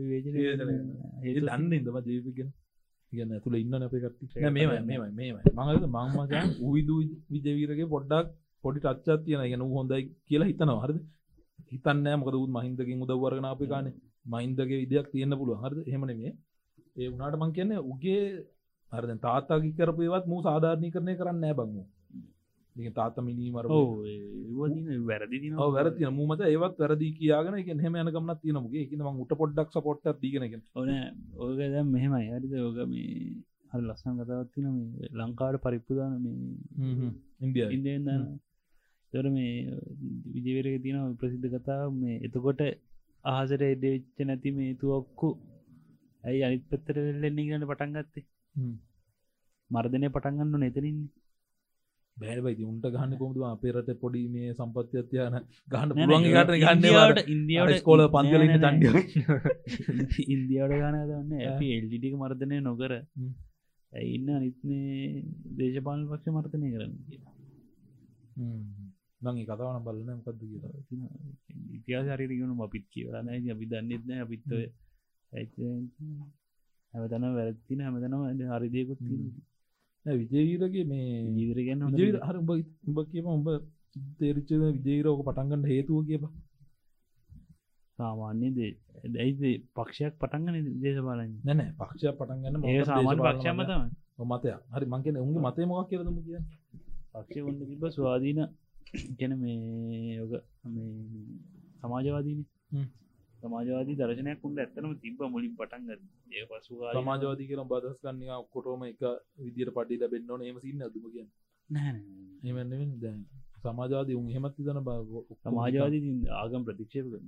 වේචන 0.06 0.36
ඒ 1.22 1.34
දන්න 1.38 1.72
ඉදම 1.74 1.98
ජීවිගෙන 2.08 2.50
ගන්න 3.12 3.34
ඇතුළ 3.36 3.56
ඉන්න 3.56 3.78
අපේ 3.80 4.02
කට්ටි 4.02 4.52
මේම 4.52 4.74
මේම 4.84 5.04
මේම 5.14 5.38
මඟද 5.54 5.88
මංමචන් 5.90 6.52
උවිදු 6.62 6.98
විජවීරගේ 7.30 7.88
පොඩ්ඩක් 7.88 8.28
පොඩි 8.64 8.80
ටච්චත් 8.80 9.26
තියෙන 9.26 9.44
ගැන 9.44 9.66
හොඳයි 9.72 10.02
කියලා 10.28 10.50
හිතනවා. 10.52 10.80
හරද? 10.84 11.00
හිතන්න 11.72 12.08
මොකද 12.20 12.36
උත් 12.36 12.52
මහින්දකින් 12.52 13.04
උදව්වරගෙන 13.06 13.48
අපේ 13.48 13.72
කානේ 13.74 13.96
මයින්දගේ 14.26 14.82
විදයක් 14.84 15.08
තියෙන්න්න 15.14 15.40
පුළුව 15.40 15.64
හරද? 15.64 15.80
හෙමන 15.88 16.12
මේ 16.12 16.34
ඒ 16.98 17.08
උනාට 17.08 17.40
මං 17.40 17.56
කියන්නේ 17.56 17.86
උගේ 17.92 18.24
හරද? 18.92 19.12
තාතාගි 19.20 19.72
කරපයවත් 19.78 20.26
මූ 20.28 20.42
සාධාරණය 20.42 20.90
කරණය 20.92 21.14
කරන්න 21.16 21.48
බංමු 21.58 21.84
තාත 22.91 23.17
මිනීමර 23.19 23.65
වැරදි 25.03 25.51
වැරති 25.69 26.11
මූමත 26.11 26.41
ඒවත් 26.43 26.77
වැරදි 26.77 27.07
කියගෙන 27.13 27.55
එක 27.55 27.69
හෙම 27.77 27.95
යනකමන 27.95 28.34
තියනමගේ 28.38 28.84
එක 28.84 28.91
ම 28.97 29.21
උට 29.23 29.34
පොඩ්ඩක් 29.36 29.69
සපොට්ට 29.71 30.19
දීගෙනගෙන 30.21 30.63
ඕන 30.75 30.91
ඕක 31.38 31.55
දැ 31.57 31.84
මෙහෙමයි. 31.86 32.27
හරිද 32.32 32.53
ඕක 32.59 32.80
මේ 32.88 33.07
හරි 33.71 33.84
ලස්සන් 33.84 34.19
කතාවත්තින 34.19 34.67
මේ 34.69 35.09
ලංකාවට 35.13 35.63
පරිප්පුදාන 35.63 36.13
මේ 36.19 37.11
ඉන්දිය 37.41 37.67
ඉන්දන්න 37.69 38.25
තොර 39.13 39.25
මේ 39.30 39.53
විජවරක 40.36 40.82
තින 40.82 40.99
ප්‍රසිද්ධ 41.15 41.47
කතා 41.55 41.82
මේ 41.93 42.19
එතකොට 42.25 42.61
අහසර 43.30 43.61
එඩවෙච්ච 43.65 44.19
නැති 44.25 44.51
මේ 44.51 44.75
තුවක්කු 44.75 45.30
ඇයි 46.23 46.43
අනිත් 46.43 46.63
පත්තර 46.69 46.97
වෙල්ලෙන්නේ 46.99 47.47
ගන්න 47.47 47.67
පටන් 47.67 47.97
ගත්තේ. 47.97 48.25
මර්ධනය 49.69 50.07
පටන්ගන්න 50.09 50.61
නෙතරින්නේ 50.61 51.18
බෑබයි 52.20 52.65
උන්ට 52.65 52.86
ගහන්න 52.88 53.13
කොමතු 53.17 53.45
අපේරට 53.45 53.89
පොඩි 54.01 54.24
මේ 54.30 54.53
සම්පත්තියත්යන 54.53 55.38
ගහන්න 55.67 55.89
නෑ 55.89 55.99
පුළුවන් 55.99 56.28
ගට 56.28 56.57
ඉන්දියාවට 56.65 57.22
ගන්න 57.22 57.34
ඉන්දියාවට 57.34 57.82
ස්කෝල 57.82 58.03
පන්තිල 58.09 58.41
නෑ, 58.41 58.49
නෑ, 58.53 58.63
තන්ඩිය 58.65 58.91
නෑ. 58.93 60.26
ඉන්දියාවට 60.36 60.82
ගාන 60.82 60.99
දන්න 61.03 61.32
ඇ 61.41 61.72
එල්ඩිටික 61.76 62.17
මර්ධනය 62.17 62.61
නොකර. 62.61 62.93
ඉන්න 64.09 64.30
අනිත්නේ 64.32 65.24
දේශපාල 65.57 66.05
පක්ෂ 66.05 66.34
මර්තනය 66.34 66.67
කරන්න? 66.74 66.95
නං 69.22 69.39
කතාවන 69.45 69.84
බලන 69.84 70.09
මොකක්ද 70.09 70.41
කිය 70.41 70.59
ඉතිහාස 71.78 72.07
හරිරිගුණු 72.11 72.63
අපිත් 72.63 72.86
කියවලන 72.89 73.32
අපි 73.49 73.65
දන්නෙත්න 73.67 74.11
අපිත්ත 74.20 74.49
හැමතන 76.93 77.26
වැරත්තින 77.34 77.82
හැමතනම 77.82 78.51
හරිදයකුත් 78.51 79.01
විජයවීරගේ 80.06 80.86
මේ 80.86 81.08
ජීවරගන්න 81.30 81.82
විජය 81.93 82.12
හර 82.20 82.38
උඹ 82.38 82.52
උඹ 82.88 83.00
කියම 83.12 83.28
උඹ 83.28 83.47
තේරිච්ච 84.18 84.52
විජයරෝක 84.78 85.22
පටන්ගන්න 85.22 85.66
හේතුව 85.66 86.00
කියප 86.08 86.24
සාමාන්‍ය 88.00 88.50
දේ 88.52 88.72
ඇයිද 89.18 89.43
පක්ෂයක් 89.76 90.14
පටන්ගන 90.18 90.58
දේශපාලන්න 90.82 91.34
නැන 91.45 91.62
පක්ෂයක් 91.76 92.16
පටන්ගන්න 92.16 92.64
ඒ 92.66 92.86
සාමාන්‍ය 92.86 93.20
පක්ෂම 93.20 93.60
තම 93.68 94.32
මතය 94.32 94.56
හරි 94.72 94.86
මංකන 94.88 95.16
උන්ගේ 95.18 95.45
මතය 95.45 95.62
මොක් 95.66 95.88
කියරදම 95.89 96.18
කිය 96.22 96.41
පක්ෂය 97.14 97.39
උන්න 97.43 97.62
තිබ 97.62 97.84
ස්වාධීන 97.89 98.41
ගැන 99.18 99.34
මේ 99.38 100.16
යෝග 100.16 100.34
මේ 100.66 100.89
සමාජවාදීන. 101.80 102.41
සමාජවාදී 103.42 103.98
දර්ශනයක් 103.98 104.44
උන්ට 104.44 104.60
ඇත්තනම 104.60 104.94
තිබ 104.98 105.20
මුලින් 105.28 105.54
පටන්ග 105.56 105.90
ඒ 106.34 106.46
පසු 106.48 106.80
සමාජවාදී 106.94 107.48
කියල 107.48 107.64
බදස් 107.66 108.00
කන්න 108.00 108.48
කොටෝම 108.50 108.84
එක 108.86 109.04
විදිර 109.40 109.70
පඩි 109.72 110.02
ලබෙන්න්න 110.02 110.44
ඒම 110.44 110.58
සින්න 110.60 110.82
ඇතුම 110.82 111.06
කිය 111.10 111.28
එමන්න 112.46 112.92
දැන්. 113.00 113.22
සමාජවාදී 113.60 114.16
උන් 114.16 114.28
හෙමත් 114.30 114.56
තන 114.58 114.82
බ 114.82 114.90
සමාජවාදී 115.40 116.14
ආගම් 116.36 116.66
ප්‍රතික්ෂේප 116.66 117.08
කරන 117.08 117.28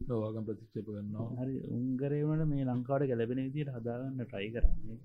ලෝවාගම් 0.00 0.44
ප්‍රතික්ෂේප 0.44 0.86
කරන්නවා 0.86 1.28
හරි 1.38 1.54
උන්ගරේවනට 1.70 2.46
මේ 2.46 2.66
ලංකාවට 2.66 3.08
ගැලපෙන 3.10 3.40
විදියට 3.40 3.72
හදාගන්න 3.76 4.20
ටයි 4.24 4.48
කරන්නේ 4.52 4.98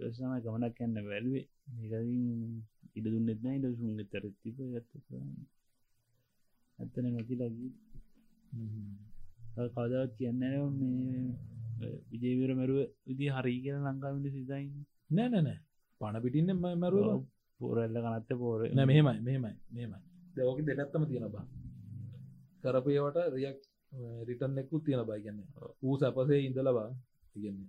යසම 0.00 0.32
ගමනක් 0.38 0.78
යන්න 0.80 0.96
වැැල්වේ 1.00 1.44
මේකරින් 1.74 2.24
ඉඩ 2.94 3.06
දුන්නෙත්න 3.06 3.52
ඉඩ 3.52 3.66
සුන්ග 3.74 4.00
තරතිප 4.06 4.58
ඇත්ත 4.62 4.90
ඇත්තන 6.78 7.06
නොති 7.10 7.34
ලගී 7.36 7.72
කවදවත් 9.56 10.12
කියන්න 10.18 10.40
මේ 10.40 11.92
විජේවර 12.10 12.50
මැරුව 12.54 12.80
විදි 13.06 13.26
හරි 13.30 13.54
කියල 13.62 13.78
ලංකාවිට 13.84 14.34
සිතයි 14.34 14.66
නෑ 15.12 15.28
නෑ 15.36 15.58
පණ 16.00 16.22
පිටින්න 16.22 16.58
මැරුව 16.76 17.22
පෝරල්ල 17.60 17.96
කනත්ත 17.98 18.30
පෝර 18.38 18.60
මෙහෙමයි 18.70 19.00
මෙහෙමයි 19.20 19.52
මෙහෙමයි. 19.70 19.98
දෝක 20.36 20.58
දෙනැත්තම 20.62 21.04
තියෙන 21.06 21.28
බා. 21.32 21.46
කරපයවට 22.62 23.18
රියක් 23.34 23.58
රිටන් 24.28 24.58
එක්කුත් 24.58 24.82
තියෙන 24.84 25.02
බයි 25.04 25.20
ගන්න 25.24 25.40
ඌ 25.82 25.94
සැපසේ 25.98 26.40
ඉඳලබා 26.40 26.88
ඉගන්නේ 27.36 27.68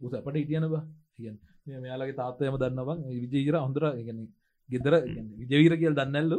ඌ 0.00 0.10
සැපට 0.10 0.36
ඉටියන 0.36 0.66
බා 0.74 0.84
ඉගන් 1.18 1.36
මෙයාලගේ 1.76 2.18
තාත්තයම 2.20 2.56
දන්නවන් 2.56 3.00
විජීර 3.24 3.56
හොඳර 3.58 3.84
ඉගන්නේ 3.94 4.28
ගෙදර 4.68 4.94
විජවීර 5.40 5.74
කියල් 5.82 5.94
දන්නැල්ලු 5.94 6.38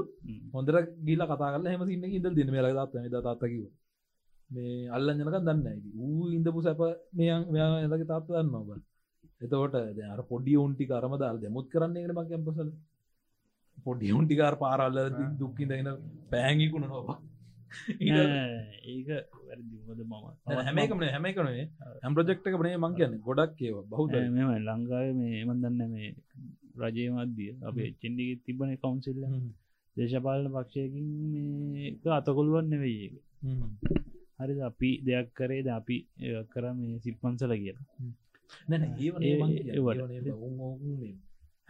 හොඳර 0.54 0.76
ගීල 1.06 1.24
කතාල 1.26 1.68
හම 1.68 1.84
සින්න 1.88 2.06
ඉදල් 2.12 2.34
දින 2.34 2.52
මේල 2.52 2.68
තාත්ත 2.74 2.98
ද 3.06 3.16
තාත්තකිව 3.20 3.64
මේ 4.50 4.76
අල්ලන් 4.90 5.18
ජනක 5.18 5.40
දන්න 5.40 5.82
ඌ 6.02 6.30
ඉන්දපු 6.30 6.62
සැප 6.62 6.82
මෙයන් 7.14 7.48
මෙයා 7.50 7.82
එලගේ 7.82 8.08
තාත්ත 8.08 8.30
දන්නවා 8.30 8.64
බ 8.70 8.70
එතකොට 9.42 9.76
දැන් 9.98 10.10
අර 10.10 10.22
පොඩි 10.26 10.54
උන්ටි 10.58 10.86
කරම 10.86 11.16
දාල් 11.18 11.38
දෙමුත් 11.40 11.68
කරන්නේ 11.70 12.04
ගෙන 12.04 12.16
මක් 12.16 12.30
කැම්පසල 12.30 12.72
පොඩි 13.84 14.14
උන්ටිකාර 14.14 14.56
පාරල්ල 14.58 14.98
දුක්කින් 15.40 15.70
දගෙන 15.70 15.92
පෑගිකුණ 16.32 16.88
නොබා 16.88 17.20
ඒක 17.90 19.10
වැරදිමද 19.40 20.02
මම. 20.02 20.14
හැමකම 20.60 21.02
හැම 21.06 21.28
කනේ 21.32 21.66
හැම් 22.02 22.14
ප්‍රජෙක්්ක 22.16 22.46
බනේ 22.56 22.78
මං 22.78 22.94
කියන්න. 22.96 23.16
ගොඩක් 23.20 23.56
කියව 23.56 23.78
බහුද 23.88 24.14
මෙම 24.30 24.50
ලංකාව 24.60 25.08
මේ 25.14 25.42
එමන් 25.42 25.62
දන්න 25.62 25.92
මේ 25.92 26.12
රජය 26.82 27.08
මධ්‍ය 27.12 27.48
අපේ 27.64 27.90
චෙන්ඩිග 28.02 28.44
තිබන 28.44 28.76
කවුන්සිල්ල 28.78 29.24
දේශපාලන 29.98 30.54
පක්ෂයකින් 30.54 31.08
මේ 31.74 31.90
අතකොළුවන් 32.12 32.70
නෙවෙයි 32.70 33.08
ඒක 33.08 34.09
හරි 34.40 34.56
අපි 34.62 34.90
දෙයක් 35.02 35.30
කරේ 35.34 35.62
ද 35.64 35.70
අපි 35.72 35.98
කර 36.52 36.66
මේ 36.74 37.00
සිප්පන්සල 37.00 37.54
කියලා. 37.56 37.86
ඒ- 39.24 39.40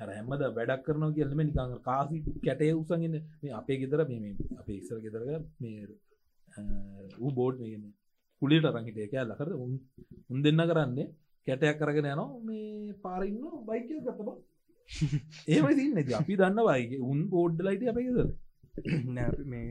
හැමද 0.10 0.44
වැඩක් 0.58 0.84
කරන 0.86 1.06
කියලම 1.16 1.40
නිකං 1.42 1.74
කාසි 1.82 2.18
කැටේ 2.46 2.74
උසගෙන 2.74 3.02
මේ 3.42 3.52
අපේ 3.54 3.78
ගෙදර 3.78 4.02
මේ 4.10 4.36
අපේ 4.58 4.78
ඉස්සර 4.78 5.00
ගෙදරක 5.00 5.30
මේ 5.60 5.88
වූ 7.18 7.32
බෝඩ් 7.32 7.58
මේ 7.62 7.80
කුලිට 8.42 8.68
රංහිටේ 8.68 9.08
කෑ 9.08 9.26
ලකර 9.26 9.50
උන් 9.58 9.74
උන් 10.30 10.40
දෙන්න 10.42 10.62
කරන්නේ 10.70 11.08
කැටයක් 11.48 11.78
කරගෙන 11.80 12.08
යනවා. 12.08 12.30
මේ 12.42 12.94
පාරන්න 13.04 13.36
බයිකය 13.68 14.00
ගතබ 14.00 14.30
ඒම 15.48 15.66
සින්න 15.76 15.98
අපි 16.16 16.34
දන්න 16.36 16.62
වයිගේ 16.70 17.02
උන් 17.06 17.20
බෝඩ්ඩ 17.30 17.62
ලයිට 17.62 17.88
අපේ 17.88 18.06
ගෙදර 18.08 18.30
මේ 19.46 19.68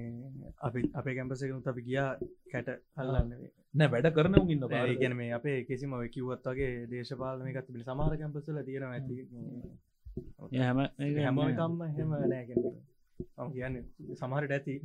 අපි 0.60 0.80
අපේ 0.94 1.14
කැම්පසකනුත් 1.14 1.66
අපි 1.66 1.82
ගියා 1.82 2.10
කැට 2.52 2.68
හල්ලන්නේ 2.96 3.50
නෑ 3.74 3.88
වැඩ 3.88 4.08
කරන 4.12 4.38
ඉන්න 4.46 4.66
ගැන 4.96 5.16
මේ 5.16 5.30
අපේ 5.32 5.56
කිසිම 5.64 5.92
ඔය 5.92 6.08
කිව්වත් 6.08 6.48
වගේ 6.48 6.86
දේශපාලනයකත් 6.90 7.68
පිළි 7.68 7.84
සමහර 7.84 8.16
කැම්පසල 8.16 8.60
තියෙන 8.62 8.86
ඇති. 8.86 9.16
හැම 10.56 10.82
හැමකම්ම 11.18 11.80
හෙම 11.92 12.14
නෑගෙන 12.24 12.62
ම 13.38 13.50
කියන්න 13.52 13.80
සමහරට 14.16 14.52
ඇති. 14.52 14.76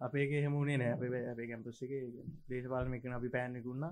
අපේගේ 0.00 0.42
හෙමුණේ 0.42 0.78
නෑ. 0.78 0.92
අපේ 0.92 1.24
අපේ 1.32 1.48
කැම්පස් 1.48 1.82
එක 1.82 1.92
දේශපාලනයකන 2.50 3.18
අපි 3.18 3.34
පෑන්නෙකුන්න 3.36 3.90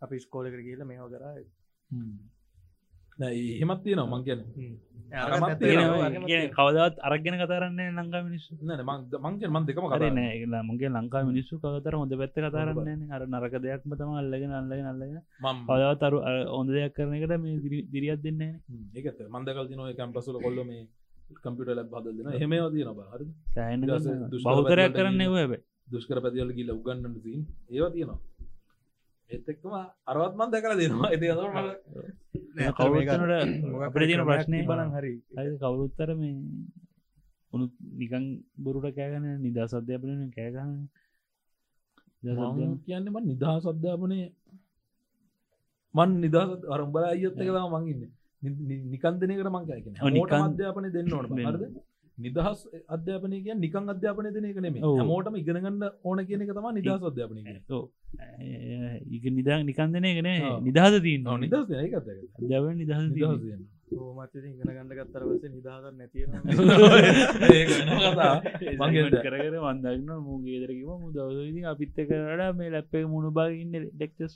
අපි 0.00 0.16
ස්කෝලකට 0.20 0.62
කියල 0.62 0.84
මේවා 0.84 1.12
කරා. 1.12 1.34
නෑ 1.34 2.34
එහෙමත් 3.18 3.82
තියෙනවා 3.82 4.18
මං 4.18 4.24
අරගත් 5.14 5.62
කවදත් 6.52 6.98
අරගෙන 7.00 7.36
කතරන්නේ 7.40 7.90
ලංකා 7.90 8.22
මිනිස්සු. 8.26 8.56
නෑ 8.62 8.82
මං 8.82 9.38
මං 9.48 9.66
දෙකම 9.66 9.86
කරේ 9.86 10.00
කරන 10.02 10.18
නෑ 10.18 10.62
මගේ 10.64 10.90
ලංකා 10.90 11.22
මිනිස්සු 11.30 11.58
කතර 11.58 11.96
හොඳ 11.96 12.12
පැත්ත 12.12 12.36
කතාරන්නේ 12.36 13.08
අර 13.10 13.22
නරක 13.26 13.54
දෙයක්ම 13.62 13.94
තම 13.94 14.12
අල්ලගෙන 14.20 14.52
අල්ලගෙන 14.52 14.86
අල්ලගෙන. 14.86 15.22
මම 15.40 15.64
පදවත් 15.68 16.02
අරු 16.02 16.18
හොඳ 16.50 16.70
දෙයක් 16.70 16.94
කරන 16.94 17.14
එකට 17.14 17.36
මේ 17.38 17.82
දිරියත් 17.92 18.20
දෙන්නේ 18.22 18.52
ඒකත 18.94 19.20
මන්දකල් 19.28 19.66
තින 19.70 19.82
කැම්පසුල 19.96 20.38
කොල්ල 20.42 20.60
මේ 20.64 20.86
කම්පිට 21.36 21.70
ලක් 21.70 21.92
හදල් 21.92 22.16
දෙන 22.18 22.40
හෙම 22.42 22.52
ඊට 22.52 23.90
පස්සේ 23.90 24.16
දුෂ්කර 24.26 24.48
බෞතරයක් 24.48 24.92
කරන්න 24.92 25.22
හැබ 25.32 25.52
දුෂ්කර 25.88 26.18
පැතිවල 26.20 26.56
ගිල 26.58 26.70
උගන්නට 26.72 27.22
සිීන් 27.24 27.46
ඒවා 27.70 27.90
තියෙනවා 27.90 28.18
ඒත් 29.30 29.48
එක්කම 29.48 29.72
අරවත්මන් 30.06 30.50
දැකර 30.52 30.72
දෙනවා. 30.76 31.08
ඇති 31.08 31.26
කවුරුත්තනට 32.72 33.32
අපිට 33.86 34.06
තියෙන 34.06 34.24
ප්‍රශ්නය 34.28 34.58
බලන් 34.68 34.90
හරි. 34.92 35.12
හරි 35.36 35.50
කවුරුත්තර 35.58 36.10
මේ 36.16 36.34
උනු 37.52 37.64
නිකං 37.98 38.24
බොරුට 38.58 38.94
කෑගන 38.96 39.26
නිදා 39.42 39.66
සධ්‍යපන 39.68 40.22
කෑගන්න 40.32 40.72
කියන්නම 42.84 43.16
නිදහස් 43.24 43.64
අධ්‍යාපනය 43.66 44.18
මන් 45.94 46.10
නිදහස 46.22 46.50
අරම්බල 46.70 47.04
අයත් 47.06 47.36
එකලා 47.38 47.66
මංගන්න 47.68 48.02
නිකන්දනකට 48.86 49.20
මංකයන 49.48 49.94
ඔව්, 49.96 50.10
මෝට 50.10 50.32
නිකන්- 50.32 50.46
අධ්‍යාපනය 50.46 50.88
දෙන්න. 50.90 51.08
හරද? 51.48 51.62
නිදහස් 52.18 52.58
අධ්‍යාපනය 52.88 53.36
කිය 53.44 53.54
නිකන් 53.56 53.88
අධ්‍යාපනය 53.88 54.28
දෙන 54.32 54.44
ඔව්. 54.82 54.98
මෝටම 55.04 55.34
ඉගෙනගන්න 55.36 55.82
ඕන 56.04 56.18
කියන 56.26 56.42
එක 56.42 56.52
තම 56.52 56.68
නිදහස් 56.78 57.02
අධ්‍යාපනය 57.02 57.40
ඉක 59.10 59.24
නිදා 59.30 59.62
නිකන්දනය 59.62 60.10
ගෙන 60.18 60.28
ඔව්. 60.42 60.60
නිදහස 60.62 61.00
තිීන්න 61.00 61.26
නිදහස් 61.38 61.64
අධ්‍යාපන 62.36 62.76
නිදහස 62.76 63.08
තියන්න. 63.14 63.64
ඕමත් 63.96 64.32
ඉතින් 64.32 64.50
ඉගෙන 64.50 64.66
ගන්න 64.68 64.90
ගත්තර 64.90 65.22
පස්සේ 65.24 65.50
නිදාගන්න 65.50 65.96
නැතිව 65.98 66.26
ඒක 67.54 67.68
වෙනම 67.70 67.98
කතා. 68.04 68.34
මං 68.72 68.78
මගේ 68.80 69.02
හිතුවා. 69.04 69.22
කර 69.22 69.34
කර 69.36 69.54
වන්දන්න 69.58 70.10
මූගේ 70.20 70.58
දරකිම 70.62 70.90
මු 70.96 71.08
දවසති 71.10 71.60
අපිත්ත 71.64 71.96
කරට 72.02 72.56
මේ 72.56 72.70
ලැප්පේ 72.70 73.04
මුණු 73.06 73.30
බාගන්න 73.32 73.74
ඩෙක්ටස් 73.92 74.34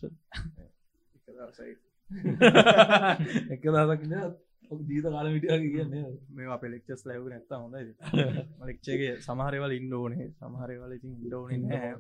එක 3.51 3.63
දසක් 3.67 4.01
ජීත 4.89 5.07
කාල 5.15 5.29
විටිය 5.35 5.71
කියන්නේ 5.75 6.05
මේ 6.37 6.51
අප 6.57 6.65
ලෙක්චස් 6.75 7.03
ලැව 7.09 7.25
නැත්ත 7.33 7.53
හොඳ 7.55 7.75
ලෙක්්චගේ 8.69 9.15
සමහරවල 9.27 9.73
ඉන්න 9.79 9.95
ඕනේ. 9.95 10.27
සමහරවල 10.41 10.93
ඉතින් 10.99 11.17
ඉන්ඩෝන 11.19 11.65
නෑ 11.65 11.95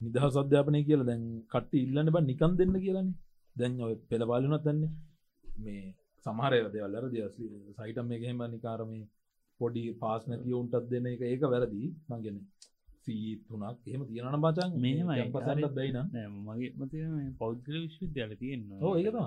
නිදහස් 0.00 0.40
අධ්‍යාපනය 0.42 0.80
කියලා 0.88 1.10
දැන් 1.10 1.24
කට්ටි 1.52 1.84
ඉල්ලන්න 1.86 2.14
බ 2.14 2.24
නිකන් 2.30 2.56
දෙන්න 2.60 2.74
කියලන්නේ 2.84 3.16
දැන් 3.56 3.78
ඔය 3.86 3.94
පෙළපාලුනත් 4.10 4.64
දන්නේ 4.66 4.92
මේ 5.44 5.84
සමහරය 6.26 6.58
දෙවල්ලර 6.74 7.04
දෙ 7.12 7.28
සයිටම් 7.78 8.16
එක 8.16 8.24
හෙම 8.30 8.42
නිකාරම 8.54 8.92
පොඩි 9.60 9.82
පාස් 10.02 10.22
නැතිය 10.28 10.54
උන්ටත් 10.60 10.88
දෙන්න 10.92 11.06
එක. 11.12 11.22
ඒක 11.22 11.42
වැරදි. 11.52 11.82
මංගෙන 12.10 12.36
සී 13.06 13.32
තුනක් 13.42 13.64
එහෙම 13.84 14.02
තියෙනන 14.04 14.38
බචන්. 14.40 14.70
මෙහෙමයි. 14.78 15.26
පසට 15.30 15.74
බයින 15.74 15.98
මගේ 16.40 16.70
මත 16.76 16.92
පෞද්ගල 17.38 17.76
විශ්වවිද්‍යාල 17.78 18.32
තියෙන්න 18.36 18.64
ඕ 18.80 18.94
ඒකත 18.96 19.18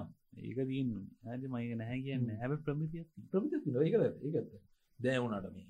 ඒක 0.41 0.59
තියන්න 0.63 0.91
ඇද 1.25 1.43
මයික 1.47 1.71
නැහැ 1.75 1.99
කියන්න. 2.01 2.27
හැබ 2.35 2.51
ප්‍රමිතිය 2.61 3.03
ප්‍රමිත 3.29 3.53
ඒක 3.53 3.95
ඒකත් 3.97 4.51
දෑවුනට 4.99 5.47
මේ 5.51 5.67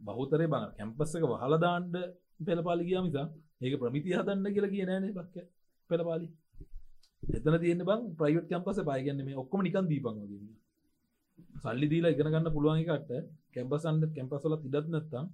බහුතරේ 0.00 0.48
බඟ 0.48 0.72
කැම්පස් 0.76 1.14
එක 1.14 1.24
වහලදාන්ඩ 1.32 1.96
පෙළපාලි 2.42 2.84
ගිය 2.84 3.00
මිසා 3.00 3.26
ඒක 3.60 3.78
ප්‍රමිති 3.78 4.10
හදන්න 4.12 4.46
කියලා 4.50 4.74
කිය 4.74 4.84
නෑනේ 4.84 5.12
බක්ක. 5.12 5.36
පෙළපාලි. 5.90 6.28
එතන 7.22 7.56
තියෙන 7.58 7.82
බං 7.84 8.02
ප්‍රයිවට් 8.14 8.48
කැම්පස 8.50 8.78
පායගන්න 8.82 9.24
මේ 9.24 9.36
ඔක්කොම 9.36 9.60
නිකන් 9.62 9.86
දීපන්ග 9.86 10.20
සල්ලි 11.56 11.86
දීලා 11.88 12.12
ඉගෙන 12.12 12.28
ගන්න 12.28 12.54
පුළුවන්කට 12.54 13.10
කැම්පසන්ඩ 13.54 14.12
කැම්පසල 14.14 14.54
ඉඩත් 14.58 14.88
නැත්තම් 14.88 15.26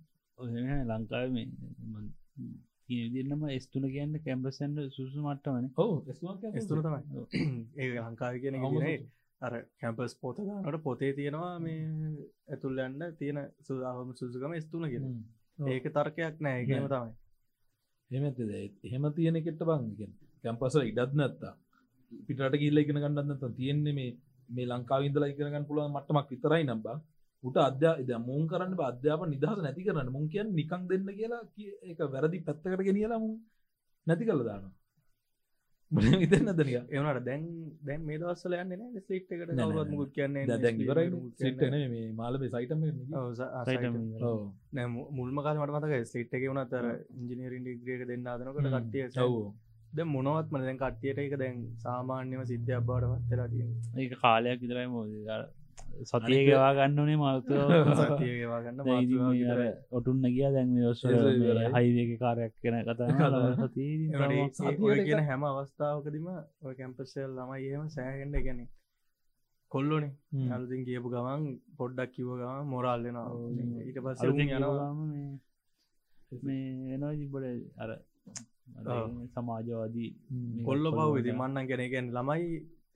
ලංකාව 0.89 1.29
මේ 1.31 1.49
තියන්නම 2.87 3.43
ස්තුන 3.61 3.85
කියන්න 3.87 4.15
කැම්පසන්ඩ 4.21 4.79
සුසු 4.91 5.19
මට්ටමන. 5.21 5.67
ඔව 5.77 5.93
ස්තුර 6.61 6.81
තමයි. 6.83 7.03
ඒ 7.77 7.91
ලංකාව 8.01 8.35
කියන 8.39 8.57
අර 9.43 9.55
කැම්පස් 9.77 10.15
පොත 10.17 10.37
ගන්නට 10.39 10.83
පොතේ 10.83 11.13
තියෙනවා 11.13 11.55
මේ 11.59 11.81
ඇතුල්ලන්න 12.49 13.01
තියෙන 13.19 13.41
සුදාහම 13.61 14.11
සුසුකම 14.15 14.55
ස්තුන 14.61 14.85
කියෙන 14.87 15.07
ඒක 15.69 15.87
තර්කයක් 15.91 16.37
නෑ 16.41 16.59
ඒකම 16.59 16.87
තමයි. 16.87 17.13
එහෙමද 18.11 18.39
එහෙම 18.85 19.05
තියෙන 19.13 19.39
කෙට 19.43 19.63
බංගෙන් 19.63 20.13
කැම්පසල 20.45 20.83
ඉඩත් 20.83 21.15
නැත්තා 21.15 21.55
පිටට 22.23 22.59
කිල්ල 22.59 22.79
ඉගෙන 22.79 22.99
ගන්නන්න 22.99 23.57
තියෙන්නේ 23.57 23.95
මේ 23.95 24.11
මේ 24.49 24.69
ලංකාවිදල 24.69 25.25
ඉගෙනගන්න 25.25 25.69
පුළුවන් 25.69 25.93
මට්ටමක් 25.93 26.31
විතරයි 26.31 26.65
නම්බා 26.65 26.97
උට 27.45 27.57
අධ්‍යා 27.61 27.95
ඉද 27.99 28.11
මුන් 28.21 28.45
කරන්න 28.49 28.77
බ 28.77 28.83
අධ්‍යාප 28.83 29.23
නිදහස 29.29 29.59
නැති 29.61 29.83
කරන්න. 29.85 30.11
මුන් 30.11 30.29
කියන් 30.29 30.49
නිකං 30.55 30.83
දෙන්න 30.89 31.09
කියලා 31.13 31.43
කිය- 31.55 31.79
ඒක 31.83 31.99
වැරදි 32.13 32.39
පැත්තකට 32.43 32.87
ගෙනියලා 32.89 33.19
මුන් 33.19 33.35
නැති 34.07 34.25
කළ 34.25 34.45
දාන 34.45 34.71
විතන්න 35.93 36.51
දනික 36.53 36.77
එවනට 36.91 37.25
දැන් 37.25 37.43
දැන් 37.83 38.05
මේ 38.05 38.19
දවස්සල 38.19 38.55
යන්න 38.55 38.71
නෑ 38.73 39.01
ස්ලිට් 39.01 39.27
එකට 39.27 39.41
නෑ, 39.41 39.57
නෑ, 39.57 39.73
කවුත් 39.73 39.91
මුකුත් 39.91 40.13
කියන්නේ 40.13 40.45
දැන් 40.59 40.79
ඉවරයි 40.85 41.09
සිට්න 41.41 41.75
මේ 41.91 42.07
මාලබේ 42.13 42.49
සයිටම 42.51 42.81
මුල්ම 45.13 45.43
කාල 45.43 45.59
මට 45.59 45.75
මතක 45.77 46.07
ස්ලිට් 46.07 46.33
එක 46.35 46.47
වුණත් 46.47 46.73
අර 46.75 46.87
ඉංජිනීරින් 47.17 47.63
ඩිග්‍රියක 47.65 48.07
දෙන්න 48.07 48.27
අදනකට. 48.27 48.71
කට්ටිය 48.77 49.05
ඔව. 49.27 49.37
ද 49.93 50.07
මොනවත්ම 50.07 50.57
දැන් 50.61 50.79
කට්ටියට 50.79 51.19
එක 51.21 51.35
දැන් 51.37 51.59
සාමාන්‍යම 51.79 52.45
සිද්ධයක් 52.47 52.87
බවට 52.87 53.19
පත්වෙලා 53.21 53.49
තියෙන 53.49 53.71
ඒක 53.99 54.15
කාලයක් 54.21 54.61
විතරයි 54.61 54.89
මෝද 55.93 56.07
සතියගවා 56.11 56.73
ගන්නනේ 56.75 57.17
මල්තව 57.17 57.51
සතියවා 58.01 58.61
ගන්න 58.65 58.81
ඔටුන්න 59.91 60.25
ගිය 60.35 60.49
දැන්. 60.55 60.71
හයිවක 61.77 62.13
කාරයක් 62.19 62.55
කෙන 62.63 62.77
කතා 62.83 63.09
කියන 63.75 65.23
හැම 65.29 65.43
අවස්ථාවකදීම 65.45 66.29
ඔය 66.63 66.75
කැම්පස්සල් 66.75 67.31
ළමයි 67.39 67.69
එහෙම 67.69 67.89
සෑහෙන්ඩ 67.89 68.37
ගැන 68.47 68.61
කොල්ලොනේ. 69.73 70.13
අලුතින් 70.51 70.85
කියපු 70.85 71.09
ගමන් 71.11 71.43
පොඩ්ඩක් 71.79 72.11
කිව 72.15 72.29
ගම 72.41 72.67
මොරල්ලෙනවා 72.67 73.29
ඊට 73.81 73.99
පස්ස 74.01 74.23
යනවා. 74.25 74.91
මේ 76.43 76.95
එනවා 76.95 77.15
ජිබට 77.15 77.45
අර 77.79 77.91
සමාජවාදී 79.35 80.11
කොල්ල 80.65 80.85
පව් 80.91 81.11
ගන්න. 81.19 81.37
මන්නන් 81.41 81.67
ගැන 81.69 81.91
ගැන 81.93 82.07
ළමයි 82.17 82.47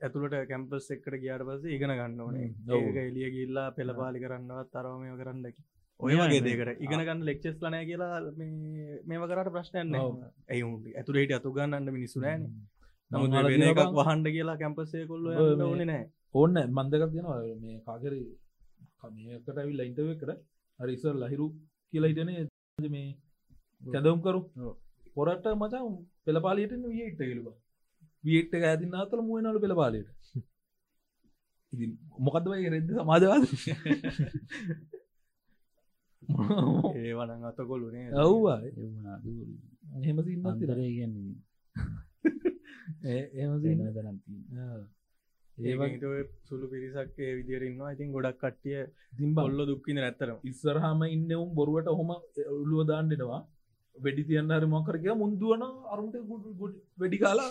ඇතුළට 0.01 0.35
කැම්පස් 0.49 0.87
එක්කට 0.91 1.15
ගියාට 1.17 1.43
පස 1.47 1.63
ඉගෙන 1.69 1.91
ගන්න 1.91 2.21
ඕනේ. 2.21 2.49
ඒක 2.77 2.97
එලිය 3.03 3.29
ගිල්ලා 3.31 3.67
පෙළපාලි 3.71 4.19
කරන්නවත් 4.19 4.71
තරවමය 4.73 5.11
කරන්නකි 5.17 5.61
ඔය 5.99 6.15
වගේ 6.15 6.41
දෙකට 6.41 6.81
ඉගෙන 6.81 7.01
ගන්න 7.01 7.23
ලෙක්චෙස් 7.23 7.55
ලනය 7.61 7.79
කියලා 7.85 8.17
මේ- 8.33 8.99
මේව 9.05 9.23
කරට 9.29 9.51
ප්‍රශ්නයන්න. 9.51 9.95
ඇයි 10.49 10.93
ඇතුරට 10.95 11.33
අතු 11.33 11.53
ගන්නන්න 11.53 11.93
මිනිස්සු 11.93 12.19
නෑන 12.19 12.43
නමුත් 13.11 13.31
වෙන 13.45 13.63
එකක්. 13.63 13.81
වහන්ඩ 13.99 14.27
කියලා 14.31 14.57
කැම්පසේ 14.57 15.05
කොල්ල 15.05 15.25
ඕන 15.63 15.81
නෑ 15.85 16.03
ඕන්න 16.33 16.57
මන්දකක් 16.69 17.11
තියෙනවා 17.11 17.39
මේ 17.61 17.79
කාකර 17.85 18.13
මේකට 19.15 19.57
ඇවිල් 19.57 19.77
ලයින්ටව 19.77 20.09
කර 20.21 20.31
හරිසර් 20.79 21.15
ලහිරු 21.15 21.47
කියලා 21.93 22.09
හිටන 22.11 22.91
මේ 22.91 23.07
කැදවම් 23.83 24.19
කරු. 24.21 24.41
පොරට 25.15 25.45
මචන් 25.53 25.85
පෙළපාලියට 26.25 26.73
වියට 26.85 27.17
කියලවා 27.19 27.55
වියට 28.23 28.53
ඇතින්න 28.61 28.95
අතල 28.95 29.21
මුවනලු 29.21 29.59
පෙළපාලයට 29.59 30.09
ඉති 31.73 31.85
මොකදවයි 32.19 32.69
රෙද්ද 32.69 32.89
සමාජවාද? 32.93 33.43
ඒවන 36.97 37.31
අතකොල්ලුනේ 37.43 38.05
ඔව්වා 38.23 38.59
එහෙම 39.95 40.17
සින්නත් 40.23 40.63
එහම 43.05 43.53
දරන් 43.63 44.17
ඒවට 45.57 46.03
ඒට 46.07 46.31
සුළු 46.43 46.65
පිරිසක් 46.67 47.19
ඒ 47.19 47.33
විදිරන්නවා 47.37 47.91
ඉතින් 47.91 48.11
ගොඩක් 48.11 48.39
කට්ටිය 48.39 48.81
තිම්බල්ල 49.13 49.43
බොල්ල 49.49 49.67
දුක්කින 49.67 49.99
ඇත්තරම 49.99 50.37
ඉස්සරහම 50.43 50.99
ඉන්නවුම් 51.07 51.49
බොරුවට 51.53 51.89
හොම 51.91 52.11
ඔල්ලුව 52.51 52.81
දාන්නෙනවා 52.85 53.41
වැඩි 53.95 54.23
තියන්න 54.23 54.51
හරි 54.51 54.67
මොකරක 54.67 55.05
මුන්දුවන 55.15 55.63
අරුන්ට 55.87 56.15
වැඩි 56.97 57.17
කාලා 57.17 57.49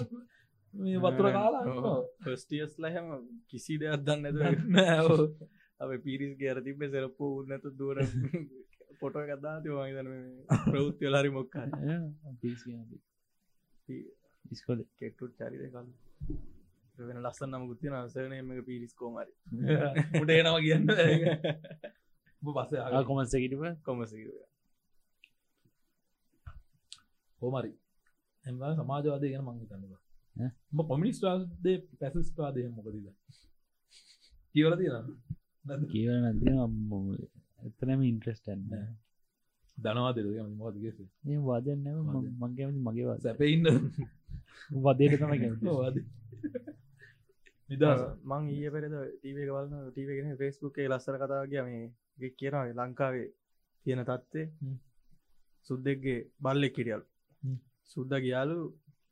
මේ 0.77 0.99
වතුර 1.01 1.29
කාලා 1.33 1.93
ෆස්ටියස් 2.23 2.73
ලහම 2.79 3.07
කිසි 3.49 3.79
දෙයක් 3.79 4.01
දන්න 4.03 4.27
ඇද 4.43 4.65
නෑ, 4.71 4.99
ඔව්. 5.07 5.21
අප 5.81 5.91
පිරිස් 6.03 6.33
ගෑර 6.37 6.59
තිබේ 6.63 6.91
සෙරප්පු 6.91 7.25
උන්නතු 7.39 7.69
දුවර 7.73 7.99
පොට 9.01 9.17
කදා 9.31 9.57
තිවාගන 9.61 10.09
ප්‍රෞත්්‍යලාරි 10.65 11.31
මොක්ක 11.31 11.57
ඉස්කොල 14.45 14.81
කෙට්ටුත් 14.97 15.33
චරිත 15.35 15.63
කල් 15.71 15.89
වෙන 16.99 17.23
ලස්සන්න 17.23 17.51
නම 17.51 17.67
ගුත්තින 17.69 17.95
අවසරනය 17.95 18.39
එක 18.39 18.65
පිරිස් 18.65 18.95
කෝමරි 18.95 19.33
උට 20.21 20.31
එනවා 20.31 20.61
කියන්න 20.61 20.87
බස 22.43 22.73
කොමන්සකිටව 23.07 23.63
කොමසි 23.83 24.25
හෝමරි 27.41 27.73
එම 28.45 28.65
සමාජවාදය 28.77 29.33
ගැන 29.33 29.47
මං 29.47 30.06
කොමිනිස්ටාදේ 30.85 31.79
පැසිස්පාදය 32.01 32.69
මොකදද 32.69 32.97
කියවල 34.55 34.75
තියෙන 34.77 35.07
කියව 35.91 36.11
එතනම 37.67 38.01
ඉන්ට්‍රස්ටන්න 38.03 38.71
දනවාදක 39.79 40.27
මොදගෙස 40.55 40.99
ඒ 41.01 41.39
වදන්න. 41.41 41.87
මගේ 42.41 42.69
මගේ 42.79 43.07
වස 43.09 43.23
සැපඉන්න 43.23 43.67
වදයට 44.85 45.17
තම 45.21 45.33
කැමති. 45.33 45.67
වාද 45.75 45.97
නිදස් 47.69 48.03
මං 48.31 48.49
ඊය 48.55 48.71
පෙරද 48.75 48.95
ටීවේ 48.95 49.51
වලන්න 49.51 49.91
ටීවගෙන 49.91 50.39
ෆෙස්බුක්ේ 50.41 50.89
ලස්සර 50.89 51.17
කතාවගේ 51.23 51.63
මේ 51.67 52.31
කියනව 52.39 52.73
ලංකාවේ 52.79 53.29
තියෙන 53.87 54.03
තත්ත්ේ 54.05 54.47
හ්ම්. 54.63 54.77
සුද්දෙක්ගේ 55.71 56.19
බල්ලෙක් 56.41 56.75
කිරියල්. 56.77 57.03
සුද්ද 57.93 58.13
ගියාලු 58.25 58.59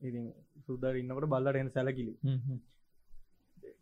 ඉතින් 0.05 0.26
සුද්දර 0.66 0.96
ඉන්නකට 0.96 1.26
බල්ලට 1.26 1.57
එන 1.57 1.70
සැලකිලි. 1.70 2.14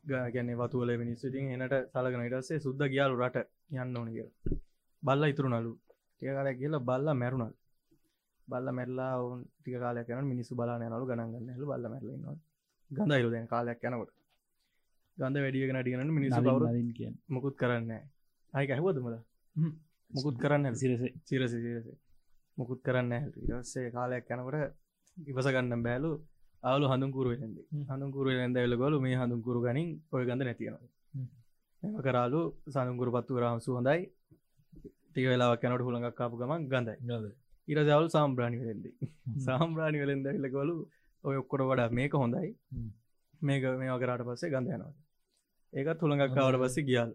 ගැන 0.04 0.52
වතුවල 0.56 0.90
මිනිස්සුටින් 0.98 1.50
එනට 1.56 1.74
සලගෙන 1.92 2.26
ඉටස්සේ 2.28 2.60
සුද්ද 2.60 2.80
ගියාලු 2.86 3.18
රට 3.18 3.48
යන්න 3.74 3.96
ඕන 3.96 4.08
කිය 4.10 4.28
බල්ල 5.02 5.24
ඉතුරු 5.24 5.48
නලු 5.50 5.72
ටික 6.12 6.30
කාලයක් 6.30 6.58
කියල 6.58 6.78
බල්ල 6.80 7.12
මැරුණල් 7.14 7.54
බල්ල 8.48 8.72
මැල්ලා 8.72 9.12
ඔවුන් 9.18 9.44
ටික 9.52 9.76
කාලයක් 9.78 10.08
යන 10.10 10.26
මිනිස්සු 10.26 10.52
බලාන 10.54 10.82
නලු 10.86 11.06
ගණන්ගන්න 11.06 11.54
හලු 11.56 11.66
බල්ල 11.66 11.86
මැරලන්න 11.88 12.40
ගඳ 12.90 13.30
දැන් 13.30 13.46
කාලයක් 13.46 13.80
යනකොට. 13.82 14.12
ගඳ 15.18 15.36
වැඩියගෙන 15.44 15.78
ටියන 15.78 16.12
මිනිස්සු 16.12 16.40
නලින් 16.40 16.90
කියන්න. 16.92 17.16
මොකුත් 17.28 17.56
කරන්න 17.56 17.90
අයි 18.54 18.66
ඇහවදමද 18.68 19.16
මුකුත් 20.10 20.36
කරන්න 20.38 20.74
සිරස. 20.74 21.02
සිරසි 21.24 21.58
සිරසි. 21.58 21.92
මුකුත් 22.58 22.80
කරන්න 22.82 23.12
ඉරස්සේ 23.42 23.90
කාලයක් 23.90 24.30
යනකට 24.30 24.81
ඉවස 25.16 25.46
ගන්න 25.46 25.82
බෑලු. 25.82 26.10
වෙලෙන්ද. 27.28 27.56
හඳුන්කුරු 27.90 28.28
වෙලෙන්ද 28.30 28.56
එලගොලු 28.58 28.96
මේ 29.00 29.16
හඳුන්කුරු 29.16 29.60
ගනින් 29.66 29.88
ඔය 30.12 30.24
ගඳ 30.26 30.42
නැතියෙනවා 30.42 30.90
එම 31.82 31.94
කරාලු 31.98 32.40
සඳුන්කුරු 32.68 33.10
පත්තු 33.12 33.40
රහමසු 33.40 33.70
හොඳයි. 33.78 34.00
ටික 35.08 35.24
වෙලාවක් 35.24 35.64
යනට 35.64 35.84
හුළඟක් 35.86 36.16
කාපු 36.20 36.36
ගමන් 36.36 36.62
ගඳයි. 36.68 36.96
ඉරසවල් 37.68 38.06
සාම්බ්‍රාණි 38.08 38.58
වෙලෙන්ද. 38.62 38.84
සාම්බ්‍රාණි 39.46 39.98
වෙලෙන්ද 40.02 40.26
එලගොලු 40.28 40.76
ඔය 41.24 41.36
ඔක්කොට 41.36 41.62
වඩා 41.62 41.88
මේක 41.90 42.14
හොඳයි. 42.14 42.48
මේක 43.42 43.62
මේ 43.80 43.90
වකරට 43.90 44.24
පස්සේ 44.28 44.52
ගඳ 44.54 44.68
යනවා. 44.76 44.94
ඒකත් 45.72 46.02
හුළඟක් 46.02 46.34
කාවට 46.34 46.62
පස්සේ 46.62 46.86
ගියාල් 46.88 47.12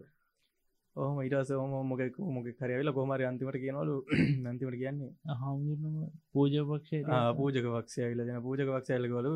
ඕහම 0.98 1.18
ඉටස 1.22 1.52
ෝම 1.54 1.74
මොක 1.84 2.02
මොක 2.28 2.48
කරයවෙල 2.54 2.92
කොමරි 2.92 3.24
අන්තිමට 3.24 3.58
කියනවලු. 3.58 3.96
නැතිමට 4.44 4.78
කියන්නේ. 4.82 5.12
හාමුදුරනම 5.34 6.08
පූජපක්ෂය 6.32 7.04
පූජක 7.36 7.66
වක්ෂය 7.68 8.08
විලදෙන 8.10 8.42
පූජක 8.42 8.68
වක්ෂයල්ලකොලු 8.68 9.32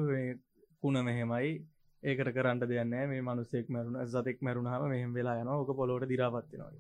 කුණ 0.82 1.04
මෙහෙමයි. 1.04 1.52
ඒකට 2.02 2.30
කරන්න 2.34 2.60
දෙයන්න 2.62 2.94
මේ 3.08 3.20
මනුස්සෙක් 3.22 3.68
මරුණ 3.68 3.98
සතෙක් 4.08 4.40
මැරුණහම 4.40 4.86
මෙහෙම 4.88 5.12
වෙලා 5.14 5.36
යන 5.40 5.50
ඕක 5.50 5.70
පොලොට 5.76 6.06
දිරාපත්තිනවා 6.08 6.70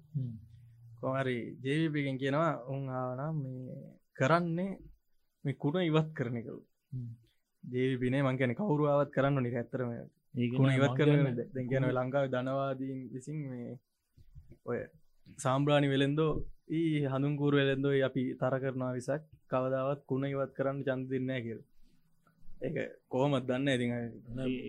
කොමරි 1.00 1.36
ජේවිපිගෙන් 1.62 2.18
කියනවා 2.18 2.50
උන් 2.68 2.88
ආනම් 2.92 3.38
මේ 3.42 3.76
කරන්නේ 4.18 4.72
මේ 5.44 5.56
කුණ 5.56 5.78
ඉවත් 5.82 6.10
කරනකරු 6.12 6.58
ජේවිපිනේ 7.64 8.22
මංකැන 8.22 8.56
කවරුවාවත් 8.58 9.14
කරන්න 9.14 9.42
නි 9.42 9.54
ඇත්තරම 9.54 9.94
කුණ 10.56 10.74
ඉවත් 10.74 10.98
කරන 10.98 11.30
දැගැන 11.38 11.88
ලංකාව 11.90 12.26
ධනවාදීන් 12.28 13.00
විසින් 13.14 13.40
මේ 13.46 13.78
ඔය 14.66 14.78
සාම්බ්‍රාණි 15.38 15.88
වෙළෙන්දෝ 15.88 16.32
ඒ 16.70 17.00
හඳුන්කූර 17.12 17.54
වෙළෙන්දෝ 17.60 17.92
අපි 18.08 18.22
තර 18.40 18.54
කරනවා 18.62 18.92
විසක්. 18.92 19.22
කවදාවත් 19.50 20.00
කුණ 20.08 20.24
ඉවත් 20.24 20.52
කරන්න 20.56 20.84
චන්ද 20.86 21.10
දෙන්නෑ 21.10 21.42
කියල. 21.46 21.60
ඒක 22.62 22.76
කෝමත් 23.08 23.42
දන්න? 23.42 23.68
ඉතින් 23.68 23.90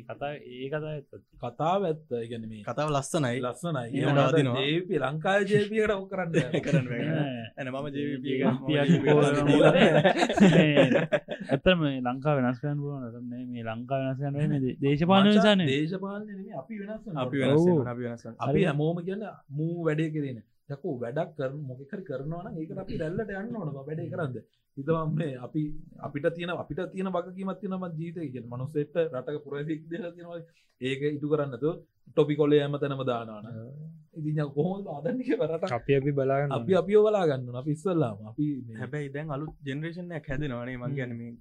කතා 0.04 0.32
ඒ 0.34 0.68
කතා 0.68 0.91
ඇත්ත 0.91 1.12
කතාව 1.38 1.82
ඇත්ත. 1.86 2.10
ගැන 2.30 2.44
මේ 2.50 2.64
කතාව 2.64 2.89
ලස්සනයි. 2.89 3.38
ලස්සනයි. 3.39 3.88
ජේපි 4.60 4.96
ලංකා 4.98 5.36
ජේපියට 5.44 5.94
ඔක් 5.94 6.08
කරන්න 6.10 6.32
කරන්න 6.66 6.88
ඇන 7.56 7.68
මම 7.68 7.78
ඇත්තම 11.46 11.80
ලංකා 12.02 12.34
වෙනස් 12.38 12.58
කරන්න 12.62 12.80
පුලුවන 12.80 13.28
මේ 13.28 13.64
ලංකා 13.64 14.00
වෙනස් 14.02 14.18
කරන්න 14.20 14.50
මේ 14.54 14.74
දේශපාලන 14.80 15.30
නිසාන 15.30 15.62
දේශපාලන 15.66 16.26
අපි 16.62 16.74
වෙනස් 16.82 17.04
අපි 17.18 17.38
වෙනස්. 17.39 17.62
අපි 17.86 18.02
වෙනස් 18.04 18.26
අපි 18.39 18.66
හැමෝම 18.66 18.98
කියන්න 19.06 19.24
මූ 19.52 19.86
වැඩේ 19.86 20.10
කරන 20.10 20.41
යකෝ 20.70 20.96
වැඩක් 21.00 21.32
කර 21.38 21.52
මොකකර 21.62 22.02
කරනවන 22.10 22.46
ඒක 22.56 22.70
අපි 22.78 22.94
රැල්ලට 22.98 23.34
යන්න 23.36 23.56
ඕන. 23.56 23.70
වැඩේ 23.80 24.10
කරන්න 24.10 24.34
හිතවම් 24.78 25.09
මේ 25.21 25.34
අපි 25.45 25.63
අපිට 26.07 26.28
තියෙන 26.36 26.53
අපිට 26.55 26.84
තියෙන 26.93 27.11
වගකීමත් 27.15 27.59
තියෙනම 27.61 27.88
ජීතය 27.99 28.30
කිය 28.34 28.45
මනුස්සෙට 28.51 28.95
රටක 29.05 29.43
පුරසික් 29.45 29.82
දෙ 29.89 29.97
තියෙනවා 30.05 30.39
ඒක 30.82 31.01
ඉටු 31.09 31.34
කරන්නතු 31.34 31.71
ටොපි 32.07 32.39
කොලේ 32.41 32.63
ඇම 32.63 32.80
තැනම 32.82 33.03
දානවන 33.09 33.47
ඉතින් 34.13 34.49
කොහොම 34.55 34.86
අදන්නක 34.89 35.30
වරට 35.41 35.71
අපි 35.78 35.93
අපි 35.99 36.11
බලාගන්න 36.17 36.55
අපි 36.57 36.76
අපිෝ 36.82 37.01
බලා 37.05 37.26
ගන්න 37.30 37.57
අපි 37.61 37.71
ඉස්සල්ලාම. 37.78 38.17
අපි 38.32 38.45
මේ 38.67 38.78
හැබැයි 38.82 39.13
දැන් 39.15 39.34
අලු 39.36 39.45
ජෙනරේෂන්යක් 39.67 40.30
හැදෙනවානේ 40.30 40.78
මං 40.78 40.95
ගැනීම 40.99 41.36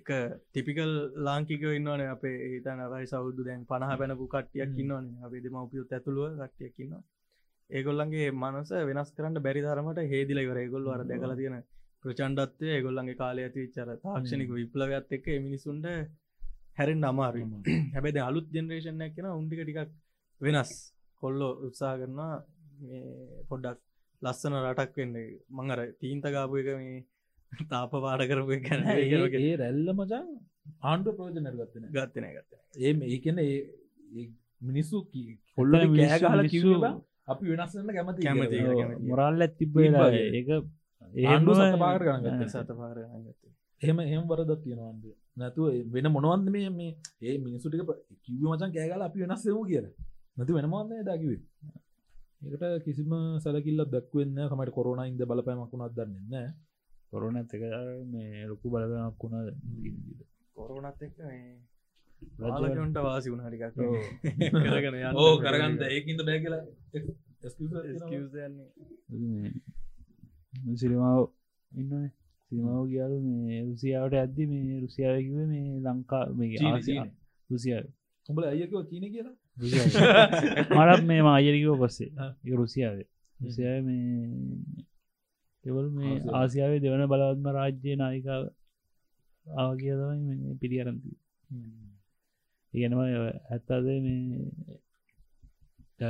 එක 0.00 0.10
ටිපිකල් 0.46 0.92
ලාංකික 1.26 1.62
ඉන්නවන. 1.78 2.02
අපේ 2.14 2.36
ඒතන 2.48 2.82
රයි 2.92 3.06
සෞද්දු 3.14 3.46
දැන් 3.48 3.60
පනහ 3.70 3.92
පැනපු 4.00 4.26
කට්ටියක්. 4.34 4.70
ඉන්නවන. 4.82 5.06
අපේ 5.26 5.42
දෙම 5.44 5.58
උපියුත් 5.64 5.92
ඇතුළුව 5.92 6.38
කට්ටියක් 6.40 6.74
ඉන්නවා. 6.84 7.02
ඒගොල්ලන්ගේ 7.70 8.30
මනස 8.32 8.72
වෙනස් 8.88 9.10
කරන්න 9.16 9.44
බැරි 9.46 9.62
තරමට 9.66 10.00
හේදිල 10.12 10.42
ඉවර 10.44 10.58
ඒගොල්ල 10.64 10.90
අර 10.94 11.04
දැකල 11.04 11.34
තියෙන 11.40 11.56
ප්‍රචන්්ඩත්වය 12.02 12.68
ඒගොල්ලන්ගේ 12.70 13.18
කාලය 13.20 13.42
ඇති 13.42 13.64
විච්චර 13.64 13.88
තාක්ෂණික 14.04 14.50
විප්ලවයක් 14.52 15.12
එක්ක 15.16 15.26
මිනිසුන්ට 15.46 15.86
හැරෙන් 16.78 17.04
අමාරු 17.04 17.44
හැබැයි 17.94 18.14
දැන් 18.16 18.26
අලුත් 18.26 18.46
ජෙනරේෂන්යක් 18.54 19.14
කියෙන 19.14 19.30
උන්ටික 19.32 19.62
ටිකක් 19.62 19.90
වෙනස්. 20.40 20.72
කොල්ලෝ 21.22 21.52
උත්සා 21.66 21.94
කරනවා 21.98 22.34
මේ 22.80 23.02
පොඩ්ඩක් 23.48 23.78
ලස්සන 24.22 24.54
රටක් 24.60 24.96
වෙන්න. 24.96 25.16
මංගර 25.50 25.80
තීන්ත 26.00 26.26
ගාපු 26.28 26.62
එක 26.62 26.68
මේ 26.76 27.00
තාප 27.70 27.92
පාඩ 27.96 28.22
කරපු 28.30 28.56
එක 28.56 28.64
ගැන 28.66 28.84
ඒ 28.88 29.22
ඒ 29.42 29.54
රැල්ල 29.56 29.88
මචන් 29.92 30.26
ආණ්ඩු 30.82 31.16
ප්‍රෝජනර 31.16 31.54
ගත්තන 31.54 31.88
ගත්තන 31.94 32.28
ගත්ත 32.30 32.52
ඒ 32.82 32.92
ඒකන 33.08 33.38
ඒ 33.40 34.26
මිනිස්සු 34.62 35.02
කොල්ල 35.58 35.74
මිනිස්සු- 35.88 36.46
කිව 36.50 36.86
අපි 37.28 37.44
වෙනස්සන්න 37.50 37.90
කැමති 37.96 38.22
කැමති. 38.22 38.48
කියලා. 38.52 38.78
කැමති. 38.80 39.10
මොරල්ල 39.10 39.44
ඇතිබ 39.44 39.74
තිබ්බා 39.76 40.08
ඒ 40.12 40.60
එහෙම 43.82 44.00
එහෙම 44.00 44.24
වරදක් 44.28 44.60
තියෙනවන්ද 44.64 45.04
නැතුව 45.36 45.66
වෙන 45.92 46.06
මොනවන්ද 46.08 46.48
මේ 46.50 46.70
මේ 46.70 46.92
ඒ 47.22 47.36
මිනිසුටික 47.38 47.82
කිව්ව 48.24 48.44
මචන් 48.48 48.70
කෑගල 48.74 49.02
අපි 49.02 49.24
වෙනස්සෙමු 49.24 49.62
කියල. 49.64 49.86
නැති 50.36 50.52
වෙනමන්න 50.52 50.92
දකිවේ 51.08 51.40
ඒකට 52.42 52.84
කිසිම 52.84 53.12
සැලකිල්ල 53.38 53.80
දක්වන්න 53.86 54.38
සමට 54.44 54.72
කොරුණ 54.72 55.02
ඉද 55.06 55.24
බලපෑමකුණත් 55.24 55.96
දන්නන්න 55.96 56.54
කොරන 57.10 57.36
ඇතක 57.36 57.62
මේ 58.06 58.46
ලොකු 58.46 58.66
බලපයක් 58.70 59.20
වුණාද? 59.20 59.48
කොරුණත් 60.56 61.02
එක්ක 61.02 61.18
ආලකට 62.46 62.98
වාසි 63.00 63.28
කරගෙන 64.64 64.96
යන්න 65.00 65.16
ඕ 65.16 65.34
කරගන්න. 65.38 65.78
ඒකින්ද 65.88 66.24
බෑ 66.26 66.40
කියලා. 66.44 66.64
Excuse 67.42 68.28
දෙන්නේ. 68.32 68.68
සිරිමාව 70.80 71.28
ඉන්න 71.72 72.10
සිරිමාව 72.50 72.88
කියාලු 72.88 73.20
මේ 73.26 73.64
රුසියාවට 73.64 74.14
ඇද්දි 74.14 74.46
මේ 74.46 74.80
රුසියාවකිව 74.80 75.34
මේ 75.52 75.80
ලංකා. 75.80 76.26
රුසියාව. 77.50 77.84
උඹල 78.28 78.44
අයකව 78.44 78.84
චීන 78.90 79.04
කියලා? 79.14 79.36
මටත් 80.76 81.04
මේ 81.04 81.20
ආයරිකව 81.34 81.76
පස්සේ. 81.82 82.10
රුසියාවේ. 82.60 83.06
රුසියාව 83.36 83.84
මේ 83.84 84.28
එවල් 85.64 85.86
මේ 85.90 86.22
ආසියාව. 86.40 86.72
දෙවන 86.84 87.06
බලවත්ම 87.06 87.46
රාජ්‍යය 87.58 87.96
නායිකාව 87.96 88.44
ආව 89.46 89.70
කිය 89.78 89.92
තමයි 89.92 90.20
මේ 90.28 90.54
පිළිගරන්ති 90.60 91.10
ඉගෙනම 92.74 92.98
ඇත්තද 92.98 93.70
මේ 94.06 94.38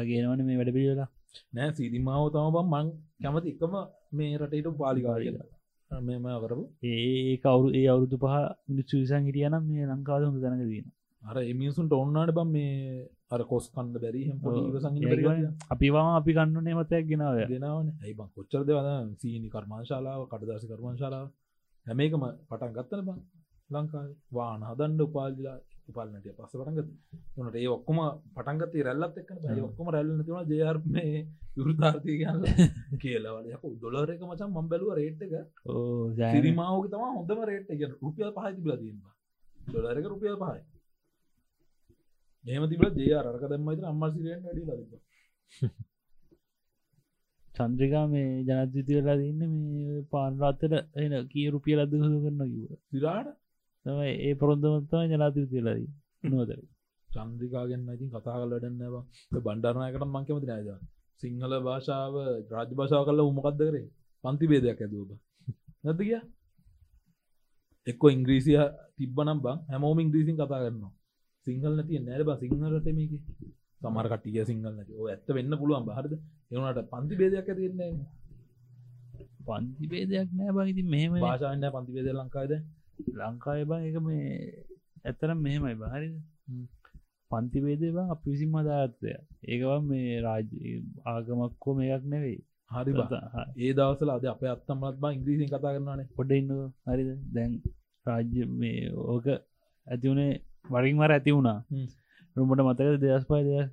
ගේනවන 0.09 0.41
මේ 0.49 0.59
වැඩ 0.59 0.75
පිළිවෙලා 0.77 1.11
නෑ 1.55 1.71
සිරිමාව 1.71 2.25
තම 2.35 2.49
බම් 2.55 2.67
මං 2.75 2.87
කැමති 3.23 3.51
එකම 3.51 3.75
මේ 4.13 4.39
රටට 4.39 4.79
පාලිකාව 4.79 5.19
කියලා. 5.21 5.49
මෙම 5.91 6.27
කරපු. 6.43 6.65
ඒ 6.85 7.37
කවරු 7.39 7.69
ඒ 7.73 7.87
අවුරුදු 7.89 8.17
පහ 8.19 8.35
මිනිස්සු 8.69 8.95
විසන් 8.97 9.25
හිටියනම් 9.25 9.65
මේ 9.69 9.89
ලංකාව 9.89 10.25
හොඳ 10.25 10.41
තැනක 10.41 10.65
දීන 10.67 10.87
අර 11.23 11.37
එමියසුන්ට 11.45 11.93
ඔන්නාට 11.95 12.33
බම් 12.33 12.49
මේ 12.51 13.09
අර 13.29 13.41
කොස් 13.45 13.67
කන්ද 13.71 13.95
බැරි 13.97 14.23
හෙම 14.25 14.39
පොඩි 14.41 14.61
ඉවසංගින 14.71 15.05
බැරි 15.05 15.45
අපිවාම 15.71 16.09
අපි 16.13 16.33
කන්න 16.33 16.67
නමතයක් 16.67 17.05
ගෙනාව 17.07 17.37
ගෙනාවන. 17.47 17.89
ඇයිබං 17.97 18.29
කොච්චර 18.31 18.63
දෙවද 18.63 18.89
සීනි 19.21 19.49
කර්මාංශාලාව 19.49 20.21
කටදශ 20.27 20.67
කර්මාංශාලාව 20.71 21.29
හැමේකම 21.87 22.25
පටන් 22.49 22.73
ගත්තන 22.73 23.05
බං 23.05 23.21
ලංකා 23.71 24.05
වාන 24.33 24.61
හදන්ඩ 24.63 25.01
උපාල්ලා 25.03 25.59
උපල්නට 25.89 26.27
පස්ස 26.31 26.55
පටන්ගත් 26.55 26.91
නට 27.39 27.57
ඒ 27.57 27.69
ඔක්කොම 27.69 28.01
පටන්ගත 28.35 28.75
රැල්ලත් 28.81 29.17
බයි 29.45 29.63
ඔක්කොම 29.63 29.91
රැල්ල 29.91 30.23
තිවන 30.23 30.53
ජයර් 30.53 30.79
මේ 30.89 31.23
යුෘතාර්ථය 31.57 32.17
කියන්න. 32.17 32.43
කියලවල 32.99 33.49
යක 33.49 33.65
දොලරක 33.81 34.23
මචන් 34.23 34.51
මම් 34.51 34.69
බැලුව 34.69 34.95
රේට්ක 34.95 35.33
ඕ 35.67 36.11
සිරිමාවක 36.27 36.91
තම 36.91 37.07
හොඳම 37.11 37.45
රේට් 37.45 37.71
එක 37.71 37.83
රුපියල් 37.97 38.31
පහයි 38.33 38.53
තිබල 38.55 38.77
දීම 38.79 38.99
ඩොලරක 39.67 40.07
රුපියල් 40.07 40.37
පහයි. 40.39 40.61
එහම 42.45 42.69
තිබල 42.69 42.93
ජය 42.99 43.15
අරක 43.15 43.45
දැම්මයිත 43.47 43.85
අම්මල් 43.85 44.13
සිරෙන් 44.13 44.45
වැඩි 44.45 44.63
ලද 44.69 44.93
චන්ද්‍රිකා 47.53 48.07
මේ 48.07 48.29
ජනත්විති 48.41 48.97
වෙලා 48.97 49.17
දන්න 49.19 49.55
මේ 49.67 50.03
පාන්රත්තට 50.11 50.75
එන 50.99 51.15
කිය 51.29 51.47
රුපිය 51.51 51.77
ලද 51.77 51.93
හතු 51.99 52.19
කරන්න 52.19 52.53
කිව 52.53 52.71
සිරාට 52.89 53.29
තමයි 53.87 54.15
ඒ 54.21 54.35
පොරොන්දමත්තම 54.35 55.05
ජනාතිවිති 55.11 55.55
වෙලාදී 55.55 55.91
නොදර 56.31 56.59
චන්ද්‍රිකාගෙන් 57.09 57.87
ඉතින් 57.91 58.11
කතා 58.11 58.41
කලටන්නවා 58.41 59.05
බණ්ඩරණයකට 59.41 60.05
මංකමති 60.09 60.49
නෑද 60.49 60.83
සිංහල 61.21 61.53
භාෂාව 61.61 62.15
රාජ 62.51 62.71
භාෂාව 62.73 63.03
කල 63.07 63.21
උමකක්ද 63.23 63.61
කරේ? 63.61 63.87
පන්ති 64.25 64.47
බේදයක් 64.47 64.81
ඇදූබ 64.81 65.11
නැති 65.85 66.03
කිය? 66.03 66.21
එක්ක 67.87 68.03
ඉංග්‍රීසිය 68.09 68.59
තිබ්බනම් 68.97 69.39
බං. 69.41 69.59
හැමෝම 69.69 69.99
ඉංග්‍රීසින් 69.99 70.37
කතා 70.37 70.61
කරනවා. 70.63 70.93
සිංහල 71.47 71.73
නැතිය 71.73 72.01
නෑර 72.01 72.23
බ? 72.23 72.31
සිංහලට 72.43 72.89
මේක. 72.93 73.13
සමරකටිය 73.81 74.43
සිංහල 74.45 74.67
නැති. 74.71 74.93
ඕ 74.95 75.07
ඇත්ත 75.07 75.29
වෙන්න 75.31 75.55
පුළුවන් 75.57 75.87
බහරද 75.89 76.13
එවනට 76.51 76.83
පන්ති 76.93 77.15
බේදයක් 77.17 77.47
ඇතින්නේ 77.47 77.91
පන්ති 79.43 79.85
බේදයක් 79.89 80.29
නෑ 80.33 80.53
බහිති 80.57 80.83
මෙහෙම 80.87 81.19
භාෂාන්න 81.21 81.67
පන්ති 81.71 81.97
බේද 81.97 82.09
ලංකායිද 82.13 82.55
ලංකාය 83.17 83.65
බා 83.65 83.81
එක 83.81 83.97
මේ 84.01 84.31
ඇතරම් 85.05 85.39
මෙහෙමයි 85.39 85.75
බහරි 85.75 86.09
හ්ම්. 86.47 86.65
පන්ති 87.31 87.59
බේදේ 87.61 87.93
බං 87.93 88.11
අප 88.11 88.23
විසින් 88.25 88.51
මදාත්තය 88.51 89.13
ඒකව 89.45 89.71
මේ 89.83 90.21
රාජ 90.21 90.49
ආගමක්කෝ 91.05 91.75
මේයක් 91.75 92.05
නෙවෙයි. 92.05 92.39
හරි. 92.71 92.93
ඒ 93.59 93.73
දවසල 93.73 94.11
අද 94.11 94.25
අප 94.27 94.43
අත්තම්මත් 94.47 94.97
බා 94.97 95.13
ඉංග්‍රීසින් 95.13 95.49
කතා 95.49 95.75
කරන්නනේ 95.75 96.09
පොඩ 96.17 96.31
ඉන්න 96.33 96.53
හරිද? 96.87 97.11
දැන් 97.35 97.53
රාජ්‍ය 98.07 98.47
මේ 98.55 98.79
ඕක 99.07 99.27
ඇතිවුණේ 99.87 100.33
වරින් 100.71 100.97
මර 100.97 101.11
ඇති 101.11 101.31
වුණා. 101.31 101.59
රුමට 102.37 102.63
මතක 102.63 103.01
දෙදස් 103.01 103.25
පයි 103.27 103.43
දෙදස් 103.49 103.73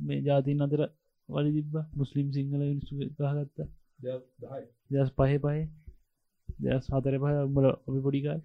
මේ 0.00 0.20
ජාතින් 0.20 0.62
අතර 0.62 0.82
වලි 1.28 1.50
තිබ්බ? 1.56 1.74
මුස්ලිම් 1.94 2.26
සිංහල 2.32 2.62
විනිසු 2.62 2.94
ගහගත්ත. 2.96 3.58
දෙදස් 4.90 5.10
පහ 5.12 5.36
පහේ. 5.44 5.68
දෙදස් 6.58 6.86
හතර 6.90 7.14
පහ 7.18 7.44
උඹල 7.48 7.66
ඔබි 7.88 8.00
පොඩිකාල් 8.06 8.40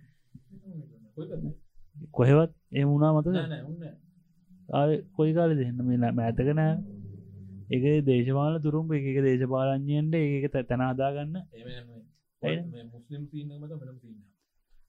කොහෙවත් 2.12 2.52
ඒ 2.72 2.84
වුණා 2.84 3.14
මත 3.14 3.28
කොයි 5.14 5.34
කාල 5.34 5.52
දෙන්න 5.56 5.78
මේ 5.82 6.12
මෑතක 6.12 6.50
නෑ. 6.54 6.74
එක 7.70 7.84
දේශපාල 8.06 8.54
තුරුම් 8.62 8.86
එක 8.92 9.06
එක 9.06 9.20
දේශපාලඥයන්ට 9.22 10.16
ඒක 10.16 10.46
තැන 10.54 10.82
හදාගන්න. 10.84 11.36
මුස්ලිම් 13.92 14.16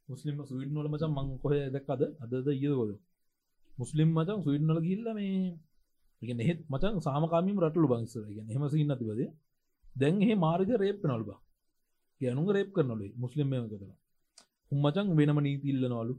මුස්ලිම් 0.08 0.34
සුවිඩ් 0.44 0.70
නොල 0.72 0.88
මචන් 0.88 1.10
මං 1.10 1.28
කොහ 1.38 1.52
දැක්කද? 1.70 2.02
අදද 2.20 2.48
ඉයකොද 2.54 2.90
මුස්ලිම් 3.72 4.08
මචන් 4.10 4.38
සුවිඩ්නල 4.42 4.80
ගිල්ල 4.80 5.08
මේ 5.12 5.56
නෙත් 6.22 6.60
මචන් 6.68 6.94
සාමකාමීම 7.00 7.58
රටලු 7.60 7.88
බංස්සර 7.88 8.24
ගෙන 8.28 8.46
හෙම 8.48 8.64
සින්න 8.68 8.94
තිබද 8.94 9.20
දැන් 9.96 10.22
ඒ 10.22 10.34
මාර්ග 10.36 10.70
රේප් 10.76 11.04
නොල්බ 11.04 11.28
යනුග 12.20 12.48
රේප් 12.50 12.70
කරනොලේ 12.72 13.12
මුස්ලිම් 13.16 13.48
කතලා 13.66 13.96
උම්මචන් 14.72 15.08
වෙනම 15.16 15.38
නීතිල්ල 15.40 15.84
නොලු 15.88 16.14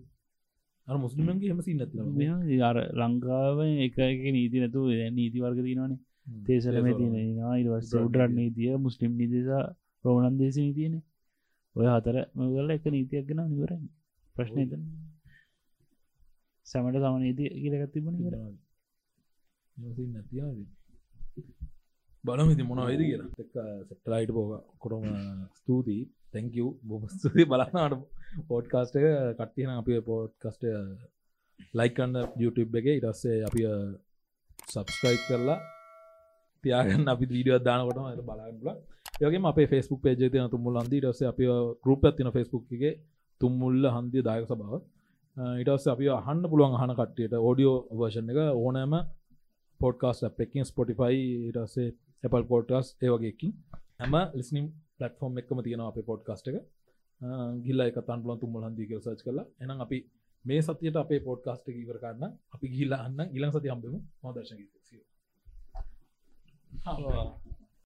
අර 0.88 0.96
මුස්ලිම්ගේ 0.98 1.50
හෙම 1.50 1.62
සින්න 1.62 1.82
ඇති 1.82 2.60
අර 2.62 2.78
ලංකාව 3.00 3.58
එක 3.80 3.98
එක 4.06 4.22
නීති 4.32 4.58
නැතු 4.60 4.82
නීති 5.12 5.38
වර්ග 5.40 5.60
තිනවානේ 5.62 6.00
තේසලම 6.46 6.88
තියන 6.94 7.16
ඉවස් 7.58 7.92
උඩරත් 7.98 8.32
නීතිය 8.32 8.72
මුස්ලිම් 8.78 9.12
නිදසා 9.18 9.64
රෝණන් 10.06 10.40
දේශ 10.40 10.58
නීතියන 10.58 10.96
ඔය 11.76 11.88
හතර 11.88 12.18
මගල 12.36 12.70
එක 12.72 12.86
නීතියක් 12.88 13.26
ගෙන 13.28 13.42
නිවරන්න 13.46 13.84
ප්‍රශ්නය 14.36 14.64
සැමට 16.66 17.00
සම 17.02 17.18
නීති 17.18 17.46
කියලගත් 17.56 17.92
තිබන 17.94 18.16
කර 18.20 18.36
බලමිති 22.24 22.64
මොන 22.64 22.82
වෙද 22.84 23.02
කිය 23.02 23.20
සෙටලයිට 23.90 24.32
පෝග 24.32 24.52
කොටම 24.80 25.06
ස්තුතියි 25.54 26.04
තැංකව 26.38 26.72
බොම 26.90 27.06
ස්තුති 27.14 27.46
බලන්නට 27.52 28.02
පෝඩ්කාස්ට 28.50 28.98
එක 29.00 29.08
කට්ටියන 29.40 29.72
අපි 29.76 30.02
පෝඩ්කස්ට 30.10 30.64
ලයිකන්න 31.74 32.14
YouTube 32.38 32.78
එක. 32.80 32.88
ඉටස්සේ 33.00 33.40
අපි 33.50 33.62
සබස්ක්‍රයි් 34.72 35.18
කරලා 35.26 35.58
තියාගන්න 36.64 37.14
අපි 37.14 37.26
වීඩියෝ 37.32 37.60
දානකොට 37.68 38.00
ඇත 38.02 38.22
බලන්නල 38.30 38.70
යගේ 39.22 39.42
අපේ 39.52 39.68
ෆෙස්බුක් 39.72 40.02
පේජ 40.04 40.16
තින 40.34 40.50
තුමුල් 40.54 40.76
න්දී 40.84 41.02
ටස 41.04 41.22
අපි 41.32 41.46
ගරුප 41.84 42.02
ඇතින 42.08 42.30
ෆෙස්බුක් 42.36 42.64
එක 42.78 43.00
තුම්මුල්ල 43.42 43.84
හන්දිය 43.96 44.24
දායක 44.28 44.46
සභාව. 44.50 44.82
ඉටස් 45.62 45.86
අපි 45.94 46.06
අහන්න 46.20 46.44
පුළුවන් 46.52 46.76
අහන 46.78 46.94
කට්ටියට 47.00 47.34
ඕඩියෝ 47.40 47.78
වර්ෂණ 48.00 48.30
එක 48.34 48.40
ඕනෑම 48.56 48.94
පොඩ්කාස් 49.80 50.20
එකින් 50.28 50.66
ස්පොටිෆයි 50.72 51.24
ඉටසේ 51.50 51.88
Apple 52.24 52.46
පෝටස් 52.52 52.88
ඒවගේකින් 53.06 53.52
හැම 54.00 54.16
ලිස්නිම් 54.38 54.66
පලටෆෝර්ම් 55.00 55.42
එක්ම 55.42 55.60
තියෙන 55.66 55.84
අප 55.88 56.00
පොඩ්කාස්ට 56.12 56.48
එක. 56.52 56.58
ගිල්ල 57.66 57.80
එක 57.88 58.00
තන් 58.08 58.24
පුලන් 58.24 58.40
තුම්මල 58.42 58.64
හන්දී 58.68 58.88
කර 58.90 59.02
සච් 59.06 59.22
කලා 59.26 59.46
එනම් 59.64 59.84
අපි 59.86 59.98
මේ 60.46 60.62
සතියට 60.62 60.98
අපේ 61.04 61.22
පොඩ්කාස්ට 61.28 61.68
ඉවර 61.74 61.98
කරන්න. 62.04 62.34
අපි 62.56 62.68
ගිල්ල 62.76 62.94
අන්න 62.98 63.20
ඉලං 63.38 63.52
සති 63.56 63.74
හම්බෙමු. 63.74 64.00
මදර්ශ 64.24 64.54
Oh. 66.86 67.47